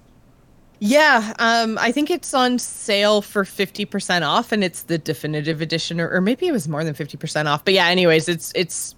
Yeah, 0.79 1.33
um, 1.39 1.79
I 1.79 1.91
think 1.91 2.11
it's 2.11 2.35
on 2.35 2.59
sale 2.59 3.23
for 3.23 3.45
50% 3.45 4.27
off 4.27 4.53
and 4.53 4.63
it's 4.63 4.83
the 4.83 4.99
definitive 4.99 5.63
edition 5.63 6.01
or, 6.01 6.11
or 6.11 6.21
maybe 6.21 6.47
it 6.47 6.53
was 6.53 6.69
more 6.69 6.85
than 6.85 6.95
50% 6.95 7.47
off. 7.47 7.65
But 7.65 7.75
yeah, 7.75 7.87
anyways, 7.87 8.29
it's 8.29 8.53
it's 8.55 8.95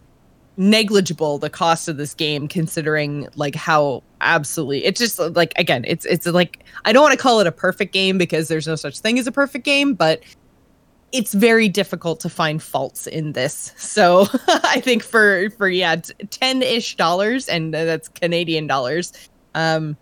negligible 0.57 1.39
the 1.39 1.49
cost 1.49 1.87
of 1.87 1.97
this 1.97 2.15
game 2.15 2.49
considering 2.49 3.29
like 3.37 3.55
how 3.55 4.03
absolutely 4.21 4.85
it's 4.85 4.99
just 4.99 5.21
like 5.21 5.53
again, 5.57 5.85
it's 5.87 6.05
it's 6.07 6.27
like 6.27 6.65
I 6.85 6.93
don't 6.93 7.03
want 7.03 7.13
to 7.13 7.23
call 7.23 7.39
it 7.39 7.47
a 7.47 7.53
perfect 7.53 7.93
game 7.93 8.19
because 8.19 8.49
there's 8.49 8.67
no 8.67 8.75
such 8.75 8.99
thing 8.99 9.19
as 9.21 9.29
a 9.29 9.33
perfect 9.33 9.65
game, 9.65 9.95
but 9.95 10.21
it's 11.13 11.33
very 11.33 11.69
difficult 11.69 12.19
to 12.21 12.29
find 12.29 12.61
faults 12.61 13.07
in 13.07 13.33
this. 13.33 13.73
So 13.77 14.27
I 14.49 14.81
think 14.81 15.05
for 15.05 15.49
for 15.51 15.69
yeah, 15.69 15.95
10ish 15.95 16.97
dollars 16.97 17.49
and 17.49 17.73
that's 17.73 18.09
Canadian 18.09 18.67
dollars. 18.67 19.13
Um 19.55 19.97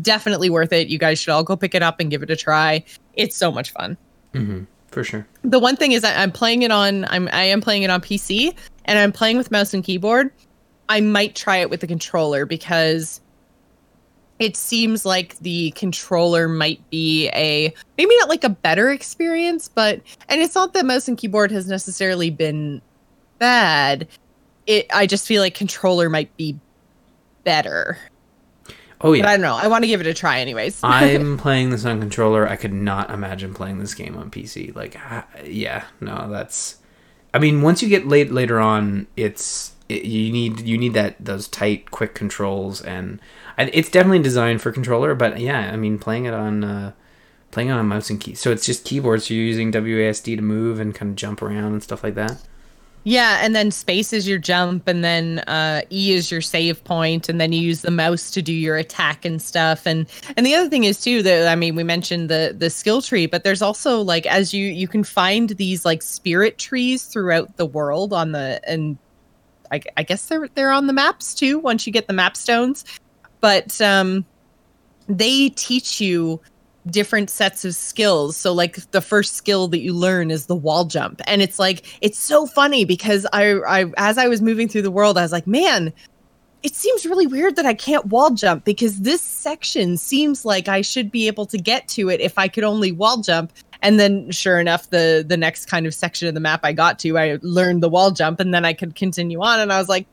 definitely 0.00 0.50
worth 0.50 0.72
it. 0.72 0.88
You 0.88 0.98
guys 0.98 1.18
should 1.18 1.30
all 1.30 1.44
go 1.44 1.56
pick 1.56 1.74
it 1.74 1.82
up 1.82 2.00
and 2.00 2.10
give 2.10 2.22
it 2.22 2.30
a 2.30 2.36
try. 2.36 2.84
It's 3.14 3.36
so 3.36 3.52
much 3.52 3.70
fun. 3.72 3.96
Mm-hmm, 4.34 4.64
for 4.88 5.04
sure. 5.04 5.26
The 5.42 5.58
one 5.58 5.76
thing 5.76 5.92
is 5.92 6.04
I'm 6.04 6.32
playing 6.32 6.62
it 6.62 6.70
on 6.70 7.04
I'm 7.06 7.28
I 7.32 7.44
am 7.44 7.60
playing 7.60 7.82
it 7.82 7.90
on 7.90 8.00
PC 8.00 8.54
and 8.84 8.98
I'm 8.98 9.12
playing 9.12 9.36
with 9.36 9.50
mouse 9.50 9.74
and 9.74 9.84
keyboard. 9.84 10.30
I 10.88 11.00
might 11.00 11.34
try 11.34 11.58
it 11.58 11.70
with 11.70 11.80
the 11.80 11.86
controller 11.86 12.46
because 12.46 13.20
it 14.38 14.56
seems 14.56 15.04
like 15.04 15.38
the 15.38 15.70
controller 15.72 16.48
might 16.48 16.88
be 16.90 17.28
a 17.28 17.72
maybe 17.96 18.16
not 18.18 18.28
like 18.28 18.44
a 18.44 18.50
better 18.50 18.90
experience, 18.90 19.68
but 19.68 20.00
and 20.28 20.40
it's 20.40 20.54
not 20.54 20.72
that 20.72 20.84
mouse 20.84 21.06
and 21.08 21.16
keyboard 21.16 21.50
has 21.50 21.68
necessarily 21.68 22.30
been 22.30 22.82
bad. 23.38 24.08
It 24.66 24.86
I 24.92 25.06
just 25.06 25.26
feel 25.26 25.42
like 25.42 25.54
controller 25.54 26.08
might 26.08 26.36
be 26.36 26.58
better. 27.44 27.98
Oh 29.02 29.12
yeah. 29.12 29.22
But 29.22 29.28
I 29.28 29.32
don't 29.32 29.42
know. 29.42 29.56
I 29.56 29.66
want 29.66 29.84
to 29.84 29.88
give 29.88 30.00
it 30.00 30.06
a 30.06 30.14
try 30.14 30.40
anyways. 30.40 30.80
I'm 30.82 31.36
playing 31.36 31.70
this 31.70 31.84
on 31.84 32.00
controller. 32.00 32.48
I 32.48 32.56
could 32.56 32.72
not 32.72 33.10
imagine 33.10 33.54
playing 33.54 33.78
this 33.78 33.94
game 33.94 34.16
on 34.16 34.30
PC. 34.30 34.74
Like, 34.74 34.96
uh, 35.10 35.22
yeah, 35.44 35.84
no, 36.00 36.28
that's. 36.30 36.78
I 37.34 37.38
mean, 37.38 37.62
once 37.62 37.82
you 37.82 37.88
get 37.88 38.06
late 38.06 38.30
later 38.30 38.60
on, 38.60 39.06
it's 39.16 39.72
it, 39.88 40.04
you 40.04 40.32
need 40.32 40.60
you 40.60 40.78
need 40.78 40.94
that 40.94 41.16
those 41.18 41.48
tight, 41.48 41.90
quick 41.90 42.14
controls, 42.14 42.80
and 42.80 43.20
it's 43.58 43.90
definitely 43.90 44.22
designed 44.22 44.62
for 44.62 44.70
controller. 44.70 45.14
But 45.14 45.40
yeah, 45.40 45.70
I 45.72 45.76
mean, 45.76 45.98
playing 45.98 46.26
it 46.26 46.34
on 46.34 46.62
uh, 46.62 46.92
playing 47.50 47.70
it 47.70 47.72
on 47.72 47.86
mouse 47.88 48.10
and 48.10 48.20
key, 48.20 48.34
so 48.34 48.52
it's 48.52 48.66
just 48.66 48.84
keyboards. 48.84 49.26
So 49.26 49.34
you're 49.34 49.44
using 49.44 49.72
WASD 49.72 50.36
to 50.36 50.42
move 50.42 50.78
and 50.78 50.94
kind 50.94 51.10
of 51.10 51.16
jump 51.16 51.42
around 51.42 51.72
and 51.72 51.82
stuff 51.82 52.04
like 52.04 52.14
that. 52.14 52.38
Yeah, 53.04 53.40
and 53.42 53.54
then 53.56 53.72
space 53.72 54.12
is 54.12 54.28
your 54.28 54.38
jump, 54.38 54.86
and 54.86 55.02
then 55.02 55.40
uh, 55.40 55.82
E 55.90 56.12
is 56.12 56.30
your 56.30 56.40
save 56.40 56.84
point, 56.84 57.28
and 57.28 57.40
then 57.40 57.52
you 57.52 57.60
use 57.60 57.82
the 57.82 57.90
mouse 57.90 58.30
to 58.30 58.42
do 58.42 58.52
your 58.52 58.76
attack 58.76 59.24
and 59.24 59.42
stuff. 59.42 59.86
And 59.86 60.06
and 60.36 60.46
the 60.46 60.54
other 60.54 60.68
thing 60.68 60.84
is 60.84 61.00
too 61.00 61.20
that 61.24 61.48
I 61.48 61.56
mean 61.56 61.74
we 61.74 61.82
mentioned 61.82 62.28
the 62.28 62.54
the 62.56 62.70
skill 62.70 63.02
tree, 63.02 63.26
but 63.26 63.42
there's 63.42 63.60
also 63.62 64.00
like 64.00 64.24
as 64.26 64.54
you 64.54 64.66
you 64.66 64.86
can 64.86 65.02
find 65.02 65.50
these 65.50 65.84
like 65.84 66.00
spirit 66.00 66.58
trees 66.58 67.04
throughout 67.04 67.56
the 67.56 67.66
world 67.66 68.12
on 68.12 68.30
the 68.32 68.60
and 68.68 68.96
I, 69.72 69.80
I 69.96 70.04
guess 70.04 70.28
they're 70.28 70.48
they're 70.54 70.70
on 70.70 70.86
the 70.86 70.92
maps 70.92 71.34
too 71.34 71.58
once 71.58 71.86
you 71.86 71.92
get 71.92 72.06
the 72.06 72.12
map 72.12 72.36
stones, 72.36 72.84
but 73.40 73.80
um, 73.80 74.24
they 75.08 75.48
teach 75.50 76.00
you 76.00 76.40
different 76.90 77.30
sets 77.30 77.64
of 77.64 77.74
skills. 77.74 78.36
So 78.36 78.52
like 78.52 78.90
the 78.90 79.00
first 79.00 79.34
skill 79.34 79.68
that 79.68 79.80
you 79.80 79.92
learn 79.92 80.30
is 80.30 80.46
the 80.46 80.56
wall 80.56 80.84
jump. 80.84 81.20
And 81.26 81.42
it's 81.42 81.58
like 81.58 81.98
it's 82.00 82.18
so 82.18 82.46
funny 82.46 82.84
because 82.84 83.26
I 83.32 83.52
I 83.60 83.92
as 83.96 84.18
I 84.18 84.28
was 84.28 84.42
moving 84.42 84.68
through 84.68 84.82
the 84.82 84.90
world, 84.90 85.16
I 85.16 85.22
was 85.22 85.32
like, 85.32 85.46
man, 85.46 85.92
it 86.62 86.74
seems 86.74 87.06
really 87.06 87.26
weird 87.26 87.56
that 87.56 87.66
I 87.66 87.74
can't 87.74 88.06
wall 88.06 88.30
jump 88.30 88.64
because 88.64 89.00
this 89.00 89.20
section 89.20 89.96
seems 89.96 90.44
like 90.44 90.68
I 90.68 90.80
should 90.80 91.10
be 91.10 91.26
able 91.26 91.46
to 91.46 91.58
get 91.58 91.88
to 91.88 92.08
it 92.08 92.20
if 92.20 92.38
I 92.38 92.48
could 92.48 92.64
only 92.64 92.92
wall 92.92 93.20
jump. 93.20 93.52
And 93.80 93.98
then 93.98 94.30
sure 94.30 94.60
enough, 94.60 94.90
the 94.90 95.24
the 95.26 95.36
next 95.36 95.66
kind 95.66 95.86
of 95.86 95.94
section 95.94 96.28
of 96.28 96.34
the 96.34 96.40
map 96.40 96.60
I 96.62 96.72
got 96.72 96.98
to, 97.00 97.18
I 97.18 97.38
learned 97.42 97.82
the 97.82 97.88
wall 97.88 98.10
jump 98.10 98.40
and 98.40 98.54
then 98.54 98.64
I 98.64 98.72
could 98.72 98.94
continue 98.94 99.40
on 99.40 99.60
and 99.60 99.72
I 99.72 99.78
was 99.78 99.88
like, 99.88 100.06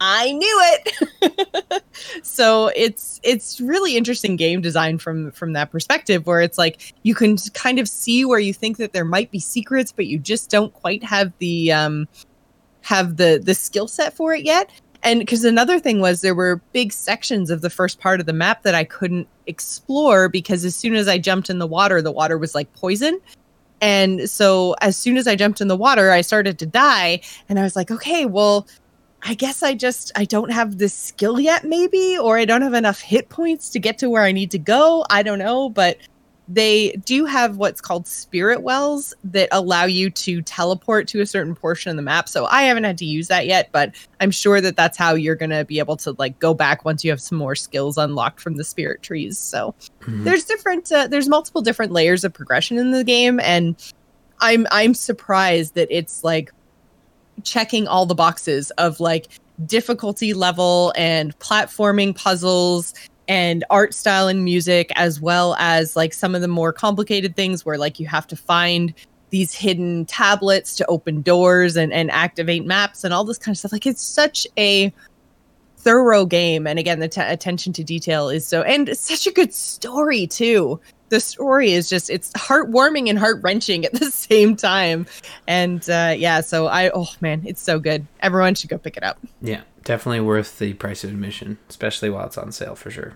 I 0.00 0.32
knew 0.32 0.62
it. 0.64 1.82
so 2.22 2.70
it's 2.74 3.20
it's 3.22 3.60
really 3.60 3.96
interesting 3.96 4.36
game 4.36 4.62
design 4.62 4.98
from 4.98 5.30
from 5.32 5.52
that 5.52 5.70
perspective 5.70 6.26
where 6.26 6.40
it's 6.40 6.56
like 6.56 6.94
you 7.02 7.14
can 7.14 7.36
kind 7.52 7.78
of 7.78 7.86
see 7.86 8.24
where 8.24 8.38
you 8.38 8.54
think 8.54 8.78
that 8.78 8.94
there 8.94 9.04
might 9.04 9.30
be 9.30 9.38
secrets 9.38 9.92
but 9.92 10.06
you 10.06 10.18
just 10.18 10.48
don't 10.48 10.72
quite 10.72 11.04
have 11.04 11.32
the 11.38 11.70
um 11.70 12.08
have 12.82 13.18
the 13.18 13.40
the 13.44 13.54
skill 13.54 13.86
set 13.86 14.14
for 14.14 14.34
it 14.34 14.44
yet. 14.44 14.70
And 15.02 15.20
because 15.20 15.44
another 15.44 15.78
thing 15.78 16.00
was 16.00 16.20
there 16.20 16.34
were 16.34 16.60
big 16.72 16.92
sections 16.92 17.50
of 17.50 17.62
the 17.62 17.70
first 17.70 18.00
part 18.00 18.20
of 18.20 18.26
the 18.26 18.32
map 18.32 18.62
that 18.64 18.74
I 18.74 18.84
couldn't 18.84 19.28
explore 19.46 20.28
because 20.28 20.64
as 20.64 20.76
soon 20.76 20.94
as 20.94 21.08
I 21.08 21.18
jumped 21.18 21.48
in 21.48 21.58
the 21.58 21.66
water, 21.66 22.02
the 22.02 22.12
water 22.12 22.36
was 22.36 22.54
like 22.54 22.72
poison. 22.74 23.18
And 23.80 24.28
so 24.28 24.76
as 24.82 24.96
soon 24.96 25.16
as 25.16 25.26
I 25.26 25.36
jumped 25.36 25.62
in 25.62 25.68
the 25.68 25.76
water, 25.76 26.10
I 26.10 26.20
started 26.20 26.58
to 26.58 26.66
die. 26.66 27.22
And 27.48 27.58
I 27.58 27.62
was 27.62 27.76
like, 27.76 27.90
okay, 27.90 28.26
well, 28.26 28.66
I 29.22 29.34
guess 29.34 29.62
I 29.62 29.74
just 29.74 30.12
I 30.16 30.24
don't 30.24 30.50
have 30.50 30.78
the 30.78 30.88
skill 30.88 31.38
yet 31.38 31.64
maybe 31.64 32.16
or 32.18 32.38
I 32.38 32.44
don't 32.44 32.62
have 32.62 32.74
enough 32.74 33.00
hit 33.00 33.28
points 33.28 33.70
to 33.70 33.78
get 33.78 33.98
to 33.98 34.08
where 34.08 34.22
I 34.22 34.32
need 34.32 34.50
to 34.52 34.58
go. 34.58 35.04
I 35.10 35.22
don't 35.22 35.38
know, 35.38 35.68
but 35.68 35.98
they 36.52 36.90
do 37.04 37.26
have 37.26 37.58
what's 37.58 37.80
called 37.80 38.08
spirit 38.08 38.62
wells 38.62 39.14
that 39.22 39.48
allow 39.52 39.84
you 39.84 40.10
to 40.10 40.42
teleport 40.42 41.06
to 41.06 41.20
a 41.20 41.26
certain 41.26 41.54
portion 41.54 41.90
of 41.90 41.96
the 41.96 42.02
map. 42.02 42.28
So 42.28 42.46
I 42.46 42.62
haven't 42.62 42.82
had 42.82 42.98
to 42.98 43.04
use 43.04 43.28
that 43.28 43.46
yet, 43.46 43.68
but 43.70 43.94
I'm 44.20 44.32
sure 44.32 44.60
that 44.60 44.74
that's 44.74 44.98
how 44.98 45.14
you're 45.14 45.36
going 45.36 45.50
to 45.50 45.64
be 45.64 45.78
able 45.78 45.96
to 45.98 46.16
like 46.18 46.40
go 46.40 46.52
back 46.52 46.84
once 46.84 47.04
you 47.04 47.10
have 47.12 47.20
some 47.20 47.38
more 47.38 47.54
skills 47.54 47.96
unlocked 47.96 48.40
from 48.40 48.56
the 48.56 48.64
spirit 48.64 49.00
trees. 49.02 49.38
So 49.38 49.76
mm-hmm. 50.00 50.24
there's 50.24 50.44
different 50.44 50.90
uh, 50.90 51.06
there's 51.06 51.28
multiple 51.28 51.62
different 51.62 51.92
layers 51.92 52.24
of 52.24 52.32
progression 52.32 52.78
in 52.78 52.90
the 52.90 53.04
game 53.04 53.38
and 53.38 53.76
I'm 54.40 54.66
I'm 54.72 54.94
surprised 54.94 55.74
that 55.74 55.88
it's 55.90 56.24
like 56.24 56.52
checking 57.44 57.86
all 57.88 58.06
the 58.06 58.14
boxes 58.14 58.70
of 58.72 59.00
like 59.00 59.28
difficulty 59.66 60.32
level 60.34 60.92
and 60.96 61.38
platforming 61.38 62.14
puzzles 62.14 62.94
and 63.28 63.64
art 63.70 63.94
style 63.94 64.26
and 64.28 64.44
music 64.44 64.90
as 64.96 65.20
well 65.20 65.54
as 65.58 65.94
like 65.94 66.12
some 66.12 66.34
of 66.34 66.40
the 66.40 66.48
more 66.48 66.72
complicated 66.72 67.36
things 67.36 67.64
where 67.64 67.78
like 67.78 68.00
you 68.00 68.06
have 68.06 68.26
to 68.26 68.36
find 68.36 68.92
these 69.30 69.54
hidden 69.54 70.04
tablets 70.06 70.74
to 70.76 70.86
open 70.86 71.22
doors 71.22 71.76
and, 71.76 71.92
and 71.92 72.10
activate 72.10 72.66
maps 72.66 73.04
and 73.04 73.14
all 73.14 73.22
this 73.22 73.38
kind 73.38 73.54
of 73.54 73.58
stuff. 73.58 73.70
Like 73.70 73.86
it's 73.86 74.02
such 74.02 74.46
a 74.58 74.92
thorough 75.76 76.26
game. 76.26 76.66
And 76.66 76.78
again 76.78 76.98
the 76.98 77.08
t- 77.08 77.20
attention 77.20 77.72
to 77.74 77.84
detail 77.84 78.28
is 78.28 78.46
so 78.46 78.62
and 78.62 78.96
such 78.96 79.26
a 79.26 79.32
good 79.32 79.54
story 79.54 80.26
too 80.26 80.80
the 81.10 81.20
story 81.20 81.72
is 81.72 81.88
just 81.88 82.08
it's 82.08 82.32
heartwarming 82.32 83.10
and 83.10 83.18
heart 83.18 83.42
wrenching 83.42 83.84
at 83.84 83.92
the 83.92 84.10
same 84.10 84.56
time. 84.56 85.06
And 85.46 85.88
uh, 85.90 86.14
yeah, 86.16 86.40
so 86.40 86.66
I 86.66 86.90
oh 86.94 87.08
man, 87.20 87.42
it's 87.44 87.60
so 87.60 87.78
good. 87.78 88.06
Everyone 88.20 88.54
should 88.54 88.70
go 88.70 88.78
pick 88.78 88.96
it 88.96 89.02
up. 89.02 89.18
Yeah, 89.42 89.62
definitely 89.84 90.20
worth 90.20 90.58
the 90.58 90.72
price 90.74 91.04
of 91.04 91.10
admission, 91.10 91.58
especially 91.68 92.08
while 92.10 92.26
it's 92.26 92.38
on 92.38 92.52
sale 92.52 92.74
for 92.74 92.90
sure. 92.90 93.14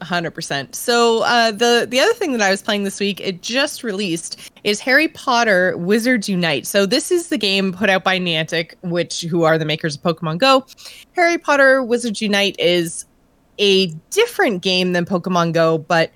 100%. 0.00 0.74
So 0.74 1.22
uh, 1.22 1.52
the 1.52 1.86
the 1.88 2.00
other 2.00 2.12
thing 2.14 2.32
that 2.32 2.40
I 2.40 2.50
was 2.50 2.60
playing 2.60 2.82
this 2.84 2.98
week, 2.98 3.20
it 3.20 3.42
just 3.42 3.84
released, 3.84 4.50
is 4.64 4.80
Harry 4.80 5.08
Potter 5.08 5.76
Wizards 5.76 6.28
Unite. 6.28 6.66
So 6.66 6.86
this 6.86 7.12
is 7.12 7.28
the 7.28 7.38
game 7.38 7.72
put 7.72 7.88
out 7.88 8.02
by 8.02 8.18
Niantic, 8.18 8.74
which 8.82 9.20
who 9.22 9.44
are 9.44 9.58
the 9.58 9.64
makers 9.64 9.96
of 9.96 10.02
Pokemon 10.02 10.38
Go. 10.38 10.66
Harry 11.14 11.38
Potter 11.38 11.84
Wizards 11.84 12.20
Unite 12.20 12.56
is 12.58 13.04
a 13.58 13.88
different 14.10 14.62
game 14.62 14.92
than 14.92 15.04
Pokemon 15.04 15.52
Go, 15.52 15.78
but 15.78 16.10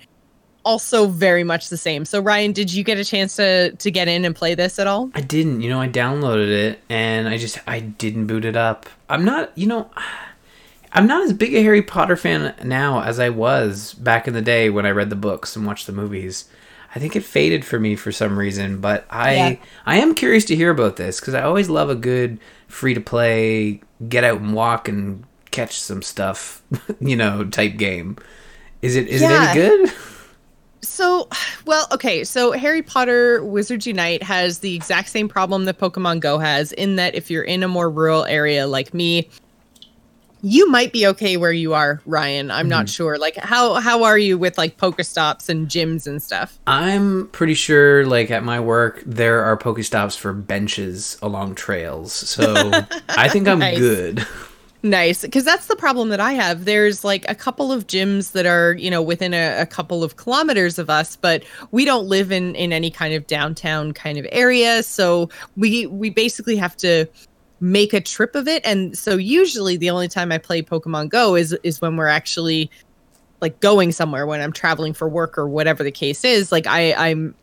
also 0.66 1.06
very 1.06 1.44
much 1.44 1.68
the 1.68 1.76
same. 1.76 2.04
So 2.04 2.20
Ryan, 2.20 2.52
did 2.52 2.74
you 2.74 2.82
get 2.82 2.98
a 2.98 3.04
chance 3.04 3.36
to 3.36 3.70
to 3.70 3.90
get 3.90 4.08
in 4.08 4.24
and 4.24 4.34
play 4.34 4.54
this 4.54 4.78
at 4.78 4.86
all? 4.86 5.10
I 5.14 5.20
didn't. 5.20 5.62
You 5.62 5.70
know, 5.70 5.80
I 5.80 5.88
downloaded 5.88 6.50
it 6.50 6.80
and 6.90 7.28
I 7.28 7.38
just 7.38 7.58
I 7.66 7.80
didn't 7.80 8.26
boot 8.26 8.44
it 8.44 8.56
up. 8.56 8.86
I'm 9.08 9.24
not, 9.24 9.56
you 9.56 9.66
know, 9.66 9.88
I'm 10.92 11.06
not 11.06 11.22
as 11.22 11.32
big 11.32 11.54
a 11.54 11.62
Harry 11.62 11.82
Potter 11.82 12.16
fan 12.16 12.54
now 12.64 13.00
as 13.00 13.20
I 13.20 13.30
was 13.30 13.94
back 13.94 14.26
in 14.26 14.34
the 14.34 14.42
day 14.42 14.68
when 14.68 14.84
I 14.84 14.90
read 14.90 15.08
the 15.08 15.16
books 15.16 15.54
and 15.54 15.64
watched 15.64 15.86
the 15.86 15.92
movies. 15.92 16.46
I 16.94 16.98
think 16.98 17.14
it 17.14 17.24
faded 17.24 17.64
for 17.64 17.78
me 17.78 17.94
for 17.94 18.10
some 18.10 18.38
reason, 18.38 18.80
but 18.80 19.06
I 19.08 19.34
yeah. 19.34 19.56
I 19.86 19.96
am 19.98 20.14
curious 20.14 20.44
to 20.46 20.56
hear 20.56 20.70
about 20.70 20.96
this 20.96 21.20
cuz 21.20 21.32
I 21.32 21.42
always 21.42 21.70
love 21.70 21.88
a 21.88 21.94
good 21.94 22.40
free 22.66 22.94
to 22.94 23.00
play 23.00 23.80
get 24.08 24.24
out 24.24 24.40
and 24.40 24.52
walk 24.52 24.88
and 24.88 25.22
catch 25.52 25.78
some 25.78 26.02
stuff, 26.02 26.62
you 27.00 27.14
know, 27.14 27.44
type 27.44 27.76
game. 27.76 28.16
Is 28.82 28.96
it 28.96 29.06
is 29.06 29.22
yeah. 29.22 29.52
it 29.52 29.56
any 29.56 29.86
good? 29.86 29.94
So, 30.96 31.28
well, 31.66 31.86
okay. 31.92 32.24
So, 32.24 32.52
Harry 32.52 32.80
Potter 32.80 33.44
Wizards 33.44 33.86
Unite 33.86 34.22
has 34.22 34.60
the 34.60 34.74
exact 34.74 35.10
same 35.10 35.28
problem 35.28 35.66
that 35.66 35.78
Pokemon 35.78 36.20
Go 36.20 36.38
has, 36.38 36.72
in 36.72 36.96
that 36.96 37.14
if 37.14 37.30
you're 37.30 37.42
in 37.42 37.62
a 37.62 37.68
more 37.68 37.90
rural 37.90 38.24
area 38.24 38.66
like 38.66 38.94
me, 38.94 39.28
you 40.40 40.70
might 40.70 40.94
be 40.94 41.06
okay 41.08 41.36
where 41.36 41.52
you 41.52 41.74
are, 41.74 42.00
Ryan. 42.06 42.50
I'm 42.50 42.62
mm-hmm. 42.62 42.70
not 42.70 42.88
sure. 42.88 43.18
Like 43.18 43.36
how 43.36 43.74
how 43.74 44.04
are 44.04 44.16
you 44.16 44.38
with 44.38 44.56
like 44.56 44.78
Pokestops 44.78 45.50
and 45.50 45.68
gyms 45.68 46.06
and 46.06 46.22
stuff? 46.22 46.58
I'm 46.66 47.28
pretty 47.28 47.54
sure 47.54 48.06
like 48.06 48.30
at 48.30 48.42
my 48.42 48.58
work 48.60 49.02
there 49.04 49.42
are 49.42 49.56
Pokestops 49.58 50.16
for 50.16 50.32
benches 50.32 51.18
along 51.20 51.56
trails. 51.56 52.14
So 52.14 52.54
I 53.10 53.28
think 53.28 53.48
I'm 53.48 53.58
nice. 53.58 53.76
good. 53.78 54.26
Nice, 54.86 55.22
because 55.22 55.42
that's 55.44 55.66
the 55.66 55.74
problem 55.74 56.10
that 56.10 56.20
I 56.20 56.34
have. 56.34 56.64
There's 56.64 57.02
like 57.02 57.24
a 57.28 57.34
couple 57.34 57.72
of 57.72 57.88
gyms 57.88 58.32
that 58.32 58.46
are, 58.46 58.74
you 58.74 58.88
know, 58.88 59.02
within 59.02 59.34
a, 59.34 59.62
a, 59.62 59.66
couple 59.66 60.04
of 60.04 60.14
kilometers 60.16 60.78
of 60.78 60.88
us, 60.88 61.16
but 61.16 61.42
we 61.72 61.84
don't 61.84 62.06
live 62.06 62.30
in 62.30 62.54
in 62.54 62.72
any 62.72 62.88
kind 62.88 63.12
of 63.12 63.26
downtown 63.26 63.92
kind 63.92 64.16
of 64.16 64.24
area, 64.30 64.84
so 64.84 65.28
we 65.56 65.86
we 65.86 66.08
basically 66.08 66.54
have 66.54 66.76
to 66.76 67.06
make 67.58 67.94
a 67.94 68.00
trip 68.00 68.36
of 68.36 68.46
it. 68.46 68.64
And 68.64 68.96
so 68.96 69.16
usually 69.16 69.76
the 69.76 69.90
only 69.90 70.06
time 70.06 70.30
I 70.30 70.38
play 70.38 70.62
Pokemon 70.62 71.08
Go 71.08 71.34
is 71.34 71.52
is 71.64 71.80
when 71.80 71.96
we're 71.96 72.06
actually 72.06 72.70
like 73.40 73.58
going 73.58 73.90
somewhere 73.90 74.24
when 74.24 74.40
I'm 74.40 74.52
traveling 74.52 74.92
for 74.92 75.08
work 75.08 75.36
or 75.36 75.48
whatever 75.48 75.82
the 75.82 75.90
case 75.90 76.24
is. 76.24 76.52
Like 76.52 76.68
I 76.68 76.92
I'm 76.94 77.34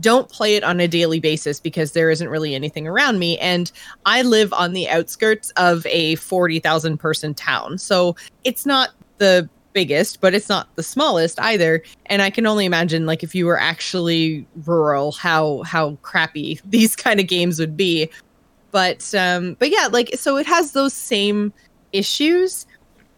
don't 0.00 0.28
play 0.28 0.56
it 0.56 0.64
on 0.64 0.80
a 0.80 0.88
daily 0.88 1.20
basis 1.20 1.60
because 1.60 1.92
there 1.92 2.10
isn't 2.10 2.28
really 2.28 2.54
anything 2.54 2.86
around 2.86 3.18
me 3.18 3.38
and 3.38 3.70
I 4.06 4.22
live 4.22 4.52
on 4.52 4.72
the 4.72 4.88
outskirts 4.88 5.50
of 5.56 5.86
a 5.86 6.16
40,000 6.16 6.98
person 6.98 7.34
town. 7.34 7.78
So 7.78 8.16
it's 8.42 8.66
not 8.66 8.90
the 9.18 9.48
biggest, 9.72 10.20
but 10.20 10.34
it's 10.34 10.48
not 10.48 10.68
the 10.76 10.82
smallest 10.82 11.40
either. 11.40 11.82
And 12.06 12.22
I 12.22 12.30
can 12.30 12.46
only 12.46 12.64
imagine 12.64 13.06
like 13.06 13.22
if 13.22 13.34
you 13.34 13.46
were 13.46 13.60
actually 13.60 14.46
rural 14.64 15.12
how 15.12 15.62
how 15.62 15.96
crappy 16.02 16.60
these 16.64 16.96
kind 16.96 17.20
of 17.20 17.26
games 17.26 17.58
would 17.58 17.76
be 17.76 18.10
but 18.74 19.14
um 19.14 19.54
but 19.60 19.70
yeah 19.70 19.88
like 19.90 20.10
so 20.16 20.36
it 20.36 20.46
has 20.46 20.72
those 20.72 20.92
same 20.92 21.52
issues 21.92 22.66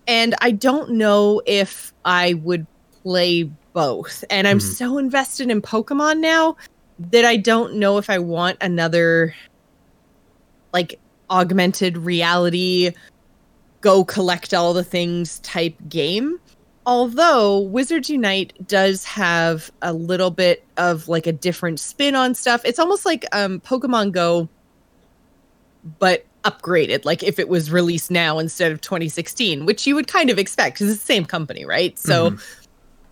and 0.06 0.34
i 0.42 0.50
don't 0.50 0.90
know 0.90 1.40
if 1.46 1.94
i 2.04 2.34
would 2.34 2.66
play 3.02 3.50
both 3.76 4.24
and 4.30 4.48
i'm 4.48 4.58
mm-hmm. 4.58 4.72
so 4.72 4.96
invested 4.96 5.50
in 5.50 5.60
pokemon 5.60 6.18
now 6.18 6.56
that 6.98 7.26
i 7.26 7.36
don't 7.36 7.74
know 7.74 7.98
if 7.98 8.08
i 8.08 8.18
want 8.18 8.56
another 8.62 9.34
like 10.72 10.98
augmented 11.28 11.98
reality 11.98 12.90
go 13.82 14.02
collect 14.02 14.54
all 14.54 14.72
the 14.72 14.82
things 14.82 15.40
type 15.40 15.74
game 15.90 16.40
although 16.86 17.58
wizards 17.58 18.08
unite 18.08 18.54
does 18.66 19.04
have 19.04 19.70
a 19.82 19.92
little 19.92 20.30
bit 20.30 20.64
of 20.78 21.06
like 21.06 21.26
a 21.26 21.32
different 21.32 21.78
spin 21.78 22.14
on 22.14 22.34
stuff 22.34 22.62
it's 22.64 22.78
almost 22.78 23.04
like 23.04 23.26
um 23.32 23.60
pokemon 23.60 24.10
go 24.10 24.48
but 25.98 26.24
upgraded 26.44 27.04
like 27.04 27.22
if 27.22 27.38
it 27.38 27.50
was 27.50 27.70
released 27.70 28.10
now 28.10 28.38
instead 28.38 28.72
of 28.72 28.80
2016 28.80 29.66
which 29.66 29.86
you 29.86 29.94
would 29.94 30.08
kind 30.08 30.30
of 30.30 30.38
expect 30.38 30.76
because 30.76 30.88
it's 30.90 31.00
the 31.00 31.04
same 31.04 31.26
company 31.26 31.66
right 31.66 31.98
so 31.98 32.30
mm-hmm. 32.30 32.62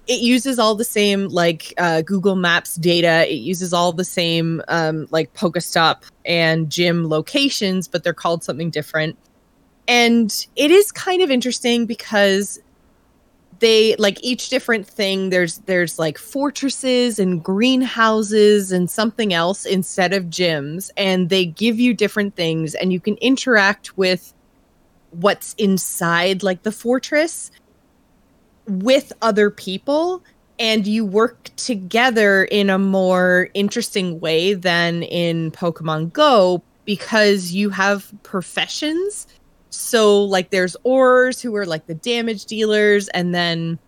It 0.06 0.20
uses 0.20 0.58
all 0.58 0.74
the 0.74 0.84
same 0.84 1.28
like 1.28 1.72
uh, 1.78 2.02
google 2.02 2.36
maps 2.36 2.76
data. 2.76 3.30
It 3.30 3.36
uses 3.36 3.72
all 3.72 3.92
the 3.92 4.04
same 4.04 4.62
um, 4.68 5.06
like 5.10 5.32
pokestop 5.34 6.02
and 6.24 6.70
gym 6.70 7.08
locations 7.08 7.88
but 7.88 8.04
they're 8.04 8.12
called 8.12 8.44
something 8.44 8.70
different. 8.70 9.18
And 9.86 10.46
it 10.56 10.70
is 10.70 10.92
kind 10.92 11.22
of 11.22 11.30
interesting 11.30 11.86
because 11.86 12.58
they 13.60 13.96
like 13.96 14.22
each 14.22 14.48
different 14.48 14.86
thing 14.86 15.30
there's 15.30 15.58
there's 15.60 15.98
like 15.98 16.18
fortresses 16.18 17.18
and 17.18 17.42
greenhouses 17.42 18.72
and 18.72 18.90
something 18.90 19.32
else 19.32 19.64
instead 19.64 20.12
of 20.12 20.24
gyms 20.24 20.90
and 20.96 21.28
they 21.28 21.46
give 21.46 21.78
you 21.78 21.94
different 21.94 22.34
things 22.34 22.74
and 22.74 22.92
you 22.92 23.00
can 23.00 23.16
interact 23.16 23.96
with 23.96 24.34
what's 25.12 25.54
inside 25.54 26.42
like 26.42 26.62
the 26.62 26.72
fortress 26.72 27.50
with 28.66 29.12
other 29.22 29.50
people 29.50 30.22
and 30.58 30.86
you 30.86 31.04
work 31.04 31.50
together 31.56 32.44
in 32.44 32.70
a 32.70 32.78
more 32.78 33.48
interesting 33.54 34.20
way 34.20 34.54
than 34.54 35.02
in 35.04 35.50
Pokemon 35.50 36.12
Go 36.12 36.62
because 36.84 37.52
you 37.52 37.70
have 37.70 38.12
professions 38.22 39.26
so 39.74 40.22
like 40.22 40.50
there's 40.50 40.76
Aurors 40.84 41.40
who 41.40 41.54
are 41.56 41.66
like 41.66 41.86
the 41.86 41.94
damage 41.94 42.46
dealers 42.46 43.08
and 43.08 43.34
then 43.34 43.78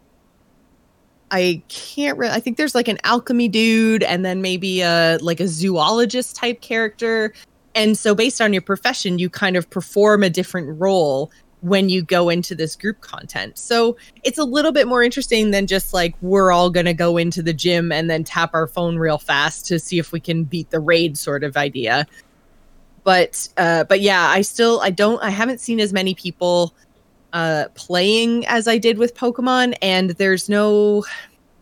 I 1.31 1.63
can't 1.69 2.19
really 2.19 2.33
I 2.33 2.41
think 2.41 2.57
there's 2.57 2.75
like 2.75 2.89
an 2.89 2.99
alchemy 3.05 3.49
dude 3.49 4.03
and 4.03 4.25
then 4.25 4.43
maybe 4.43 4.83
a 4.83 5.19
like 5.21 5.41
a 5.41 5.49
zoologist 5.49 6.37
type 6.37 6.61
character. 6.61 7.33
And 7.75 7.97
so 7.97 8.15
based 8.15 8.41
on 8.41 8.53
your 8.53 8.63
profession, 8.63 9.19
you 9.19 9.29
kind 9.29 9.57
of 9.57 9.69
perform 9.69 10.23
a 10.23 10.31
different 10.31 10.81
role 10.81 11.31
when 11.67 11.89
you 11.89 12.03
go 12.03 12.29
into 12.29 12.55
this 12.55 12.77
group 12.77 13.01
content. 13.01 13.59
So 13.59 13.97
it's 14.23 14.39
a 14.39 14.45
little 14.45 14.73
bit 14.73 14.87
more 14.87 15.03
interesting 15.03 15.51
than 15.51 15.67
just 15.67 15.93
like 15.93 16.15
we're 16.21 16.53
all 16.53 16.71
going 16.71 16.87
to 16.87 16.95
go 16.95 17.17
into 17.17 17.43
the 17.43 17.53
gym 17.53 17.91
and 17.91 18.09
then 18.09 18.25
tap 18.25 18.55
our 18.55 18.67
phone 18.67 18.99
real 18.99 19.19
fast 19.19 19.67
to 19.67 19.79
see 19.79 19.99
if 19.99 20.13
we 20.13 20.21
can 20.21 20.45
beat 20.45 20.71
the 20.71 20.81
raid 20.81 21.19
sort 21.19 21.43
of 21.45 21.57
idea 21.57 22.07
but 23.07 23.49
uh, 23.57 23.85
but 23.85 24.01
yeah, 24.01 24.27
I 24.27 24.43
still 24.43 24.81
I 24.81 24.91
don't 24.91 25.23
I 25.23 25.31
haven't 25.31 25.61
seen 25.61 25.79
as 25.79 25.93
many 25.93 26.13
people 26.13 26.75
uh, 27.33 27.67
playing 27.77 28.45
as 28.49 28.67
I 28.67 28.79
did 28.79 28.99
with 28.99 29.15
Pokemon, 29.15 29.77
and 29.81 30.11
there's 30.11 30.49
no 30.49 31.05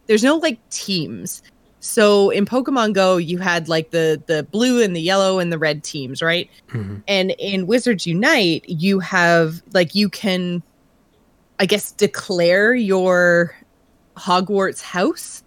there's 0.06 0.24
no 0.24 0.36
like 0.36 0.58
teams. 0.70 1.42
So 1.84 2.30
in 2.30 2.46
Pokemon 2.46 2.94
Go, 2.94 3.18
you 3.18 3.38
had 3.38 3.68
like 3.68 3.90
the 3.90 4.20
the 4.26 4.42
blue 4.42 4.82
and 4.82 4.96
the 4.96 5.02
yellow 5.02 5.38
and 5.38 5.52
the 5.52 5.58
red 5.58 5.84
teams, 5.84 6.22
right? 6.22 6.50
Mm-hmm. 6.70 6.96
And 7.06 7.32
in 7.38 7.66
Wizards 7.66 8.06
Unite, 8.06 8.64
you 8.66 9.00
have 9.00 9.62
like 9.74 9.94
you 9.94 10.08
can, 10.08 10.62
I 11.60 11.66
guess, 11.66 11.92
declare 11.92 12.74
your 12.74 13.54
Hogwarts 14.16 14.80
house 14.80 15.42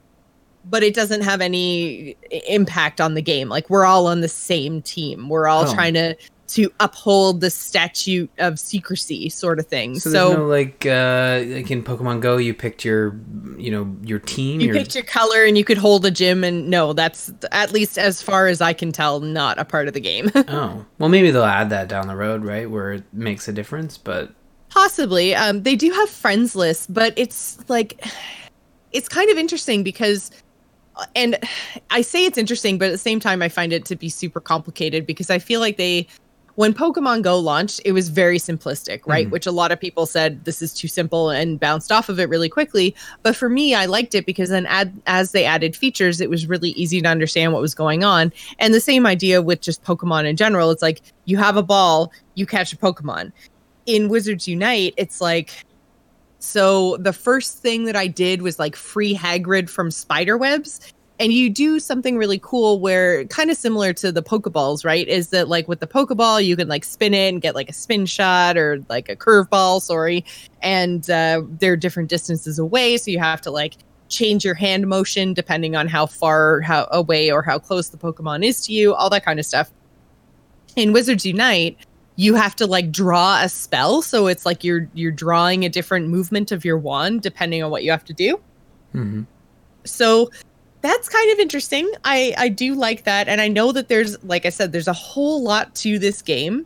but 0.69 0.83
it 0.83 0.93
doesn't 0.93 1.21
have 1.21 1.39
any 1.39 2.17
impact 2.49 2.99
on 2.99 3.13
the 3.13 3.21
game. 3.21 3.47
Like 3.47 3.69
we're 3.69 3.85
all 3.85 4.05
on 4.05 4.19
the 4.19 4.27
same 4.27 4.81
team. 4.81 5.29
We're 5.29 5.47
all 5.47 5.65
oh. 5.65 5.73
trying 5.73 5.93
to 5.93 6.13
to 6.47 6.71
uphold 6.79 7.41
the 7.41 7.49
statute 7.49 8.29
of 8.37 8.57
secrecy 8.57 9.29
sort 9.29 9.59
of 9.59 9.67
thing. 9.67 9.99
So, 9.99 10.09
so 10.09 10.33
no, 10.33 10.45
like 10.45 10.85
uh 10.85 11.43
like 11.45 11.69
in 11.69 11.83
Pokemon 11.83 12.21
Go 12.21 12.37
you 12.37 12.53
picked 12.53 12.85
your 12.85 13.19
you 13.57 13.69
know 13.69 13.95
your 14.03 14.19
team 14.19 14.61
You 14.61 14.67
your... 14.67 14.75
picked 14.75 14.95
your 14.95 15.03
color 15.03 15.43
and 15.43 15.57
you 15.57 15.65
could 15.65 15.77
hold 15.77 16.05
a 16.05 16.11
gym 16.11 16.43
and 16.43 16.69
no, 16.69 16.93
that's 16.93 17.31
at 17.51 17.71
least 17.73 17.97
as 17.97 18.21
far 18.21 18.47
as 18.47 18.61
I 18.61 18.73
can 18.73 18.91
tell 18.91 19.19
not 19.19 19.59
a 19.59 19.65
part 19.65 19.87
of 19.87 19.93
the 19.93 19.99
game. 19.99 20.31
oh. 20.35 20.85
Well 20.99 21.09
maybe 21.09 21.31
they'll 21.31 21.43
add 21.43 21.69
that 21.71 21.89
down 21.89 22.07
the 22.07 22.15
road, 22.15 22.45
right? 22.45 22.69
Where 22.69 22.93
it 22.93 23.03
makes 23.13 23.47
a 23.47 23.53
difference, 23.53 23.97
but 23.97 24.31
possibly. 24.69 25.35
Um 25.35 25.63
they 25.63 25.75
do 25.75 25.91
have 25.91 26.09
friends 26.09 26.55
lists, 26.55 26.87
but 26.87 27.13
it's 27.17 27.57
like 27.69 28.05
it's 28.93 29.09
kind 29.09 29.29
of 29.29 29.37
interesting 29.37 29.83
because 29.83 30.31
and 31.15 31.37
I 31.91 32.01
say 32.01 32.25
it's 32.25 32.37
interesting, 32.37 32.77
but 32.77 32.87
at 32.87 32.91
the 32.91 32.97
same 32.97 33.19
time, 33.19 33.41
I 33.41 33.49
find 33.49 33.73
it 33.73 33.85
to 33.85 33.95
be 33.95 34.09
super 34.09 34.39
complicated 34.39 35.05
because 35.05 35.29
I 35.29 35.39
feel 35.39 35.59
like 35.59 35.77
they, 35.77 36.07
when 36.57 36.73
Pokemon 36.73 37.21
Go 37.21 37.37
launched, 37.37 37.79
it 37.85 37.91
was 37.91 38.09
very 38.09 38.39
simplistic, 38.39 39.01
right? 39.05 39.27
Mm. 39.27 39.29
Which 39.29 39.45
a 39.45 39.51
lot 39.51 39.71
of 39.71 39.79
people 39.79 40.07
said 40.07 40.43
this 40.43 40.63
is 40.63 40.73
too 40.73 40.87
simple 40.87 41.29
and 41.29 41.59
bounced 41.59 41.91
off 41.91 42.09
of 42.09 42.19
it 42.19 42.29
really 42.29 42.49
quickly. 42.49 42.95
But 43.21 43.35
for 43.35 43.47
me, 43.47 43.75
I 43.75 43.85
liked 43.85 44.15
it 44.15 44.25
because 44.25 44.49
then 44.49 44.65
add, 44.65 44.99
as 45.05 45.33
they 45.33 45.45
added 45.45 45.75
features, 45.75 46.19
it 46.19 46.31
was 46.31 46.47
really 46.47 46.71
easy 46.71 46.99
to 46.99 47.07
understand 47.07 47.53
what 47.53 47.61
was 47.61 47.75
going 47.75 48.03
on. 48.03 48.33
And 48.57 48.73
the 48.73 48.79
same 48.79 49.05
idea 49.05 49.39
with 49.39 49.61
just 49.61 49.83
Pokemon 49.83 50.25
in 50.25 50.35
general. 50.35 50.71
It's 50.71 50.81
like 50.81 51.03
you 51.25 51.37
have 51.37 51.57
a 51.57 51.63
ball, 51.63 52.11
you 52.33 52.47
catch 52.47 52.73
a 52.73 52.77
Pokemon. 52.77 53.33
In 53.85 54.09
Wizards 54.09 54.47
Unite, 54.47 54.95
it's 54.97 55.21
like 55.21 55.63
so 56.39 56.97
the 56.97 57.13
first 57.13 57.59
thing 57.59 57.85
that 57.85 57.95
I 57.95 58.07
did 58.07 58.41
was 58.41 58.57
like 58.57 58.75
free 58.75 59.13
Hagrid 59.13 59.69
from 59.69 59.91
Spiderwebs. 59.91 60.91
And 61.19 61.33
you 61.33 61.49
do 61.49 61.79
something 61.79 62.17
really 62.17 62.39
cool 62.39 62.79
where 62.79 63.25
kind 63.25 63.49
of 63.49 63.57
similar 63.57 63.91
to 63.93 64.11
the 64.11 64.21
Pokeballs, 64.21 64.85
right? 64.85 65.07
Is 65.07 65.29
that 65.29 65.47
like 65.47 65.67
with 65.67 65.79
the 65.79 65.87
Pokeball, 65.87 66.45
you 66.45 66.55
can 66.55 66.67
like 66.67 66.83
spin 66.83 67.13
it 67.13 67.29
and 67.29 67.41
get 67.41 67.55
like 67.55 67.69
a 67.69 67.73
spin 67.73 68.05
shot 68.05 68.55
or 68.55 68.83
like 68.87 69.09
a 69.09 69.15
curveball, 69.15 69.81
sorry. 69.81 70.23
And 70.61 71.09
uh, 71.09 71.41
they're 71.59 71.75
different 71.75 72.09
distances 72.09 72.59
away. 72.59 72.97
So 72.97 73.09
you 73.09 73.19
have 73.19 73.41
to 73.41 73.51
like 73.51 73.77
change 74.09 74.45
your 74.45 74.53
hand 74.53 74.87
motion 74.87 75.33
depending 75.33 75.75
on 75.75 75.87
how 75.87 76.05
far 76.05 76.61
how 76.61 76.87
away 76.91 77.31
or 77.31 77.41
how 77.41 77.57
close 77.59 77.89
the 77.89 77.97
Pokemon 77.97 78.45
is 78.45 78.65
to 78.67 78.73
you, 78.73 78.93
all 78.93 79.09
that 79.09 79.25
kind 79.25 79.39
of 79.39 79.45
stuff. 79.45 79.71
In 80.75 80.93
Wizards 80.93 81.25
Unite, 81.25 81.77
you 82.17 82.35
have 82.35 82.55
to 82.55 82.67
like 82.67 82.91
draw 82.91 83.41
a 83.41 83.47
spell 83.47 84.01
so 84.01 84.27
it's 84.27 84.45
like 84.45 84.63
you're 84.63 84.89
you're 84.93 85.11
drawing 85.11 85.63
a 85.63 85.69
different 85.69 86.09
movement 86.09 86.51
of 86.51 86.65
your 86.65 86.77
wand 86.77 87.21
depending 87.21 87.63
on 87.63 87.71
what 87.71 87.83
you 87.83 87.91
have 87.91 88.03
to 88.03 88.13
do 88.13 88.37
mm-hmm. 88.93 89.21
so 89.85 90.29
that's 90.81 91.09
kind 91.09 91.31
of 91.31 91.39
interesting 91.39 91.89
i 92.03 92.33
i 92.37 92.47
do 92.47 92.75
like 92.75 93.03
that 93.03 93.27
and 93.27 93.41
i 93.41 93.47
know 93.47 93.71
that 93.71 93.87
there's 93.87 94.21
like 94.23 94.45
i 94.45 94.49
said 94.49 94.71
there's 94.71 94.87
a 94.87 94.93
whole 94.93 95.43
lot 95.43 95.73
to 95.75 95.99
this 95.99 96.21
game 96.21 96.65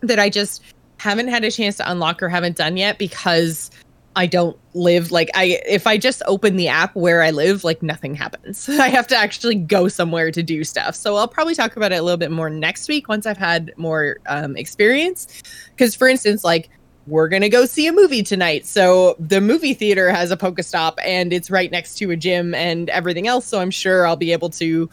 that 0.00 0.18
i 0.18 0.28
just 0.28 0.62
haven't 0.98 1.28
had 1.28 1.44
a 1.44 1.50
chance 1.50 1.76
to 1.78 1.90
unlock 1.90 2.22
or 2.22 2.28
haven't 2.28 2.56
done 2.56 2.76
yet 2.76 2.98
because 2.98 3.70
I 4.16 4.26
don't 4.26 4.58
live 4.74 5.12
like 5.12 5.30
I 5.34 5.60
if 5.66 5.86
I 5.86 5.96
just 5.96 6.22
open 6.26 6.56
the 6.56 6.68
app 6.68 6.94
where 6.96 7.22
I 7.22 7.30
live, 7.30 7.62
like 7.62 7.82
nothing 7.82 8.14
happens. 8.14 8.68
I 8.68 8.88
have 8.88 9.06
to 9.08 9.16
actually 9.16 9.54
go 9.54 9.88
somewhere 9.88 10.30
to 10.32 10.42
do 10.42 10.64
stuff. 10.64 10.96
So 10.96 11.16
I'll 11.16 11.28
probably 11.28 11.54
talk 11.54 11.76
about 11.76 11.92
it 11.92 11.96
a 11.96 12.02
little 12.02 12.18
bit 12.18 12.30
more 12.30 12.50
next 12.50 12.88
week 12.88 13.08
once 13.08 13.24
I've 13.24 13.38
had 13.38 13.72
more 13.76 14.18
um, 14.26 14.56
experience. 14.56 15.42
Because 15.70 15.94
for 15.94 16.08
instance, 16.08 16.42
like 16.42 16.70
we're 17.06 17.28
going 17.28 17.42
to 17.42 17.48
go 17.48 17.64
see 17.64 17.86
a 17.86 17.92
movie 17.92 18.22
tonight. 18.22 18.66
So 18.66 19.16
the 19.18 19.40
movie 19.40 19.74
theater 19.74 20.10
has 20.10 20.30
a 20.30 20.36
Pokestop 20.36 20.94
and 21.02 21.32
it's 21.32 21.50
right 21.50 21.70
next 21.70 21.96
to 21.98 22.10
a 22.10 22.16
gym 22.16 22.54
and 22.54 22.88
everything 22.90 23.26
else. 23.26 23.46
So 23.46 23.60
I'm 23.60 23.70
sure 23.70 24.06
I'll 24.06 24.16
be 24.16 24.32
able 24.32 24.50
to 24.50 24.88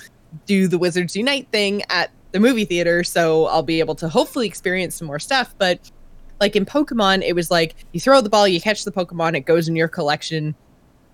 do 0.45 0.67
the 0.67 0.77
Wizards 0.77 1.15
Unite 1.15 1.47
thing 1.51 1.83
at 1.89 2.11
the 2.31 2.39
movie 2.39 2.65
theater. 2.65 3.03
So 3.03 3.45
I'll 3.47 3.63
be 3.63 3.79
able 3.79 3.95
to 3.95 4.09
hopefully 4.09 4.47
experience 4.47 4.95
some 4.95 5.07
more 5.07 5.19
stuff. 5.19 5.53
But 5.57 5.91
like 6.39 6.55
in 6.55 6.65
Pokemon, 6.65 7.23
it 7.23 7.33
was 7.33 7.51
like 7.51 7.75
you 7.91 7.99
throw 7.99 8.21
the 8.21 8.29
ball, 8.29 8.47
you 8.47 8.61
catch 8.61 8.83
the 8.83 8.91
Pokemon, 8.91 9.35
it 9.35 9.41
goes 9.41 9.67
in 9.67 9.75
your 9.75 9.87
collection. 9.87 10.55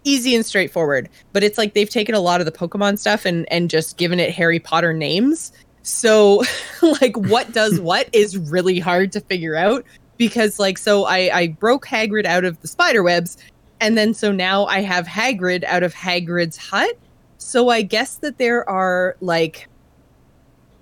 Easy 0.06 0.36
and 0.36 0.46
straightforward. 0.46 1.10
But 1.32 1.44
it's 1.44 1.58
like 1.58 1.74
they've 1.74 1.90
taken 1.90 2.14
a 2.14 2.20
lot 2.20 2.42
of 2.42 2.46
the 2.46 2.52
Pokemon 2.52 3.00
stuff 3.00 3.26
and 3.26 3.50
and 3.52 3.70
just 3.70 3.98
given 3.98 4.20
it 4.20 4.32
Harry 4.32 4.60
Potter 4.60 4.94
names. 4.94 5.54
So 5.82 6.44
like 7.02 7.16
what 7.16 7.54
does 7.54 7.80
what 7.82 8.10
is 8.12 8.38
really 8.38 8.80
hard 8.80 9.12
to 9.14 9.22
figure 9.22 9.56
out 9.56 9.86
because 10.28 10.60
like 10.60 10.78
so 10.78 11.06
I 11.06 11.30
I 11.34 11.48
broke 11.48 11.86
Hagrid 11.86 12.26
out 12.26 12.46
of 12.46 12.60
the 12.62 12.68
spider 12.68 13.04
webs 13.04 13.38
and 13.82 13.98
then 13.98 14.14
so 14.14 14.32
now 14.32 14.66
I 14.66 14.80
have 14.82 15.06
Hagrid 15.06 15.64
out 15.66 15.84
of 15.84 15.94
Hagrid's 15.94 16.58
hut. 16.58 16.98
So 17.38 17.68
I 17.70 17.82
guess 17.82 18.16
that 18.18 18.38
there 18.38 18.68
are 18.70 19.18
like 19.20 19.68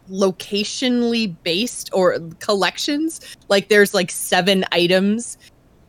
locationally 0.09 1.35
based 1.43 1.89
or 1.93 2.19
collections. 2.39 3.21
Like 3.49 3.69
there's 3.69 3.93
like 3.95 4.11
seven 4.11 4.65
items 4.71 5.37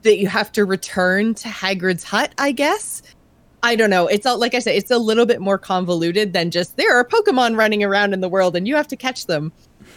that 0.03 0.18
you 0.18 0.26
have 0.28 0.50
to 0.53 0.64
return 0.64 1.34
to 1.34 1.48
Hagrid's 1.48 2.05
hut, 2.05 2.32
I 2.38 2.53
guess. 2.53 3.03
I 3.62 3.76
don't 3.76 3.90
know. 3.90 4.07
It's 4.07 4.24
all 4.24 4.38
like 4.38 4.55
I 4.55 4.59
said, 4.59 4.74
it's 4.74 4.90
a 4.90 4.98
little 4.98 5.26
bit 5.26 5.40
more 5.40 5.59
convoluted 5.59 6.32
than 6.32 6.50
just 6.50 6.76
there 6.78 6.96
are 6.96 7.05
Pokemon 7.05 7.57
running 7.59 7.84
around 7.84 8.14
in 8.14 8.20
the 8.20 8.28
world 8.28 8.57
and 8.57 8.66
you 8.66 8.74
have 8.74 8.88
to 8.88 8.96
catch 8.96 9.26
them. 9.26 9.53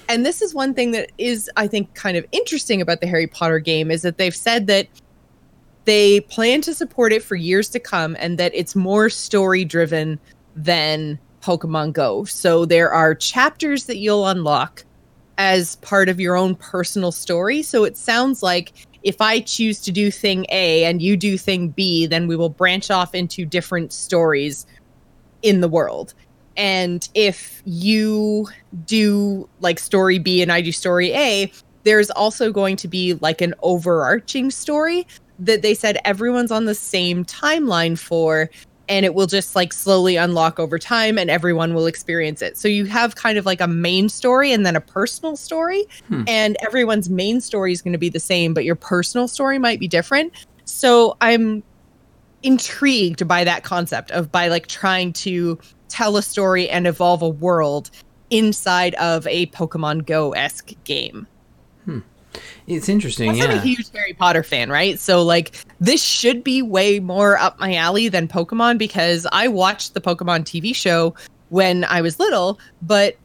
And 0.07 0.25
this 0.25 0.41
is 0.41 0.53
one 0.53 0.73
thing 0.73 0.91
that 0.91 1.11
is, 1.17 1.49
I 1.55 1.67
think, 1.67 1.93
kind 1.95 2.17
of 2.17 2.25
interesting 2.31 2.81
about 2.81 3.01
the 3.01 3.07
Harry 3.07 3.27
Potter 3.27 3.59
game 3.59 3.89
is 3.89 4.01
that 4.03 4.17
they've 4.17 4.35
said 4.35 4.67
that 4.67 4.87
they 5.85 6.21
plan 6.21 6.61
to 6.61 6.73
support 6.73 7.13
it 7.13 7.23
for 7.23 7.35
years 7.35 7.69
to 7.69 7.79
come 7.79 8.15
and 8.19 8.37
that 8.37 8.51
it's 8.53 8.75
more 8.75 9.09
story 9.09 9.65
driven 9.65 10.19
than 10.55 11.19
Pokemon 11.41 11.93
Go. 11.93 12.23
So 12.25 12.65
there 12.65 12.91
are 12.91 13.13
chapters 13.13 13.85
that 13.85 13.97
you'll 13.97 14.27
unlock 14.27 14.83
as 15.37 15.75
part 15.77 16.09
of 16.09 16.19
your 16.19 16.35
own 16.35 16.55
personal 16.55 17.11
story. 17.11 17.61
So 17.61 17.83
it 17.83 17.97
sounds 17.97 18.41
like 18.41 18.73
if 19.03 19.21
I 19.21 19.41
choose 19.41 19.79
to 19.81 19.91
do 19.91 20.09
thing 20.09 20.45
A 20.49 20.85
and 20.85 21.01
you 21.01 21.17
do 21.17 21.37
thing 21.37 21.69
B, 21.69 22.07
then 22.07 22.27
we 22.27 22.35
will 22.35 22.49
branch 22.49 22.89
off 22.89 23.13
into 23.13 23.45
different 23.45 23.93
stories 23.93 24.65
in 25.43 25.61
the 25.61 25.67
world. 25.67 26.13
And 26.57 27.07
if 27.13 27.61
you 27.65 28.47
do 28.85 29.49
like 29.59 29.79
story 29.79 30.19
B 30.19 30.41
and 30.41 30.51
I 30.51 30.61
do 30.61 30.71
story 30.71 31.11
A, 31.13 31.51
there's 31.83 32.09
also 32.11 32.51
going 32.51 32.75
to 32.77 32.87
be 32.87 33.13
like 33.15 33.41
an 33.41 33.53
overarching 33.61 34.51
story 34.51 35.07
that 35.39 35.61
they 35.61 35.73
said 35.73 35.97
everyone's 36.05 36.51
on 36.51 36.65
the 36.65 36.75
same 36.75 37.25
timeline 37.25 37.97
for 37.97 38.49
and 38.87 39.05
it 39.05 39.15
will 39.15 39.27
just 39.27 39.55
like 39.55 39.73
slowly 39.73 40.15
unlock 40.15 40.59
over 40.59 40.77
time 40.77 41.17
and 41.17 41.29
everyone 41.29 41.73
will 41.73 41.87
experience 41.87 42.41
it. 42.41 42.57
So 42.57 42.67
you 42.67 42.85
have 42.85 43.15
kind 43.15 43.37
of 43.37 43.45
like 43.45 43.61
a 43.61 43.67
main 43.67 44.09
story 44.09 44.51
and 44.51 44.65
then 44.65 44.75
a 44.75 44.81
personal 44.81 45.35
story 45.35 45.85
hmm. 46.07 46.23
and 46.27 46.55
everyone's 46.61 47.09
main 47.09 47.41
story 47.41 47.71
is 47.71 47.81
going 47.81 47.93
to 47.93 47.99
be 47.99 48.09
the 48.09 48.19
same 48.19 48.53
but 48.53 48.63
your 48.63 48.75
personal 48.75 49.27
story 49.27 49.57
might 49.57 49.79
be 49.79 49.87
different. 49.87 50.33
So 50.65 51.17
I'm 51.21 51.63
intrigued 52.45 53.27
by 53.27 53.43
that 53.43 53.63
concept 53.63 54.11
of 54.11 54.31
by 54.31 54.47
like 54.47 54.67
trying 54.67 55.11
to 55.11 55.59
tell 55.89 56.15
a 56.15 56.21
story 56.21 56.69
and 56.69 56.85
evolve 56.87 57.21
a 57.21 57.29
world 57.29 57.89
inside 58.29 58.95
of 58.95 59.25
a 59.27 59.47
Pokemon 59.47 60.05
Go-esque 60.05 60.71
game. 60.83 61.27
Hmm. 61.85 61.99
It's 62.67 62.89
interesting. 62.89 63.29
I'm 63.29 63.35
yeah. 63.35 63.53
a 63.53 63.59
huge 63.59 63.89
Harry 63.91 64.13
Potter 64.13 64.43
fan, 64.43 64.69
right? 64.69 64.99
So 64.99 65.23
like 65.23 65.55
this 65.79 66.03
should 66.03 66.43
be 66.43 66.61
way 66.61 66.99
more 66.99 67.37
up 67.37 67.59
my 67.59 67.75
alley 67.75 68.09
than 68.09 68.27
Pokemon 68.27 68.77
because 68.77 69.25
I 69.31 69.47
watched 69.47 69.93
the 69.93 70.01
Pokemon 70.01 70.41
TV 70.41 70.75
show 70.75 71.15
when 71.49 71.83
I 71.85 72.01
was 72.01 72.19
little, 72.19 72.59
but 72.81 73.15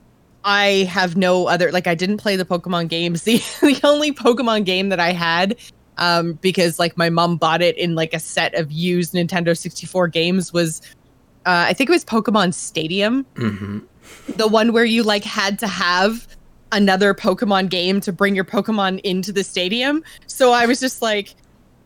I 0.44 0.88
have 0.90 1.16
no 1.16 1.46
other 1.46 1.70
like 1.72 1.86
I 1.86 1.94
didn't 1.94 2.18
play 2.18 2.36
the 2.36 2.44
Pokemon 2.44 2.88
games. 2.88 3.24
The 3.24 3.38
the 3.60 3.80
only 3.84 4.12
Pokemon 4.12 4.64
game 4.64 4.88
that 4.88 5.00
I 5.00 5.12
had 5.12 5.56
um 6.00 6.32
because 6.34 6.78
like 6.78 6.96
my 6.96 7.08
mom 7.08 7.36
bought 7.36 7.62
it 7.62 7.76
in 7.78 7.94
like 7.94 8.12
a 8.12 8.18
set 8.18 8.54
of 8.54 8.72
used 8.72 9.14
Nintendo 9.14 9.56
64 9.56 10.08
games 10.08 10.52
was 10.52 10.82
uh 11.46 11.64
I 11.68 11.72
think 11.72 11.88
it 11.88 11.92
was 11.92 12.04
Pokemon 12.04 12.52
Stadium. 12.54 13.24
Mm-hmm. 13.34 13.78
The 14.36 14.48
one 14.48 14.72
where 14.72 14.84
you 14.84 15.02
like 15.02 15.24
had 15.24 15.58
to 15.60 15.68
have 15.68 16.26
another 16.72 17.14
Pokemon 17.14 17.68
game 17.68 18.00
to 18.00 18.12
bring 18.12 18.34
your 18.34 18.44
Pokemon 18.44 19.00
into 19.00 19.32
the 19.32 19.44
stadium. 19.44 20.02
So 20.26 20.52
I 20.52 20.66
was 20.66 20.80
just 20.80 21.02
like, 21.02 21.34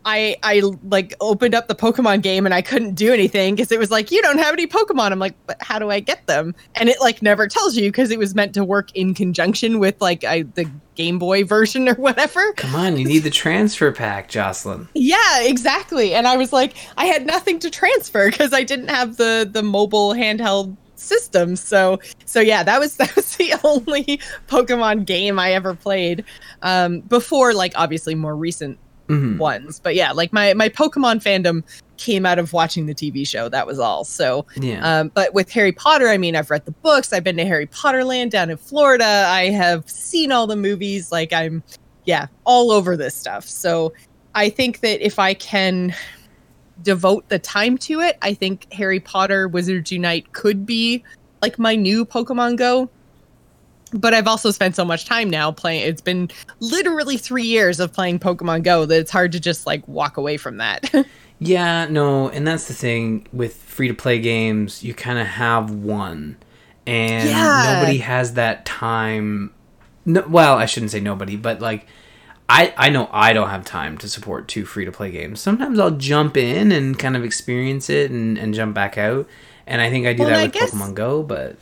I 0.04 0.36
I 0.42 0.62
like 0.88 1.14
opened 1.20 1.54
up 1.54 1.68
the 1.68 1.74
Pokemon 1.74 2.22
game 2.22 2.44
and 2.44 2.54
I 2.54 2.62
couldn't 2.62 2.94
do 2.94 3.12
anything 3.12 3.54
because 3.54 3.72
it 3.72 3.78
was 3.78 3.90
like 3.90 4.10
you 4.10 4.20
don't 4.22 4.38
have 4.38 4.52
any 4.52 4.66
Pokemon. 4.66 5.12
I'm 5.12 5.18
like, 5.18 5.34
but 5.46 5.56
how 5.60 5.78
do 5.78 5.90
I 5.90 6.00
get 6.00 6.26
them? 6.26 6.54
And 6.74 6.88
it 6.88 7.00
like 7.00 7.22
never 7.22 7.48
tells 7.48 7.76
you 7.76 7.88
because 7.90 8.10
it 8.10 8.18
was 8.18 8.34
meant 8.34 8.54
to 8.54 8.64
work 8.64 8.90
in 8.94 9.14
conjunction 9.14 9.78
with 9.78 10.00
like 10.00 10.24
I, 10.24 10.42
the 10.42 10.70
Game 10.94 11.18
Boy 11.18 11.44
version 11.44 11.88
or 11.88 11.94
whatever. 11.94 12.52
Come 12.54 12.74
on, 12.74 12.96
you 12.96 13.04
need 13.04 13.20
the 13.20 13.30
transfer 13.30 13.92
pack, 13.92 14.28
Jocelyn. 14.28 14.88
Yeah, 14.94 15.40
exactly. 15.40 16.14
And 16.14 16.26
I 16.26 16.36
was 16.36 16.52
like, 16.52 16.74
I 16.96 17.06
had 17.06 17.26
nothing 17.26 17.58
to 17.60 17.70
transfer 17.70 18.30
because 18.30 18.52
I 18.52 18.62
didn't 18.62 18.88
have 18.88 19.16
the 19.16 19.48
the 19.50 19.62
mobile 19.62 20.14
handheld 20.14 20.76
systems. 20.96 21.60
So 21.60 22.00
so 22.24 22.40
yeah, 22.40 22.62
that 22.62 22.80
was 22.80 22.96
that 22.98 23.14
was 23.16 23.36
the 23.36 23.54
only 23.64 24.20
Pokemon 24.48 25.06
game 25.06 25.38
I 25.38 25.52
ever 25.52 25.74
played. 25.74 26.24
Um, 26.62 27.00
before 27.00 27.54
like 27.54 27.72
obviously 27.76 28.14
more 28.14 28.36
recent 28.36 28.78
mm-hmm. 29.08 29.38
ones. 29.38 29.80
But 29.80 29.94
yeah, 29.94 30.12
like 30.12 30.32
my 30.32 30.54
my 30.54 30.68
Pokemon 30.68 31.22
fandom 31.22 31.62
came 31.96 32.26
out 32.26 32.38
of 32.38 32.52
watching 32.52 32.86
the 32.86 32.94
TV 32.94 33.26
show. 33.26 33.48
That 33.48 33.66
was 33.66 33.78
all. 33.78 34.04
So 34.04 34.46
yeah. 34.56 35.00
Um, 35.00 35.10
but 35.14 35.34
with 35.34 35.50
Harry 35.50 35.72
Potter, 35.72 36.08
I 36.08 36.18
mean, 36.18 36.36
I've 36.36 36.50
read 36.50 36.64
the 36.64 36.72
books. 36.72 37.12
I've 37.12 37.24
been 37.24 37.36
to 37.36 37.44
Harry 37.44 37.66
Potter 37.66 38.04
Land 38.04 38.30
down 38.30 38.50
in 38.50 38.56
Florida. 38.56 39.26
I 39.28 39.50
have 39.50 39.88
seen 39.88 40.32
all 40.32 40.46
the 40.46 40.56
movies. 40.56 41.12
Like 41.12 41.32
I'm, 41.32 41.62
yeah, 42.04 42.26
all 42.44 42.70
over 42.70 42.96
this 42.96 43.14
stuff. 43.14 43.46
So 43.46 43.92
I 44.34 44.50
think 44.50 44.80
that 44.80 45.04
if 45.04 45.18
I 45.18 45.34
can 45.34 45.94
devote 46.82 47.28
the 47.28 47.38
time 47.38 47.78
to 47.78 48.00
it, 48.00 48.18
I 48.22 48.34
think 48.34 48.72
Harry 48.72 49.00
Potter 49.00 49.48
Wizards 49.48 49.92
Unite 49.92 50.32
could 50.32 50.66
be 50.66 51.04
like 51.40 51.58
my 51.58 51.76
new 51.76 52.04
Pokemon 52.04 52.56
Go. 52.56 52.90
But 53.94 54.12
I've 54.12 54.26
also 54.26 54.50
spent 54.50 54.76
so 54.76 54.84
much 54.84 55.06
time 55.06 55.30
now 55.30 55.52
playing. 55.52 55.88
It's 55.88 56.02
been 56.02 56.30
literally 56.60 57.16
three 57.16 57.44
years 57.44 57.80
of 57.80 57.92
playing 57.92 58.18
Pokemon 58.18 58.64
Go 58.64 58.84
that 58.84 58.98
it's 58.98 59.10
hard 59.10 59.32
to 59.32 59.40
just 59.40 59.66
like 59.66 59.86
walk 59.88 60.16
away 60.16 60.36
from 60.36 60.58
that. 60.58 60.92
yeah, 61.38 61.86
no, 61.86 62.28
and 62.28 62.46
that's 62.46 62.68
the 62.68 62.74
thing 62.74 63.26
with 63.32 63.54
free 63.56 63.88
to 63.88 63.94
play 63.94 64.18
games. 64.18 64.82
You 64.82 64.94
kind 64.94 65.18
of 65.18 65.26
have 65.26 65.70
one, 65.70 66.36
and 66.86 67.28
yeah. 67.28 67.74
nobody 67.74 67.98
has 67.98 68.34
that 68.34 68.66
time. 68.66 69.54
No, 70.04 70.24
well, 70.28 70.58
I 70.58 70.66
shouldn't 70.66 70.90
say 70.90 71.00
nobody, 71.00 71.36
but 71.36 71.60
like 71.60 71.86
I, 72.48 72.74
I 72.76 72.90
know 72.90 73.08
I 73.10 73.32
don't 73.32 73.48
have 73.48 73.64
time 73.64 73.96
to 73.98 74.08
support 74.08 74.48
two 74.48 74.66
free 74.66 74.84
to 74.84 74.92
play 74.92 75.10
games. 75.10 75.40
Sometimes 75.40 75.78
I'll 75.78 75.90
jump 75.90 76.36
in 76.36 76.72
and 76.72 76.98
kind 76.98 77.16
of 77.16 77.24
experience 77.24 77.88
it 77.88 78.10
and, 78.10 78.36
and 78.36 78.52
jump 78.52 78.74
back 78.74 78.98
out. 78.98 79.26
And 79.66 79.80
I 79.80 79.88
think 79.88 80.06
I 80.06 80.12
do 80.12 80.24
well, 80.24 80.32
that 80.32 80.42
with 80.44 80.52
guess, 80.52 80.74
Pokemon 80.74 80.94
Go, 80.94 81.22
but 81.22 81.56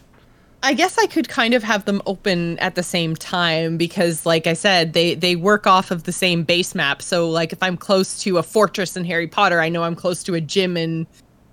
I 0.65 0.75
guess 0.75 0.97
I 0.97 1.07
could 1.07 1.29
kind 1.29 1.55
of 1.55 1.63
have 1.65 1.85
them 1.87 2.01
open 2.07 2.59
at 2.61 2.77
the 2.77 2.83
same 2.83 3.17
time 3.17 3.77
because 3.77 4.25
like 4.25 4.47
I 4.47 4.53
said, 4.53 4.93
they 4.93 5.15
they 5.15 5.35
work 5.35 5.67
off 5.67 5.91
of 5.91 6.05
the 6.05 6.13
same 6.13 6.45
base 6.45 6.75
map. 6.75 7.03
So 7.03 7.29
like 7.29 7.53
if 7.53 7.63
I'm 7.63 7.77
close 7.77 8.21
to 8.23 8.39
a 8.39 8.43
fortress 8.43 8.97
in 8.97 9.05
Harry 9.05 9.27
Potter, 9.27 9.61
I 9.61 9.69
know 9.69 9.83
I'm 9.83 9.97
close 9.97 10.23
to 10.25 10.35
a 10.35 10.41
gym 10.41 10.77
in 10.77 11.07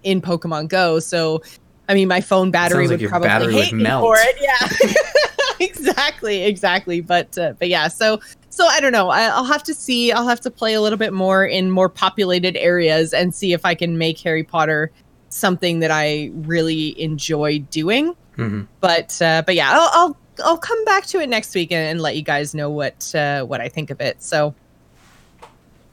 in 0.03 0.21
Pokemon 0.21 0.67
Go. 0.67 0.99
So 0.99 1.41
I 1.87 1.95
mean 1.95 2.07
my 2.07 2.21
phone 2.21 2.51
battery 2.51 2.87
would 2.87 3.01
probably 3.01 3.27
battery 3.27 3.53
hate 3.53 3.71
would 3.71 3.77
me 3.77 3.83
melt. 3.83 4.03
for 4.03 4.15
it. 4.19 4.35
Yeah. 4.39 4.95
exactly, 5.59 6.43
exactly. 6.43 7.01
But 7.01 7.35
uh, 7.35 7.53
but 7.57 7.67
yeah, 7.67 7.87
so 7.87 8.19
so 8.49 8.67
I 8.67 8.79
don't 8.79 8.91
know. 8.91 9.09
I, 9.09 9.35
will 9.39 9.45
have 9.45 9.63
to 9.63 9.73
see. 9.73 10.11
I'll 10.11 10.27
have 10.27 10.41
to 10.41 10.51
play 10.51 10.73
a 10.75 10.81
little 10.81 10.99
bit 10.99 11.13
more 11.13 11.45
in 11.45 11.71
more 11.71 11.89
populated 11.89 12.55
areas 12.57 13.13
and 13.13 13.33
see 13.33 13.53
if 13.53 13.65
I 13.65 13.73
can 13.73 13.97
make 13.97 14.19
Harry 14.19 14.43
Potter 14.43 14.91
something 15.29 15.79
that 15.79 15.91
I 15.91 16.31
really 16.33 16.99
enjoy 17.01 17.59
doing. 17.71 18.15
Mm-hmm. 18.39 18.61
But 18.79 19.21
uh, 19.21 19.43
but 19.45 19.55
yeah, 19.55 19.71
I'll, 19.71 19.89
I'll 19.93 20.17
I'll 20.43 20.57
come 20.57 20.83
back 20.85 21.05
to 21.07 21.19
it 21.19 21.29
next 21.29 21.53
week 21.55 21.71
and, 21.71 21.89
and 21.89 22.01
let 22.01 22.15
you 22.15 22.21
guys 22.21 22.53
know 22.53 22.69
what 22.69 23.13
uh, 23.13 23.43
what 23.43 23.61
I 23.61 23.69
think 23.69 23.89
of 23.89 24.01
it. 24.01 24.21
So 24.23 24.55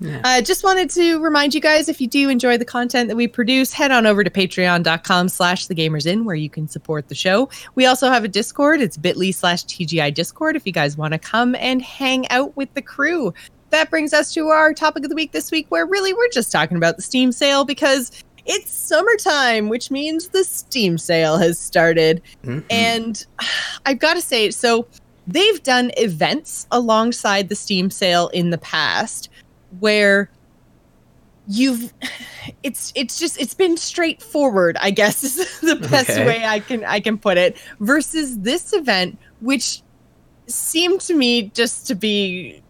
yeah. 0.01 0.21
Uh, 0.25 0.43
just 0.43 0.63
wanted 0.63 0.91
to 0.91 1.19
remind 1.21 1.55
you 1.55 1.61
guys 1.61 1.89
if 1.89 2.01
you 2.01 2.07
do 2.07 2.29
enjoy 2.29 2.59
the 2.59 2.65
content 2.65 3.09
that 3.09 3.17
we 3.17 3.27
produce, 3.27 3.73
head 3.73 3.91
on 3.91 4.07
over 4.07 4.23
to 4.23 4.31
patreon.com 4.31 5.29
slash 5.29 5.67
the 5.67 5.75
gamers 5.75 6.07
inn 6.07 6.25
where 6.25 6.35
you 6.35 6.51
can 6.51 6.69
support 6.69 7.09
the 7.09 7.15
show. 7.15 7.49
We 7.75 7.87
also 7.87 8.11
have 8.11 8.25
a 8.25 8.29
Discord. 8.29 8.81
It's 8.81 8.97
bit.ly 8.97 9.31
slash 9.31 9.65
TGI 9.65 10.13
Discord 10.13 10.57
if 10.57 10.67
you 10.67 10.73
guys 10.73 10.97
want 10.97 11.13
to 11.13 11.19
come 11.19 11.55
and 11.55 11.81
hang 11.81 12.29
out 12.29 12.55
with 12.57 12.73
the 12.75 12.83
crew. 12.83 13.33
That 13.71 13.91
brings 13.91 14.13
us 14.13 14.33
to 14.35 14.49
our 14.49 14.75
topic 14.75 15.05
of 15.05 15.09
the 15.09 15.17
week 15.17 15.33
this 15.33 15.51
week, 15.51 15.67
where 15.71 15.87
really 15.87 16.13
we're 16.13 16.29
just 16.29 16.53
talking 16.53 16.77
about 16.77 16.97
the 16.97 17.03
Steam 17.03 17.33
sale 17.33 17.65
because 17.65 18.13
it's 18.47 18.71
summertime, 18.71 19.69
which 19.69 19.91
means 19.91 20.29
the 20.29 20.45
Steam 20.45 20.99
sale 20.99 21.37
has 21.39 21.59
started. 21.59 22.23
Mm-hmm. 22.45 22.67
And 22.71 23.27
I've 23.85 23.99
got 23.99 24.15
to 24.15 24.23
say, 24.23 24.51
so 24.51 24.87
they've 25.27 25.63
done 25.63 25.91
events 25.97 26.67
alongside 26.71 27.49
the 27.49 27.57
Steam 27.57 27.91
sale 27.91 28.29
in 28.29 28.51
the 28.51 28.59
past 28.59 29.29
where 29.81 30.31
you've 31.49 31.93
it's 32.65 32.93
it's 32.97 33.19
just 33.21 33.41
it's 33.41 33.55
been 33.55 33.77
straightforward 33.77 34.77
i 34.81 34.91
guess 34.91 35.23
is 35.39 35.61
the 35.61 35.77
best 35.77 36.11
Okay. 36.11 36.27
way 36.27 36.45
i 36.45 36.59
can 36.59 36.85
i 36.85 36.99
can 36.99 37.17
put 37.17 37.39
it 37.39 37.57
versus 37.79 38.37
this 38.41 38.73
event 38.73 39.17
which 39.41 39.81
seemed 40.49 41.01
to 41.01 41.15
me 41.15 41.45
just 41.55 41.87
to 41.87 41.95
be 41.95 42.61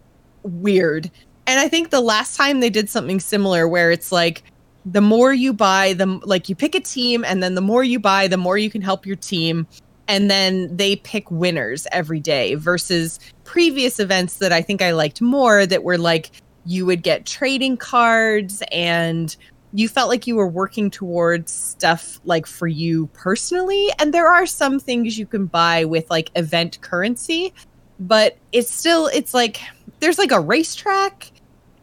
weird 0.43 1.09
and 1.47 1.59
i 1.59 1.67
think 1.67 1.89
the 1.89 2.01
last 2.01 2.37
time 2.37 2.59
they 2.59 2.69
did 2.69 2.87
something 2.87 3.19
similar 3.19 3.67
where 3.67 3.89
it's 3.89 4.11
like 4.11 4.43
the 4.91 5.01
more 5.01 5.33
you 5.33 5.53
buy 5.53 5.93
the 5.93 6.05
like 6.23 6.49
you 6.49 6.55
pick 6.55 6.75
a 6.75 6.79
team 6.79 7.23
and 7.25 7.43
then 7.43 7.55
the 7.55 7.61
more 7.61 7.83
you 7.83 7.99
buy 7.99 8.27
the 8.27 8.37
more 8.37 8.57
you 8.57 8.69
can 8.69 8.81
help 8.81 9.05
your 9.05 9.15
team 9.15 9.67
and 10.07 10.31
then 10.31 10.75
they 10.75 10.95
pick 10.95 11.29
winners 11.29 11.85
every 11.91 12.19
day 12.19 12.55
versus 12.55 13.19
previous 13.43 13.99
events 13.99 14.37
that 14.37 14.51
i 14.51 14.61
think 14.61 14.81
i 14.81 14.91
liked 14.91 15.21
more 15.21 15.65
that 15.65 15.83
were 15.83 15.97
like 15.97 16.31
you 16.65 16.85
would 16.85 17.03
get 17.03 17.25
trading 17.25 17.77
cards 17.77 18.63
and 18.71 19.35
you 19.73 19.87
felt 19.87 20.09
like 20.09 20.25
you 20.27 20.35
were 20.35 20.47
working 20.47 20.89
towards 20.89 21.51
stuff 21.51 22.19
like 22.23 22.45
for 22.45 22.67
you 22.67 23.07
personally. 23.07 23.89
And 23.99 24.13
there 24.13 24.27
are 24.27 24.45
some 24.45 24.79
things 24.79 25.19
you 25.19 25.25
can 25.25 25.45
buy 25.45 25.85
with 25.85 26.09
like 26.09 26.31
event 26.35 26.79
currency 26.81 27.53
but 27.99 28.37
it's 28.51 28.71
still 28.71 29.07
it's 29.07 29.33
like 29.33 29.61
there's 29.99 30.17
like 30.17 30.31
a 30.31 30.39
racetrack 30.39 31.31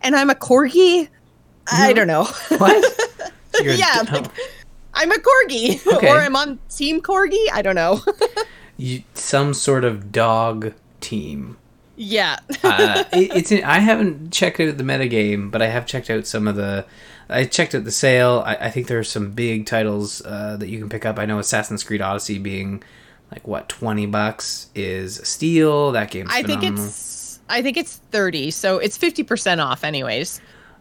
and 0.02 0.14
i'm 0.14 0.30
a 0.30 0.34
corgi 0.34 1.09
i 1.72 1.92
don't 1.92 2.06
know 2.06 2.24
What? 2.58 2.84
You're- 3.62 3.76
yeah 3.78 4.02
oh, 4.12 4.20
like, 4.20 4.30
i'm 4.94 5.10
a 5.12 5.16
corgi 5.16 5.86
Okay. 5.96 6.08
or 6.10 6.18
i'm 6.18 6.36
on 6.36 6.58
team 6.68 7.00
corgi 7.00 7.44
i 7.52 7.62
don't 7.62 7.74
know 7.74 8.00
you, 8.76 9.02
some 9.14 9.54
sort 9.54 9.84
of 9.84 10.10
dog 10.10 10.74
team. 11.00 11.56
yeah 11.96 12.38
uh, 12.64 13.04
it, 13.12 13.36
it's 13.36 13.52
in, 13.52 13.62
I 13.62 13.78
haven't 13.78 14.32
checked 14.32 14.58
out 14.58 14.78
the 14.78 14.82
metagame, 14.84 15.50
but 15.52 15.62
I 15.62 15.66
have 15.68 15.86
checked 15.86 16.10
out 16.10 16.26
some 16.26 16.48
of 16.48 16.56
the. 16.56 16.84
I 17.28 17.44
checked 17.44 17.74
out 17.74 17.84
the 17.84 17.92
sale. 17.92 18.42
I, 18.44 18.56
I 18.56 18.70
think 18.70 18.88
there 18.88 18.98
are 18.98 19.04
some 19.04 19.30
big 19.30 19.66
titles 19.66 20.20
uh, 20.26 20.56
that 20.56 20.68
you 20.68 20.78
can 20.80 20.88
pick 20.88 21.06
up. 21.06 21.18
I 21.20 21.24
know 21.26 21.38
Assassin's 21.38 21.84
Creed 21.84 22.02
Odyssey 22.02 22.38
being 22.38 22.82
like 23.30 23.46
what 23.46 23.68
twenty 23.68 24.06
bucks 24.06 24.70
is 24.74 25.20
a 25.20 25.24
steal. 25.24 25.92
That 25.92 26.10
game. 26.10 26.26
i 26.30 26.42
think 26.42 26.64
it's 26.64 27.38
i 27.48 27.62
think 27.62 27.76
it's 27.76 27.96
30 28.10 28.50
so 28.50 28.78
it's 28.78 28.96
50% 28.98 29.62
off 29.62 29.84
anyways 29.84 30.40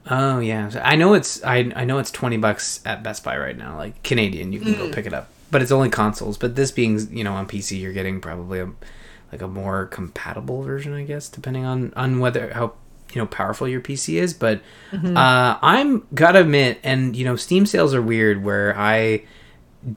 Oh 0.09 0.39
yeah, 0.39 0.69
So 0.69 0.81
I 0.83 0.95
know 0.95 1.13
it's 1.13 1.43
I 1.43 1.71
I 1.75 1.85
know 1.85 1.97
it's 1.99 2.11
twenty 2.11 2.37
bucks 2.37 2.81
at 2.85 3.03
Best 3.03 3.23
Buy 3.23 3.37
right 3.37 3.57
now, 3.57 3.77
like 3.77 4.03
Canadian. 4.03 4.51
You 4.51 4.59
can 4.59 4.73
go 4.73 4.87
Mm. 4.87 4.93
pick 4.93 5.05
it 5.05 5.13
up, 5.13 5.29
but 5.49 5.61
it's 5.61 5.71
only 5.71 5.89
consoles. 5.89 6.37
But 6.37 6.55
this 6.55 6.71
being 6.71 7.15
you 7.15 7.23
know 7.23 7.33
on 7.33 7.47
PC, 7.47 7.79
you're 7.79 7.93
getting 7.93 8.19
probably 8.19 8.59
a 8.59 8.69
like 9.31 9.41
a 9.41 9.47
more 9.47 9.85
compatible 9.87 10.61
version, 10.63 10.93
I 10.93 11.03
guess, 11.03 11.29
depending 11.29 11.65
on 11.65 11.93
on 11.95 12.19
whether 12.19 12.53
how 12.53 12.73
you 13.13 13.21
know 13.21 13.27
powerful 13.27 13.67
your 13.67 13.79
PC 13.81 14.15
is. 14.15 14.33
But 14.33 14.61
Mm-hmm. 14.91 15.15
uh, 15.15 15.57
I'm 15.61 16.05
gotta 16.13 16.41
admit, 16.41 16.79
and 16.83 17.15
you 17.15 17.23
know, 17.25 17.35
Steam 17.37 17.65
sales 17.65 17.93
are 17.95 18.01
weird 18.01 18.43
where 18.43 18.77
I 18.77 19.23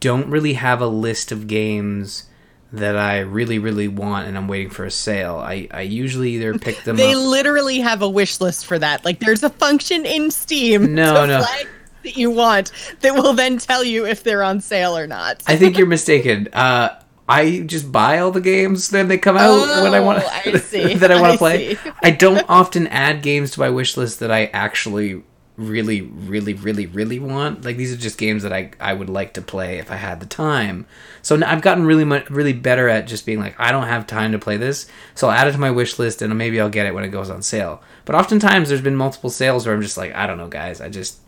don't 0.00 0.28
really 0.30 0.54
have 0.54 0.80
a 0.80 0.86
list 0.86 1.32
of 1.32 1.46
games 1.48 2.26
that 2.72 2.96
I 2.96 3.20
really 3.20 3.58
really 3.58 3.88
want, 3.88 4.26
and 4.28 4.36
I'm 4.36 4.48
waiting 4.48 4.70
for 4.70 4.84
a 4.84 4.90
sale. 4.90 5.36
I 5.36 5.68
I 5.70 5.82
usually 5.82 6.32
either 6.32 6.58
pick 6.58 6.82
them 6.84 6.96
They 6.96 7.12
up. 7.14 7.18
literally 7.24 7.78
have 7.80 8.02
a 8.02 8.08
wish 8.08 8.40
list 8.40 8.66
for 8.66 8.78
that. 8.78 9.04
Like 9.04 9.20
there's 9.20 9.42
a 9.42 9.50
function 9.50 10.04
in 10.04 10.30
Steam 10.30 10.94
No, 10.94 11.24
no. 11.26 11.40
flag 11.42 11.66
that 12.02 12.16
you 12.16 12.30
want 12.30 12.72
that 13.00 13.14
will 13.14 13.32
then 13.32 13.58
tell 13.58 13.82
you 13.84 14.04
if 14.06 14.22
they're 14.22 14.42
on 14.42 14.60
sale 14.60 14.96
or 14.96 15.06
not. 15.06 15.42
I 15.46 15.56
think 15.56 15.78
you're 15.78 15.86
mistaken. 15.86 16.48
Uh, 16.52 17.00
I 17.28 17.60
just 17.66 17.90
buy 17.90 18.20
all 18.20 18.30
the 18.30 18.40
games 18.40 18.90
then 18.90 19.08
they 19.08 19.18
come 19.18 19.36
out 19.36 19.82
when 19.82 19.94
I 19.94 20.00
want 20.00 20.22
Oh, 20.22 20.28
I 20.28 20.50
that 20.98 21.10
I 21.10 21.20
want 21.20 21.32
to 21.32 21.38
play. 21.38 21.74
see. 21.74 21.90
I 22.02 22.10
don't 22.12 22.44
often 22.48 22.86
add 22.88 23.22
games 23.22 23.50
to 23.52 23.60
my 23.60 23.70
wish 23.70 23.96
list 23.96 24.20
that 24.20 24.30
I 24.30 24.46
actually 24.46 25.22
really 25.56 26.02
really 26.02 26.54
really 26.54 26.86
really 26.86 27.18
want. 27.18 27.64
Like 27.64 27.76
these 27.76 27.92
are 27.92 27.96
just 27.96 28.18
games 28.18 28.42
that 28.42 28.52
I 28.52 28.70
I 28.78 28.92
would 28.92 29.08
like 29.08 29.32
to 29.34 29.42
play 29.42 29.78
if 29.78 29.90
I 29.90 29.96
had 29.96 30.20
the 30.20 30.26
time. 30.26 30.86
So 31.22 31.40
I've 31.44 31.62
gotten 31.62 31.86
really 31.86 32.04
much 32.04 32.28
really 32.30 32.52
better 32.52 32.88
at 32.88 33.06
just 33.06 33.26
being 33.26 33.40
like 33.40 33.58
I 33.58 33.72
don't 33.72 33.86
have 33.86 34.06
time 34.06 34.32
to 34.32 34.38
play 34.38 34.56
this, 34.56 34.86
so 35.14 35.28
I'll 35.28 35.34
add 35.34 35.48
it 35.48 35.52
to 35.52 35.58
my 35.58 35.70
wish 35.70 35.98
list 35.98 36.22
and 36.22 36.36
maybe 36.36 36.60
I'll 36.60 36.68
get 36.68 36.86
it 36.86 36.94
when 36.94 37.04
it 37.04 37.08
goes 37.08 37.30
on 37.30 37.42
sale. 37.42 37.82
But 38.04 38.14
oftentimes 38.14 38.68
there's 38.68 38.82
been 38.82 38.96
multiple 38.96 39.30
sales 39.30 39.66
where 39.66 39.74
I'm 39.74 39.82
just 39.82 39.96
like 39.96 40.14
I 40.14 40.26
don't 40.26 40.38
know 40.38 40.48
guys, 40.48 40.80
I 40.80 40.88
just 40.88 41.20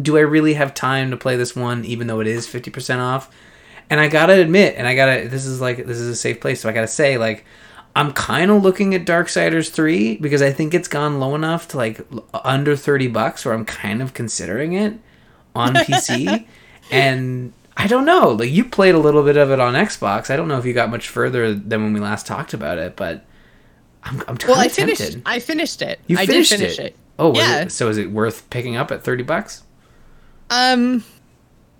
do 0.00 0.16
I 0.16 0.20
really 0.20 0.54
have 0.54 0.74
time 0.74 1.10
to 1.10 1.16
play 1.16 1.36
this 1.36 1.56
one 1.56 1.84
even 1.84 2.06
though 2.06 2.20
it 2.20 2.26
is 2.26 2.46
50% 2.46 2.98
off? 2.98 3.30
And 3.90 4.00
I 4.00 4.08
gotta 4.08 4.34
admit, 4.34 4.74
and 4.76 4.86
I 4.86 4.94
gotta, 4.94 5.28
this 5.28 5.46
is 5.46 5.60
like, 5.60 5.78
this 5.78 5.98
is 5.98 6.08
a 6.08 6.14
safe 6.14 6.40
place, 6.40 6.60
so 6.60 6.68
I 6.68 6.72
gotta 6.72 6.86
say, 6.86 7.16
like, 7.16 7.46
I'm 7.98 8.12
kind 8.12 8.50
of 8.50 8.62
looking 8.62 8.94
at 8.94 9.04
Darksiders 9.04 9.70
3 9.70 10.18
because 10.18 10.40
I 10.40 10.52
think 10.52 10.72
it's 10.72 10.86
gone 10.86 11.18
low 11.18 11.34
enough 11.34 11.66
to 11.68 11.76
like 11.76 12.00
under 12.32 12.76
30 12.76 13.08
bucks 13.08 13.44
where 13.44 13.52
I'm 13.54 13.64
kind 13.64 14.00
of 14.00 14.14
considering 14.14 14.74
it 14.74 14.94
on 15.54 15.74
PC. 15.74 16.46
and 16.92 17.52
I 17.76 17.88
don't 17.88 18.04
know, 18.04 18.30
like, 18.30 18.50
you 18.50 18.64
played 18.64 18.94
a 18.94 18.98
little 18.98 19.22
bit 19.24 19.36
of 19.36 19.50
it 19.50 19.58
on 19.60 19.74
Xbox. 19.74 20.30
I 20.30 20.36
don't 20.36 20.46
know 20.48 20.58
if 20.58 20.64
you 20.64 20.72
got 20.74 20.90
much 20.90 21.08
further 21.08 21.52
than 21.54 21.82
when 21.82 21.92
we 21.92 21.98
last 22.00 22.26
talked 22.26 22.54
about 22.54 22.78
it, 22.78 22.94
but 22.96 23.24
I'm, 24.04 24.22
I'm 24.28 24.38
well, 24.46 24.58
I 24.60 24.68
finished. 24.68 25.00
tempted. 25.00 25.22
I 25.26 25.40
finished 25.40 25.82
it. 25.82 25.98
You 26.06 26.18
I 26.18 26.26
finished 26.26 26.50
did 26.50 26.58
finish 26.60 26.78
it? 26.78 26.86
it. 26.86 26.96
Oh, 27.18 27.34
Yeah. 27.34 27.62
it, 27.62 27.72
so 27.72 27.88
is 27.88 27.98
it 27.98 28.10
worth 28.12 28.48
picking 28.50 28.76
up 28.76 28.92
at 28.92 29.02
30 29.02 29.24
bucks? 29.24 29.64
Um, 30.50 31.02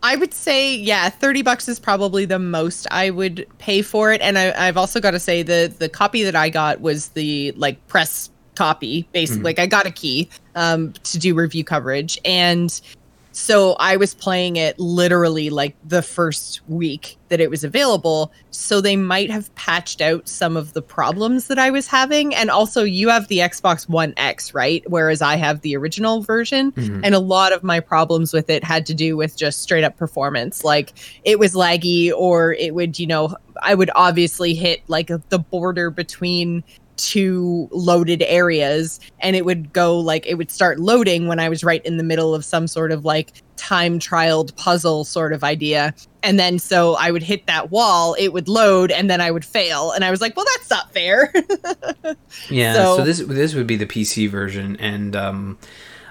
I 0.03 0.17
would 0.17 0.33
say 0.33 0.75
yeah, 0.77 1.09
thirty 1.09 1.43
bucks 1.43 1.69
is 1.69 1.81
probably 1.81 2.25
the 2.25 2.39
most 2.39 2.87
I 2.91 3.11
would 3.11 3.47
pay 3.59 3.83
for 3.83 4.13
it. 4.13 4.21
And 4.21 4.39
I, 4.39 4.53
I've 4.57 4.77
also 4.77 5.01
got 5.01 5.13
to 5.13 5.21
say 5.21 5.43
the 5.43 5.73
the 5.79 5.89
copy 5.89 6.23
that 6.25 6.37
I 6.37 6.51
got 6.51 6.81
was 6.81 7.09
the 7.11 7.53
like 7.53 7.85
press 7.89 8.31
copy, 8.55 9.09
basically. 9.13 9.43
Like 9.43 9.59
I 9.59 9.67
got 9.67 9.87
a 9.87 9.91
key 9.91 10.29
um 10.55 10.93
to 11.05 11.19
do 11.19 11.35
review 11.35 11.65
coverage, 11.65 12.19
and 12.25 12.81
so 13.33 13.75
I 13.75 13.97
was 13.97 14.15
playing 14.15 14.57
it 14.57 14.79
literally 14.79 15.51
like 15.51 15.77
the 15.85 16.03
first 16.03 16.61
week 16.69 17.17
that 17.29 17.41
it 17.41 17.51
was 17.51 17.63
available. 17.63 18.33
So 18.51 18.81
they 18.81 18.97
might 18.97 19.31
have 19.31 19.55
patched 19.55 20.01
out 20.01 20.29
some 20.29 20.57
of 20.57 20.73
the 20.73 20.83
problems 20.83 21.47
that 21.49 21.59
I 21.59 21.71
was 21.71 21.87
having. 21.87 22.35
And 22.35 22.51
also, 22.51 22.83
you 22.83 23.09
have 23.11 23.29
the 23.29 23.39
Xbox 23.39 23.89
One 23.89 24.15
X, 24.17 24.55
right? 24.55 24.83
Whereas 24.89 25.23
I 25.23 25.37
have 25.37 25.61
the 25.61 25.77
original 25.77 26.23
version. 26.23 26.73
Mhm. 26.73 27.01
And 27.05 27.15
a 27.15 27.21
lot 27.21 27.53
of 27.53 27.63
my 27.63 27.81
problems 27.81 28.33
with 28.33 28.51
it 28.51 28.65
had 28.65 28.87
to 28.87 28.95
do 28.95 29.17
with 29.17 29.37
just 29.37 29.63
straight 29.63 29.85
up 29.85 29.97
performance. 29.97 30.65
Like 30.65 30.95
it 31.25 31.39
was 31.39 31.55
laggy, 31.55 32.13
or 32.13 32.55
it 32.55 32.75
would, 32.75 32.99
you 32.99 33.07
know, 33.07 33.37
I 33.63 33.75
would 33.75 33.91
obviously 33.95 34.55
hit 34.55 34.83
like 34.89 35.11
the 35.29 35.39
border 35.39 35.91
between 35.91 36.65
two 36.99 37.69
loaded 37.71 38.23
areas 38.23 39.01
and 39.21 39.35
it 39.37 39.45
would 39.45 39.73
go 39.73 39.99
like 39.99 40.27
it 40.27 40.35
would 40.35 40.51
start 40.51 40.79
loading 40.79 41.27
when 41.29 41.39
I 41.41 41.49
was 41.49 41.65
right 41.65 41.85
in 41.87 41.97
the 41.97 42.03
middle 42.05 42.35
of 42.35 42.45
some 42.45 42.67
sort 42.67 42.93
of 42.93 43.05
like 43.05 43.33
time 43.57 43.99
trialed 43.99 44.55
puzzle 44.57 45.05
sort 45.05 45.33
of 45.33 45.43
idea. 45.43 45.95
And 46.23 46.39
then 46.39 46.59
so 46.59 46.95
I 46.97 47.11
would 47.11 47.23
hit 47.23 47.47
that 47.47 47.71
wall, 47.71 48.15
it 48.19 48.33
would 48.33 48.49
load, 48.49 48.91
and 48.91 49.09
then 49.09 49.21
I 49.21 49.31
would 49.31 49.45
fail. 49.45 49.93
And 49.93 50.05
I 50.05 50.11
was 50.11 50.21
like, 50.21 50.37
well, 50.37 50.47
that's 50.57 50.69
not 50.71 50.93
fair. 50.93 51.33
Yeah, 52.51 52.75
so, 52.75 52.97
So- 52.99 53.05
this 53.05 53.19
this 53.21 53.55
would 53.55 53.67
be 53.67 53.77
the 53.77 53.87
PC 53.87 54.29
version, 54.29 54.77
and 54.77 55.15
um, 55.15 55.59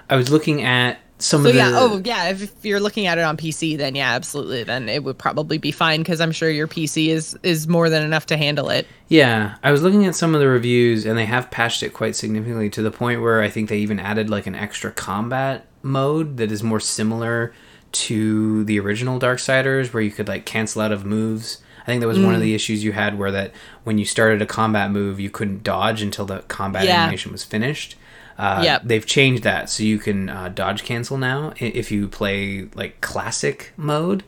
I 0.08 0.16
was 0.16 0.30
looking 0.30 0.62
at 0.62 0.98
some 1.18 1.42
so 1.42 1.48
of 1.48 1.54
the. 1.54 1.58
yeah, 1.58 1.72
oh 1.74 2.00
yeah, 2.04 2.30
if, 2.30 2.42
if 2.42 2.64
you're 2.64 2.80
looking 2.80 3.06
at 3.06 3.18
it 3.18 3.24
on 3.24 3.36
PC, 3.36 3.76
then 3.76 3.94
yeah, 3.94 4.12
absolutely, 4.12 4.62
then 4.62 4.88
it 4.88 5.02
would 5.02 5.18
probably 5.18 5.58
be 5.58 5.72
fine 5.72 6.00
because 6.00 6.20
I'm 6.20 6.32
sure 6.32 6.48
your 6.50 6.68
PC 6.68 7.08
is 7.08 7.36
is 7.42 7.66
more 7.66 7.90
than 7.90 8.02
enough 8.02 8.26
to 8.26 8.36
handle 8.36 8.70
it. 8.70 8.86
Yeah, 9.08 9.56
I 9.62 9.72
was 9.72 9.82
looking 9.82 10.06
at 10.06 10.14
some 10.14 10.34
of 10.34 10.40
the 10.40 10.48
reviews, 10.48 11.04
and 11.06 11.18
they 11.18 11.26
have 11.26 11.50
patched 11.50 11.82
it 11.82 11.92
quite 11.92 12.14
significantly 12.14 12.70
to 12.70 12.82
the 12.82 12.90
point 12.90 13.20
where 13.20 13.42
I 13.42 13.50
think 13.50 13.68
they 13.68 13.78
even 13.78 13.98
added 13.98 14.30
like 14.30 14.46
an 14.46 14.54
extra 14.54 14.90
combat 14.92 15.66
mode 15.82 16.36
that 16.36 16.52
is 16.52 16.62
more 16.62 16.80
similar 16.80 17.52
to 17.90 18.64
the 18.64 18.78
original 18.78 19.18
Darksiders, 19.18 19.92
where 19.92 20.02
you 20.02 20.10
could 20.10 20.28
like 20.28 20.44
cancel 20.44 20.82
out 20.82 20.92
of 20.92 21.04
moves. 21.04 21.58
I 21.82 21.86
think 21.86 22.00
that 22.02 22.06
was 22.06 22.18
one 22.20 22.34
of 22.34 22.42
the 22.42 22.52
mm. 22.52 22.54
issues 22.54 22.84
you 22.84 22.92
had, 22.92 23.18
where 23.18 23.32
that 23.32 23.52
when 23.84 23.96
you 23.96 24.04
started 24.04 24.42
a 24.42 24.46
combat 24.46 24.90
move, 24.90 25.18
you 25.18 25.30
couldn't 25.30 25.64
dodge 25.64 26.02
until 26.02 26.26
the 26.26 26.40
combat 26.42 26.84
Yeah. 26.84 27.02
animation 27.02 27.32
was 27.32 27.44
finished. 27.44 27.96
Uh, 28.38 28.60
Yep. 28.64 28.82
They've 28.84 29.06
changed 29.06 29.42
that, 29.42 29.68
so 29.68 29.82
you 29.82 29.98
can 29.98 30.28
uh, 30.28 30.48
dodge 30.48 30.84
cancel 30.84 31.18
now 31.18 31.52
if 31.58 31.90
you 31.90 32.08
play 32.08 32.68
like 32.74 33.00
classic 33.00 33.72
mode. 33.76 34.22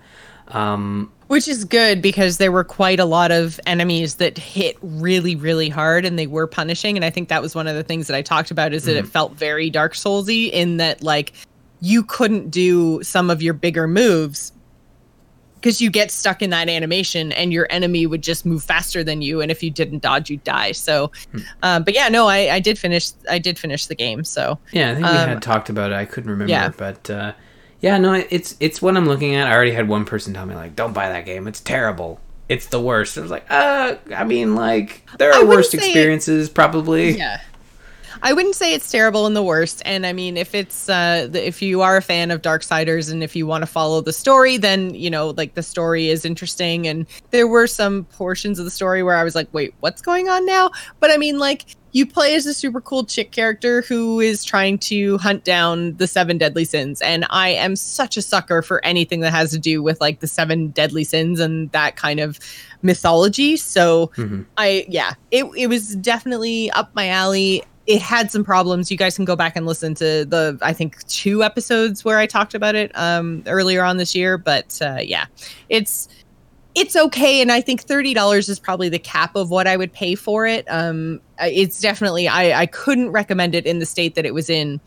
Um, 0.48 1.12
Which 1.28 1.46
is 1.46 1.64
good 1.64 2.02
because 2.02 2.38
there 2.38 2.50
were 2.50 2.64
quite 2.64 2.98
a 2.98 3.04
lot 3.04 3.30
of 3.30 3.60
enemies 3.66 4.16
that 4.16 4.36
hit 4.36 4.76
really, 4.82 5.36
really 5.36 5.68
hard 5.68 6.04
and 6.04 6.18
they 6.18 6.26
were 6.26 6.48
punishing. 6.48 6.96
And 6.96 7.04
I 7.04 7.10
think 7.10 7.28
that 7.28 7.40
was 7.40 7.54
one 7.54 7.68
of 7.68 7.76
the 7.76 7.84
things 7.84 8.08
that 8.08 8.16
I 8.16 8.22
talked 8.22 8.50
about 8.50 8.72
is 8.72 8.84
that 8.84 8.96
it 8.96 9.06
felt 9.06 9.34
very 9.34 9.70
Dark 9.70 9.94
Soulsy 9.94 10.50
in 10.50 10.78
that 10.78 11.04
like 11.04 11.32
you 11.80 12.02
couldn't 12.02 12.50
do 12.50 13.00
some 13.04 13.30
of 13.30 13.42
your 13.42 13.54
bigger 13.54 13.86
moves 13.86 14.52
because 15.60 15.80
you 15.80 15.90
get 15.90 16.10
stuck 16.10 16.40
in 16.42 16.50
that 16.50 16.68
animation 16.68 17.32
and 17.32 17.52
your 17.52 17.66
enemy 17.70 18.06
would 18.06 18.22
just 18.22 18.46
move 18.46 18.62
faster 18.64 19.04
than 19.04 19.20
you 19.22 19.40
and 19.40 19.50
if 19.50 19.62
you 19.62 19.70
didn't 19.70 20.00
dodge 20.02 20.30
you'd 20.30 20.42
die 20.44 20.72
so 20.72 21.10
um, 21.62 21.82
but 21.84 21.94
yeah 21.94 22.08
no 22.08 22.26
I, 22.26 22.54
I 22.54 22.60
did 22.60 22.78
finish 22.78 23.10
i 23.30 23.38
did 23.38 23.58
finish 23.58 23.86
the 23.86 23.94
game 23.94 24.24
so 24.24 24.58
Yeah, 24.72 24.90
I 24.90 24.94
think 24.94 25.06
we 25.06 25.12
Um, 25.12 25.28
had 25.28 25.42
talked 25.42 25.68
about 25.68 25.90
it. 25.92 25.94
I 25.94 26.04
couldn't 26.06 26.30
remember, 26.30 26.50
yeah. 26.50 26.70
but 26.76 27.10
uh, 27.10 27.32
yeah, 27.80 27.96
no, 27.98 28.12
it's 28.12 28.56
it's 28.60 28.82
what 28.82 28.96
I'm 28.96 29.06
looking 29.06 29.34
at. 29.36 29.46
I 29.46 29.54
already 29.54 29.72
had 29.72 29.88
one 29.88 30.04
person 30.04 30.34
tell 30.34 30.44
me 30.44 30.54
like, 30.54 30.76
"Don't 30.76 30.92
buy 30.92 31.08
that 31.08 31.24
game. 31.24 31.46
It's 31.48 31.60
terrible. 31.60 32.20
It's 32.48 32.66
the 32.66 32.78
worst." 32.80 33.16
I 33.16 33.22
was 33.22 33.30
like, 33.30 33.46
"Uh, 33.50 33.94
I 34.14 34.24
mean, 34.24 34.54
like 34.54 35.02
there 35.18 35.32
are 35.32 35.46
worst 35.46 35.70
say 35.70 35.78
it- 35.78 35.84
experiences, 35.84 36.50
probably." 36.50 37.12
yeah 37.16 37.40
I 38.22 38.32
wouldn't 38.32 38.54
say 38.54 38.74
it's 38.74 38.90
terrible 38.90 39.26
in 39.26 39.34
the 39.34 39.42
worst. 39.42 39.82
And 39.84 40.06
I 40.06 40.12
mean, 40.12 40.36
if 40.36 40.54
it's 40.54 40.88
uh, 40.88 41.28
if 41.32 41.62
you 41.62 41.80
are 41.82 41.96
a 41.96 42.02
fan 42.02 42.30
of 42.30 42.42
Darksiders 42.42 43.10
and 43.10 43.22
if 43.22 43.34
you 43.34 43.46
want 43.46 43.62
to 43.62 43.66
follow 43.66 44.00
the 44.00 44.12
story, 44.12 44.56
then 44.56 44.94
you 44.94 45.10
know, 45.10 45.30
like 45.30 45.54
the 45.54 45.62
story 45.62 46.08
is 46.08 46.24
interesting. 46.24 46.86
And 46.86 47.06
there 47.30 47.48
were 47.48 47.66
some 47.66 48.04
portions 48.04 48.58
of 48.58 48.64
the 48.64 48.70
story 48.70 49.02
where 49.02 49.16
I 49.16 49.24
was 49.24 49.34
like, 49.34 49.48
wait, 49.52 49.74
what's 49.80 50.02
going 50.02 50.28
on 50.28 50.44
now? 50.46 50.70
But 51.00 51.10
I 51.10 51.16
mean, 51.16 51.38
like 51.38 51.64
you 51.92 52.06
play 52.06 52.36
as 52.36 52.46
a 52.46 52.54
super 52.54 52.80
cool 52.80 53.04
chick 53.04 53.32
character 53.32 53.82
who 53.82 54.20
is 54.20 54.44
trying 54.44 54.78
to 54.78 55.18
hunt 55.18 55.42
down 55.42 55.96
the 55.96 56.06
seven 56.06 56.38
deadly 56.38 56.64
sins 56.64 57.02
and 57.02 57.26
i 57.30 57.48
am 57.48 57.74
such 57.74 58.16
a 58.16 58.22
sucker 58.22 58.62
for 58.62 58.84
anything 58.84 59.18
that 59.18 59.32
has 59.32 59.50
to 59.50 59.58
do 59.58 59.82
with 59.82 60.00
like 60.00 60.20
the 60.20 60.28
seven 60.28 60.68
deadly 60.68 61.02
sins 61.02 61.40
and 61.40 61.68
that 61.72 61.96
kind 61.96 62.20
of 62.20 62.38
mythology 62.82 63.56
so 63.56 64.06
Mhm. 64.14 64.46
i 64.56 64.86
yeah 64.88 65.14
it, 65.32 65.44
it 65.56 65.66
was 65.66 65.96
definitely 65.96 66.70
up 66.70 66.94
my 66.94 67.08
alley 67.08 67.64
it 67.86 68.00
had 68.00 68.30
some 68.30 68.44
problems. 68.44 68.90
You 68.90 68.96
guys 68.96 69.16
can 69.16 69.24
go 69.24 69.36
back 69.36 69.56
and 69.56 69.66
listen 69.66 69.94
to 69.96 70.24
the 70.24 70.58
i 70.62 70.72
think 70.72 71.06
two 71.06 71.42
episodes 71.42 72.04
where 72.04 72.18
i 72.18 72.26
talked 72.26 72.54
about 72.54 72.74
it 72.74 72.92
um 72.94 73.42
earlier 73.46 73.82
on 73.82 73.96
this 73.96 74.14
year 74.14 74.38
but 74.38 74.78
uh 74.82 74.98
yeah. 75.02 75.26
It's 75.68 76.08
it's 76.74 76.94
okay 76.94 77.42
and 77.42 77.50
i 77.50 77.60
think 77.60 77.84
$30 77.84 78.48
is 78.48 78.60
probably 78.60 78.88
the 78.88 78.98
cap 78.98 79.34
of 79.34 79.50
what 79.50 79.66
i 79.66 79.76
would 79.76 79.92
pay 79.92 80.14
for 80.14 80.46
it. 80.46 80.64
Um 80.70 81.20
it's 81.40 81.80
definitely 81.80 82.28
i 82.28 82.60
i 82.60 82.66
couldn't 82.66 83.10
recommend 83.10 83.54
it 83.54 83.66
in 83.66 83.78
the 83.78 83.86
state 83.86 84.14
that 84.14 84.26
it 84.26 84.34
was 84.34 84.50
in 84.50 84.80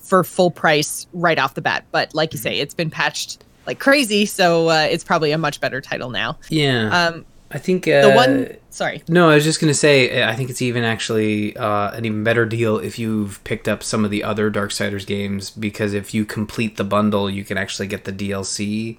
for 0.00 0.24
full 0.24 0.50
price 0.50 1.06
right 1.12 1.38
off 1.38 1.54
the 1.54 1.62
bat 1.62 1.84
but 1.92 2.12
like 2.14 2.32
you 2.32 2.38
say 2.38 2.58
it's 2.58 2.74
been 2.74 2.90
patched 2.90 3.44
like 3.66 3.78
crazy 3.78 4.26
so 4.26 4.68
uh, 4.68 4.86
it's 4.90 5.04
probably 5.04 5.30
a 5.30 5.38
much 5.38 5.60
better 5.60 5.80
title 5.80 6.10
now. 6.10 6.36
Yeah, 6.48 6.88
um 6.88 7.24
I 7.52 7.58
think 7.58 7.86
uh, 7.86 8.08
the 8.08 8.14
one 8.14 8.56
sorry 8.70 9.02
No, 9.08 9.28
I 9.28 9.34
was 9.34 9.44
just 9.44 9.60
gonna 9.60 9.74
say, 9.74 10.24
I 10.24 10.34
think 10.34 10.50
it's 10.50 10.62
even 10.62 10.84
actually 10.84 11.56
uh, 11.56 11.90
an 11.92 12.04
even 12.04 12.24
better 12.24 12.46
deal 12.46 12.78
if 12.78 12.98
you've 12.98 13.42
picked 13.44 13.68
up 13.68 13.82
some 13.82 14.04
of 14.04 14.10
the 14.10 14.24
other 14.24 14.50
Darksiders 14.50 15.06
games 15.06 15.50
because 15.50 15.92
if 15.92 16.14
you 16.14 16.24
complete 16.24 16.76
the 16.76 16.84
bundle, 16.84 17.28
you 17.28 17.44
can 17.44 17.58
actually 17.58 17.88
get 17.88 18.04
the 18.04 18.12
DLC. 18.12 18.98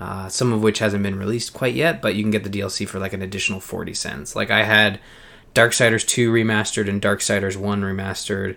Uh, 0.00 0.28
some 0.28 0.52
of 0.52 0.60
which 0.60 0.80
hasn't 0.80 1.04
been 1.04 1.16
released 1.16 1.54
quite 1.54 1.72
yet, 1.74 2.02
but 2.02 2.16
you 2.16 2.22
can 2.22 2.32
get 2.32 2.42
the 2.42 2.50
DLC 2.50 2.86
for 2.86 2.98
like 2.98 3.12
an 3.12 3.22
additional 3.22 3.60
forty 3.60 3.94
cents. 3.94 4.34
Like 4.34 4.50
I 4.50 4.64
had 4.64 4.98
Darksiders 5.54 6.06
two 6.06 6.32
remastered 6.32 6.88
and 6.88 7.00
Darksiders 7.00 7.56
one 7.56 7.82
remastered, 7.82 8.56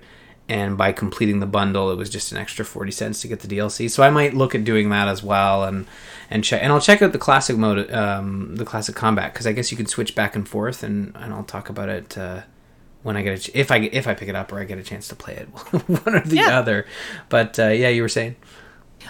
and 0.50 0.78
by 0.78 0.92
completing 0.94 1.40
the 1.40 1.46
bundle, 1.46 1.92
it 1.92 1.96
was 1.98 2.10
just 2.10 2.32
an 2.32 2.38
extra 2.38 2.64
forty 2.66 2.92
cents 2.92 3.22
to 3.22 3.28
get 3.28 3.42
the 3.42 3.48
DLC. 3.48 3.90
So 3.90 4.04
I 4.04 4.10
might 4.10 4.34
look 4.34 4.56
at 4.56 4.64
doing 4.64 4.90
that 4.90 5.08
as 5.08 5.22
well, 5.24 5.64
and 5.64 5.86
and 6.30 6.44
check 6.44 6.62
and 6.64 6.72
I'll 6.72 6.82
check 6.82 7.02
out 7.02 7.12
the 7.12 7.18
classic 7.18 7.58
mode, 7.58 7.92
um, 7.92 8.56
the 8.56 8.66
classic 8.66 8.96
combat, 8.96 9.34
because 9.34 9.46
I 9.48 9.52
guess 9.52 9.72
you 9.72 9.78
can 9.78 9.86
switch 9.88 10.16
back 10.16 10.36
and 10.36 10.48
forth, 10.48 10.84
and, 10.84 11.16
and 11.16 11.34
I'll 11.34 11.44
talk 11.44 11.70
about 11.70 11.90
it 11.90 12.18
uh, 12.18 12.42
when 13.04 13.16
I 13.18 13.22
get 13.22 13.38
a 13.38 13.42
ch- 13.42 13.52
if 13.54 13.72
I 13.72 13.78
if 13.78 14.08
I 14.08 14.14
pick 14.14 14.30
it 14.30 14.36
up 14.36 14.52
or 14.52 14.60
I 14.60 14.64
get 14.66 14.78
a 14.78 14.84
chance 14.84 15.08
to 15.10 15.16
play 15.16 15.36
it, 15.36 15.46
one 15.88 16.16
or 16.16 16.22
the 16.22 16.36
Yeah. 16.38 16.60
other. 16.60 16.86
But 17.30 17.60
uh, 17.60 17.68
yeah, 17.70 17.90
you 17.90 18.02
were 18.02 18.10
saying. 18.10 18.36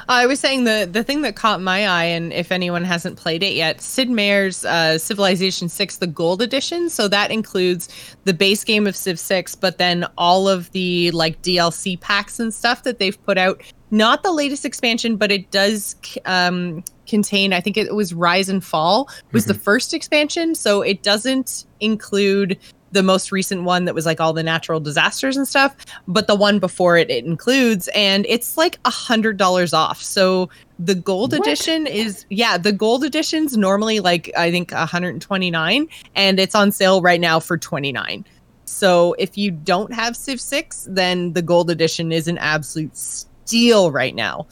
I 0.07 0.25
was 0.25 0.39
saying 0.39 0.63
the 0.65 0.88
the 0.89 1.03
thing 1.03 1.21
that 1.23 1.35
caught 1.35 1.61
my 1.61 1.88
eye, 1.88 2.05
and 2.05 2.31
if 2.33 2.51
anyone 2.51 2.83
hasn't 2.83 3.17
played 3.17 3.43
it 3.43 3.53
yet, 3.53 3.81
Sid 3.81 4.09
Meier's 4.09 4.65
uh, 4.65 4.97
Civilization 4.97 5.69
Six, 5.69 5.97
the 5.97 6.07
Gold 6.07 6.41
Edition. 6.41 6.89
So 6.89 7.07
that 7.07 7.31
includes 7.31 7.89
the 8.23 8.33
base 8.33 8.63
game 8.63 8.88
of 8.88 8.95
Civ 8.95 9.19
Six, 9.19 9.55
but 9.55 9.77
then 9.77 10.05
all 10.17 10.47
of 10.47 10.71
the 10.71 11.11
like 11.11 11.41
DLC 11.41 11.99
packs 11.99 12.39
and 12.39 12.53
stuff 12.53 12.83
that 12.83 12.99
they've 12.99 13.21
put 13.25 13.38
out. 13.38 13.61
Not 13.89 14.23
the 14.23 14.33
latest 14.33 14.65
expansion, 14.65 15.15
but 15.15 15.31
it 15.31 15.49
does 15.49 15.95
um, 16.25 16.83
contain. 17.07 17.53
I 17.53 17.61
think 17.61 17.77
it 17.77 17.95
was 17.95 18.13
Rise 18.13 18.49
and 18.49 18.63
Fall 18.63 19.09
was 19.31 19.45
the 19.45 19.53
first 19.53 19.93
expansion, 19.93 20.55
so 20.55 20.81
it 20.81 21.03
doesn't 21.03 21.65
include 21.79 22.59
the 22.91 23.03
most 23.03 23.31
recent 23.31 23.63
one 23.63 23.85
that 23.85 23.95
was 23.95 24.05
like 24.05 24.21
all 24.21 24.33
the 24.33 24.43
natural 24.43 24.79
disasters 24.79 25.35
and 25.35 25.47
stuff 25.47 25.75
but 26.07 26.27
the 26.27 26.35
one 26.35 26.59
before 26.59 26.97
it 26.97 27.09
it 27.09 27.25
includes 27.25 27.89
and 27.95 28.25
it's 28.27 28.57
like 28.57 28.79
a 28.85 28.89
hundred 28.89 29.38
dollars 29.38 29.73
off. 29.73 30.01
So 30.01 30.49
the 30.79 30.95
gold 30.95 31.31
What? 31.31 31.41
edition 31.41 31.88
is 31.88 32.25
yeah 32.29 32.57
the 32.57 32.71
gold 32.71 33.03
edition's 33.03 33.57
normally 33.57 33.99
like 33.99 34.31
i 34.38 34.51
think 34.51 34.71
129 34.71 35.88
and 36.15 36.39
it's 36.39 36.53
on 36.53 36.71
sale 36.71 37.01
right 37.01 37.19
now 37.19 37.39
for 37.39 37.57
29 37.57 38.23
so 38.65 39.15
if 39.17 39.38
you 39.38 39.49
don't 39.49 39.91
have 39.91 40.15
civ 40.15 40.39
6 40.39 40.88
then 40.91 41.33
the 41.33 41.41
gold 41.41 41.71
edition 41.71 42.11
is 42.11 42.27
an 42.27 42.38
absolute 42.38 42.95
steal 42.95 43.91
right 43.91 44.13
now 44.13 44.45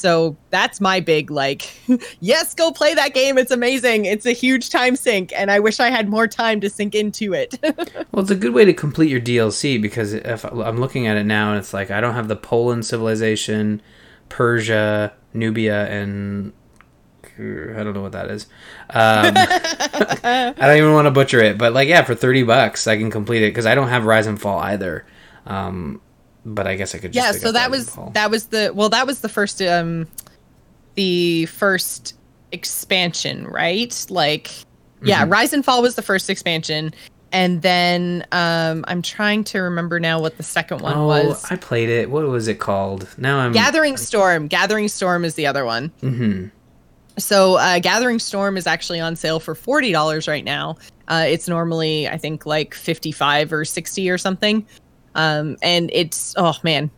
so 0.00 0.36
that's 0.50 0.80
my 0.80 0.98
big 1.00 1.30
like 1.30 1.70
yes 2.20 2.54
go 2.54 2.72
play 2.72 2.94
that 2.94 3.14
game 3.14 3.38
it's 3.38 3.50
amazing 3.50 4.04
it's 4.04 4.26
a 4.26 4.32
huge 4.32 4.70
time 4.70 4.96
sink 4.96 5.32
and 5.36 5.50
i 5.50 5.60
wish 5.60 5.78
i 5.80 5.90
had 5.90 6.08
more 6.08 6.26
time 6.26 6.60
to 6.60 6.70
sink 6.70 6.94
into 6.94 7.32
it 7.34 7.58
Well, 8.12 8.22
it's 8.22 8.30
a 8.30 8.36
good 8.36 8.54
way 8.54 8.64
to 8.64 8.72
complete 8.72 9.08
your 9.08 9.20
DLC 9.20 9.80
because 9.80 10.12
if 10.12 10.44
I'm 10.44 10.78
looking 10.78 11.06
at 11.06 11.16
it 11.16 11.24
now 11.24 11.50
and 11.50 11.58
it's 11.58 11.72
like 11.72 11.90
I 11.90 12.00
don't 12.00 12.14
have 12.14 12.28
the 12.28 12.36
Poland 12.36 12.84
civilization, 12.84 13.80
Persia, 14.28 15.12
Nubia, 15.32 15.86
and 15.86 16.52
I 17.38 17.82
don't 17.82 17.94
know 17.94 18.02
what 18.02 18.12
that 18.12 18.30
is. 18.30 18.46
Um, 18.90 19.32
I 19.36 20.54
don't 20.58 20.76
even 20.76 20.92
want 20.92 21.06
to 21.06 21.10
butcher 21.10 21.40
it, 21.40 21.56
but 21.56 21.72
like 21.72 21.88
yeah, 21.88 22.02
for 22.02 22.14
thirty 22.14 22.42
bucks 22.42 22.86
I 22.86 22.96
can 22.96 23.10
complete 23.10 23.42
it 23.42 23.50
because 23.50 23.66
I 23.66 23.74
don't 23.74 23.88
have 23.88 24.04
Rise 24.04 24.26
and 24.26 24.40
Fall 24.40 24.58
either. 24.58 25.06
Um, 25.46 26.00
but 26.44 26.66
I 26.66 26.74
guess 26.76 26.94
I 26.94 26.98
could. 26.98 27.12
Just 27.12 27.34
yeah 27.34 27.38
so 27.40 27.52
that 27.52 27.70
was 27.70 27.96
that 28.14 28.30
was 28.30 28.46
the 28.46 28.72
well 28.74 28.88
that 28.90 29.06
was 29.06 29.20
the 29.20 29.28
first 29.28 29.60
um 29.62 30.06
the 30.94 31.46
first 31.46 32.14
expansion 32.52 33.46
right 33.46 34.06
like 34.10 34.50
yeah 35.02 35.24
Mhm. 35.24 35.30
rise 35.32 35.52
and 35.52 35.64
fall 35.64 35.82
was 35.82 35.94
the 35.94 36.02
first 36.02 36.28
expansion 36.28 36.92
and 37.32 37.62
then 37.62 38.26
um 38.32 38.84
i'm 38.88 39.02
trying 39.02 39.44
to 39.44 39.60
remember 39.60 40.00
now 40.00 40.18
what 40.20 40.36
the 40.36 40.42
second 40.42 40.80
one 40.80 40.94
oh, 40.96 41.06
was 41.06 41.44
I 41.50 41.56
played 41.56 41.88
it. 41.88 42.10
What 42.10 42.26
was 42.26 42.48
it 42.48 42.56
called? 42.58 43.06
Now 43.16 43.38
I'm 43.38 43.52
gathering 43.52 43.96
storm 43.96 44.48
gathering 44.48 44.88
storm 44.88 45.24
is 45.24 45.36
the 45.36 45.46
other 45.46 45.64
one 45.64 45.90
Mm-hmm. 46.02 46.46
so 47.18 47.54
uh, 47.54 47.78
gathering 47.78 48.18
storm 48.18 48.56
is 48.56 48.66
actually 48.66 48.98
on 49.00 49.14
sale 49.14 49.38
for 49.40 49.54
$40 49.54 50.26
right 50.26 50.44
now 50.44 50.76
uh, 51.08 51.24
it's 51.26 51.46
normally 51.48 52.08
i 52.08 52.16
think 52.18 52.44
like 52.46 52.74
55 52.74 53.52
or 53.52 53.64
60 53.64 54.10
or 54.10 54.18
something 54.18 54.66
um, 55.14 55.56
and 55.62 55.90
it's 55.92 56.34
oh 56.36 56.54
man 56.62 56.90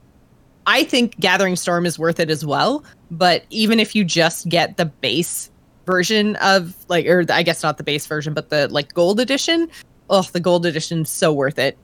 i 0.66 0.84
think 0.84 1.18
gathering 1.18 1.56
storm 1.56 1.86
is 1.86 1.98
worth 1.98 2.20
it 2.20 2.30
as 2.30 2.44
well 2.44 2.84
but 3.10 3.44
even 3.50 3.80
if 3.80 3.94
you 3.94 4.04
just 4.04 4.48
get 4.48 4.76
the 4.76 4.84
base 4.86 5.50
version 5.86 6.36
of 6.36 6.74
like 6.88 7.06
or 7.06 7.24
i 7.30 7.42
guess 7.42 7.62
not 7.62 7.76
the 7.78 7.82
base 7.84 8.06
version 8.06 8.32
but 8.34 8.48
the 8.50 8.68
like 8.68 8.92
gold 8.94 9.18
edition 9.18 9.68
oh 10.10 10.22
the 10.32 10.40
gold 10.40 10.64
edition's 10.66 11.10
so 11.10 11.32
worth 11.32 11.58
it 11.58 11.76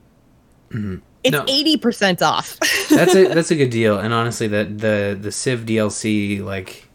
Mhm. 0.71 1.01
it's 1.23 1.33
No. 1.33 1.43
80% 1.45 2.21
off 2.21 2.57
that's 2.89 3.15
a 3.15 3.27
that's 3.33 3.49
a 3.51 3.55
good 3.55 3.71
deal 3.71 3.97
and 3.97 4.13
honestly 4.13 4.47
the 4.47 4.63
the 4.65 5.17
the 5.19 5.31
civ 5.31 5.61
dlc 5.65 6.43
like 6.45 6.87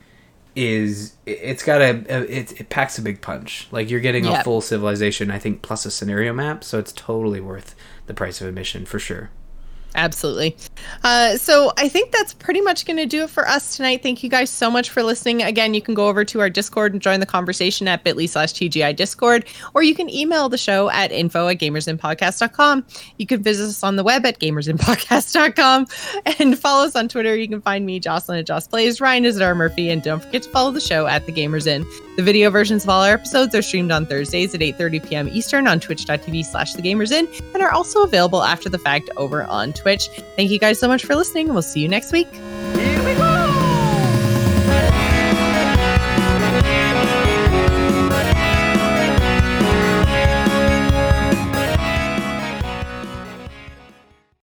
is 0.54 1.14
it- 1.26 1.40
it's 1.42 1.62
got 1.64 1.80
a, 1.82 1.90
a 2.08 2.20
it, 2.30 2.60
it 2.60 2.68
packs 2.68 2.96
a 2.98 3.02
big 3.02 3.20
punch 3.20 3.66
like 3.72 3.90
you're 3.90 4.00
getting 4.00 4.24
Yeah. 4.24 4.40
a 4.40 4.44
full 4.44 4.60
civilization 4.60 5.30
i 5.30 5.38
think 5.38 5.62
plus 5.62 5.84
a 5.84 5.90
scenario 5.90 6.32
map 6.32 6.62
so 6.62 6.78
it's 6.78 6.92
totally 6.92 7.40
worth 7.40 7.74
the 8.06 8.14
price 8.14 8.40
of 8.40 8.48
admission 8.48 8.84
for 8.86 8.98
sure 8.98 9.30
Absolutely. 9.94 10.56
Uh, 11.04 11.36
so 11.36 11.72
I 11.78 11.88
think 11.88 12.10
that's 12.10 12.34
pretty 12.34 12.60
much 12.60 12.84
going 12.84 12.96
to 12.96 13.06
do 13.06 13.22
it 13.24 13.30
for 13.30 13.48
us 13.48 13.76
tonight. 13.76 14.02
Thank 14.02 14.24
you 14.24 14.28
guys 14.28 14.50
so 14.50 14.70
much 14.70 14.90
for 14.90 15.02
listening. 15.04 15.42
Again, 15.42 15.72
you 15.72 15.80
can 15.80 15.94
go 15.94 16.08
over 16.08 16.24
to 16.24 16.40
our 16.40 16.50
Discord 16.50 16.92
and 16.92 17.00
join 17.00 17.20
the 17.20 17.26
conversation 17.26 17.86
at 17.86 18.02
bit.ly 18.02 18.26
slash 18.26 18.52
TGI 18.54 18.96
Discord, 18.96 19.46
or 19.72 19.84
you 19.84 19.94
can 19.94 20.10
email 20.10 20.48
the 20.48 20.58
show 20.58 20.90
at 20.90 21.12
info 21.12 21.46
at 21.46 21.58
gamersinnpodcast.com. 21.58 22.84
You 23.18 23.26
can 23.26 23.42
visit 23.42 23.68
us 23.68 23.84
on 23.84 23.94
the 23.94 24.02
web 24.02 24.26
at 24.26 24.40
gamersinnpodcast.com 24.40 25.86
and 26.40 26.58
follow 26.58 26.86
us 26.86 26.96
on 26.96 27.08
Twitter. 27.08 27.36
You 27.36 27.48
can 27.48 27.60
find 27.60 27.86
me, 27.86 28.00
Jocelyn 28.00 28.38
at 28.38 28.46
Joss 28.46 28.66
Plays, 28.66 29.00
Ryan 29.00 29.24
is 29.24 29.36
at 29.36 29.42
R 29.42 29.54
Murphy, 29.54 29.90
and 29.90 30.02
don't 30.02 30.22
forget 30.22 30.42
to 30.42 30.50
follow 30.50 30.72
the 30.72 30.80
show 30.80 31.06
at 31.06 31.24
The 31.26 31.32
Gamers 31.32 31.68
Inn. 31.68 31.86
The 32.16 32.22
video 32.22 32.50
versions 32.50 32.84
of 32.84 32.90
all 32.90 33.02
our 33.02 33.14
episodes 33.14 33.54
are 33.54 33.62
streamed 33.62 33.92
on 33.92 34.06
Thursdays 34.06 34.54
at 34.54 34.60
8.30 34.60 35.08
p.m. 35.08 35.28
Eastern 35.28 35.66
on 35.68 35.78
twitch.tv 35.78 36.44
slash 36.44 36.74
The 36.74 36.82
Gamers 36.82 37.12
Inn 37.12 37.28
and 37.54 37.62
are 37.62 37.72
also 37.72 38.02
available 38.02 38.42
after 38.42 38.68
the 38.68 38.78
fact 38.78 39.10
over 39.16 39.44
on 39.44 39.72
Twitch. 39.84 40.08
Thank 40.36 40.50
you 40.50 40.58
guys 40.58 40.78
so 40.80 40.88
much 40.88 41.04
for 41.04 41.14
listening. 41.14 41.52
We'll 41.52 41.60
see 41.62 41.80
you 41.80 41.88
next 41.88 42.10
week. 42.10 42.32
Here 42.32 43.04
we 43.04 43.14
go. 43.14 43.33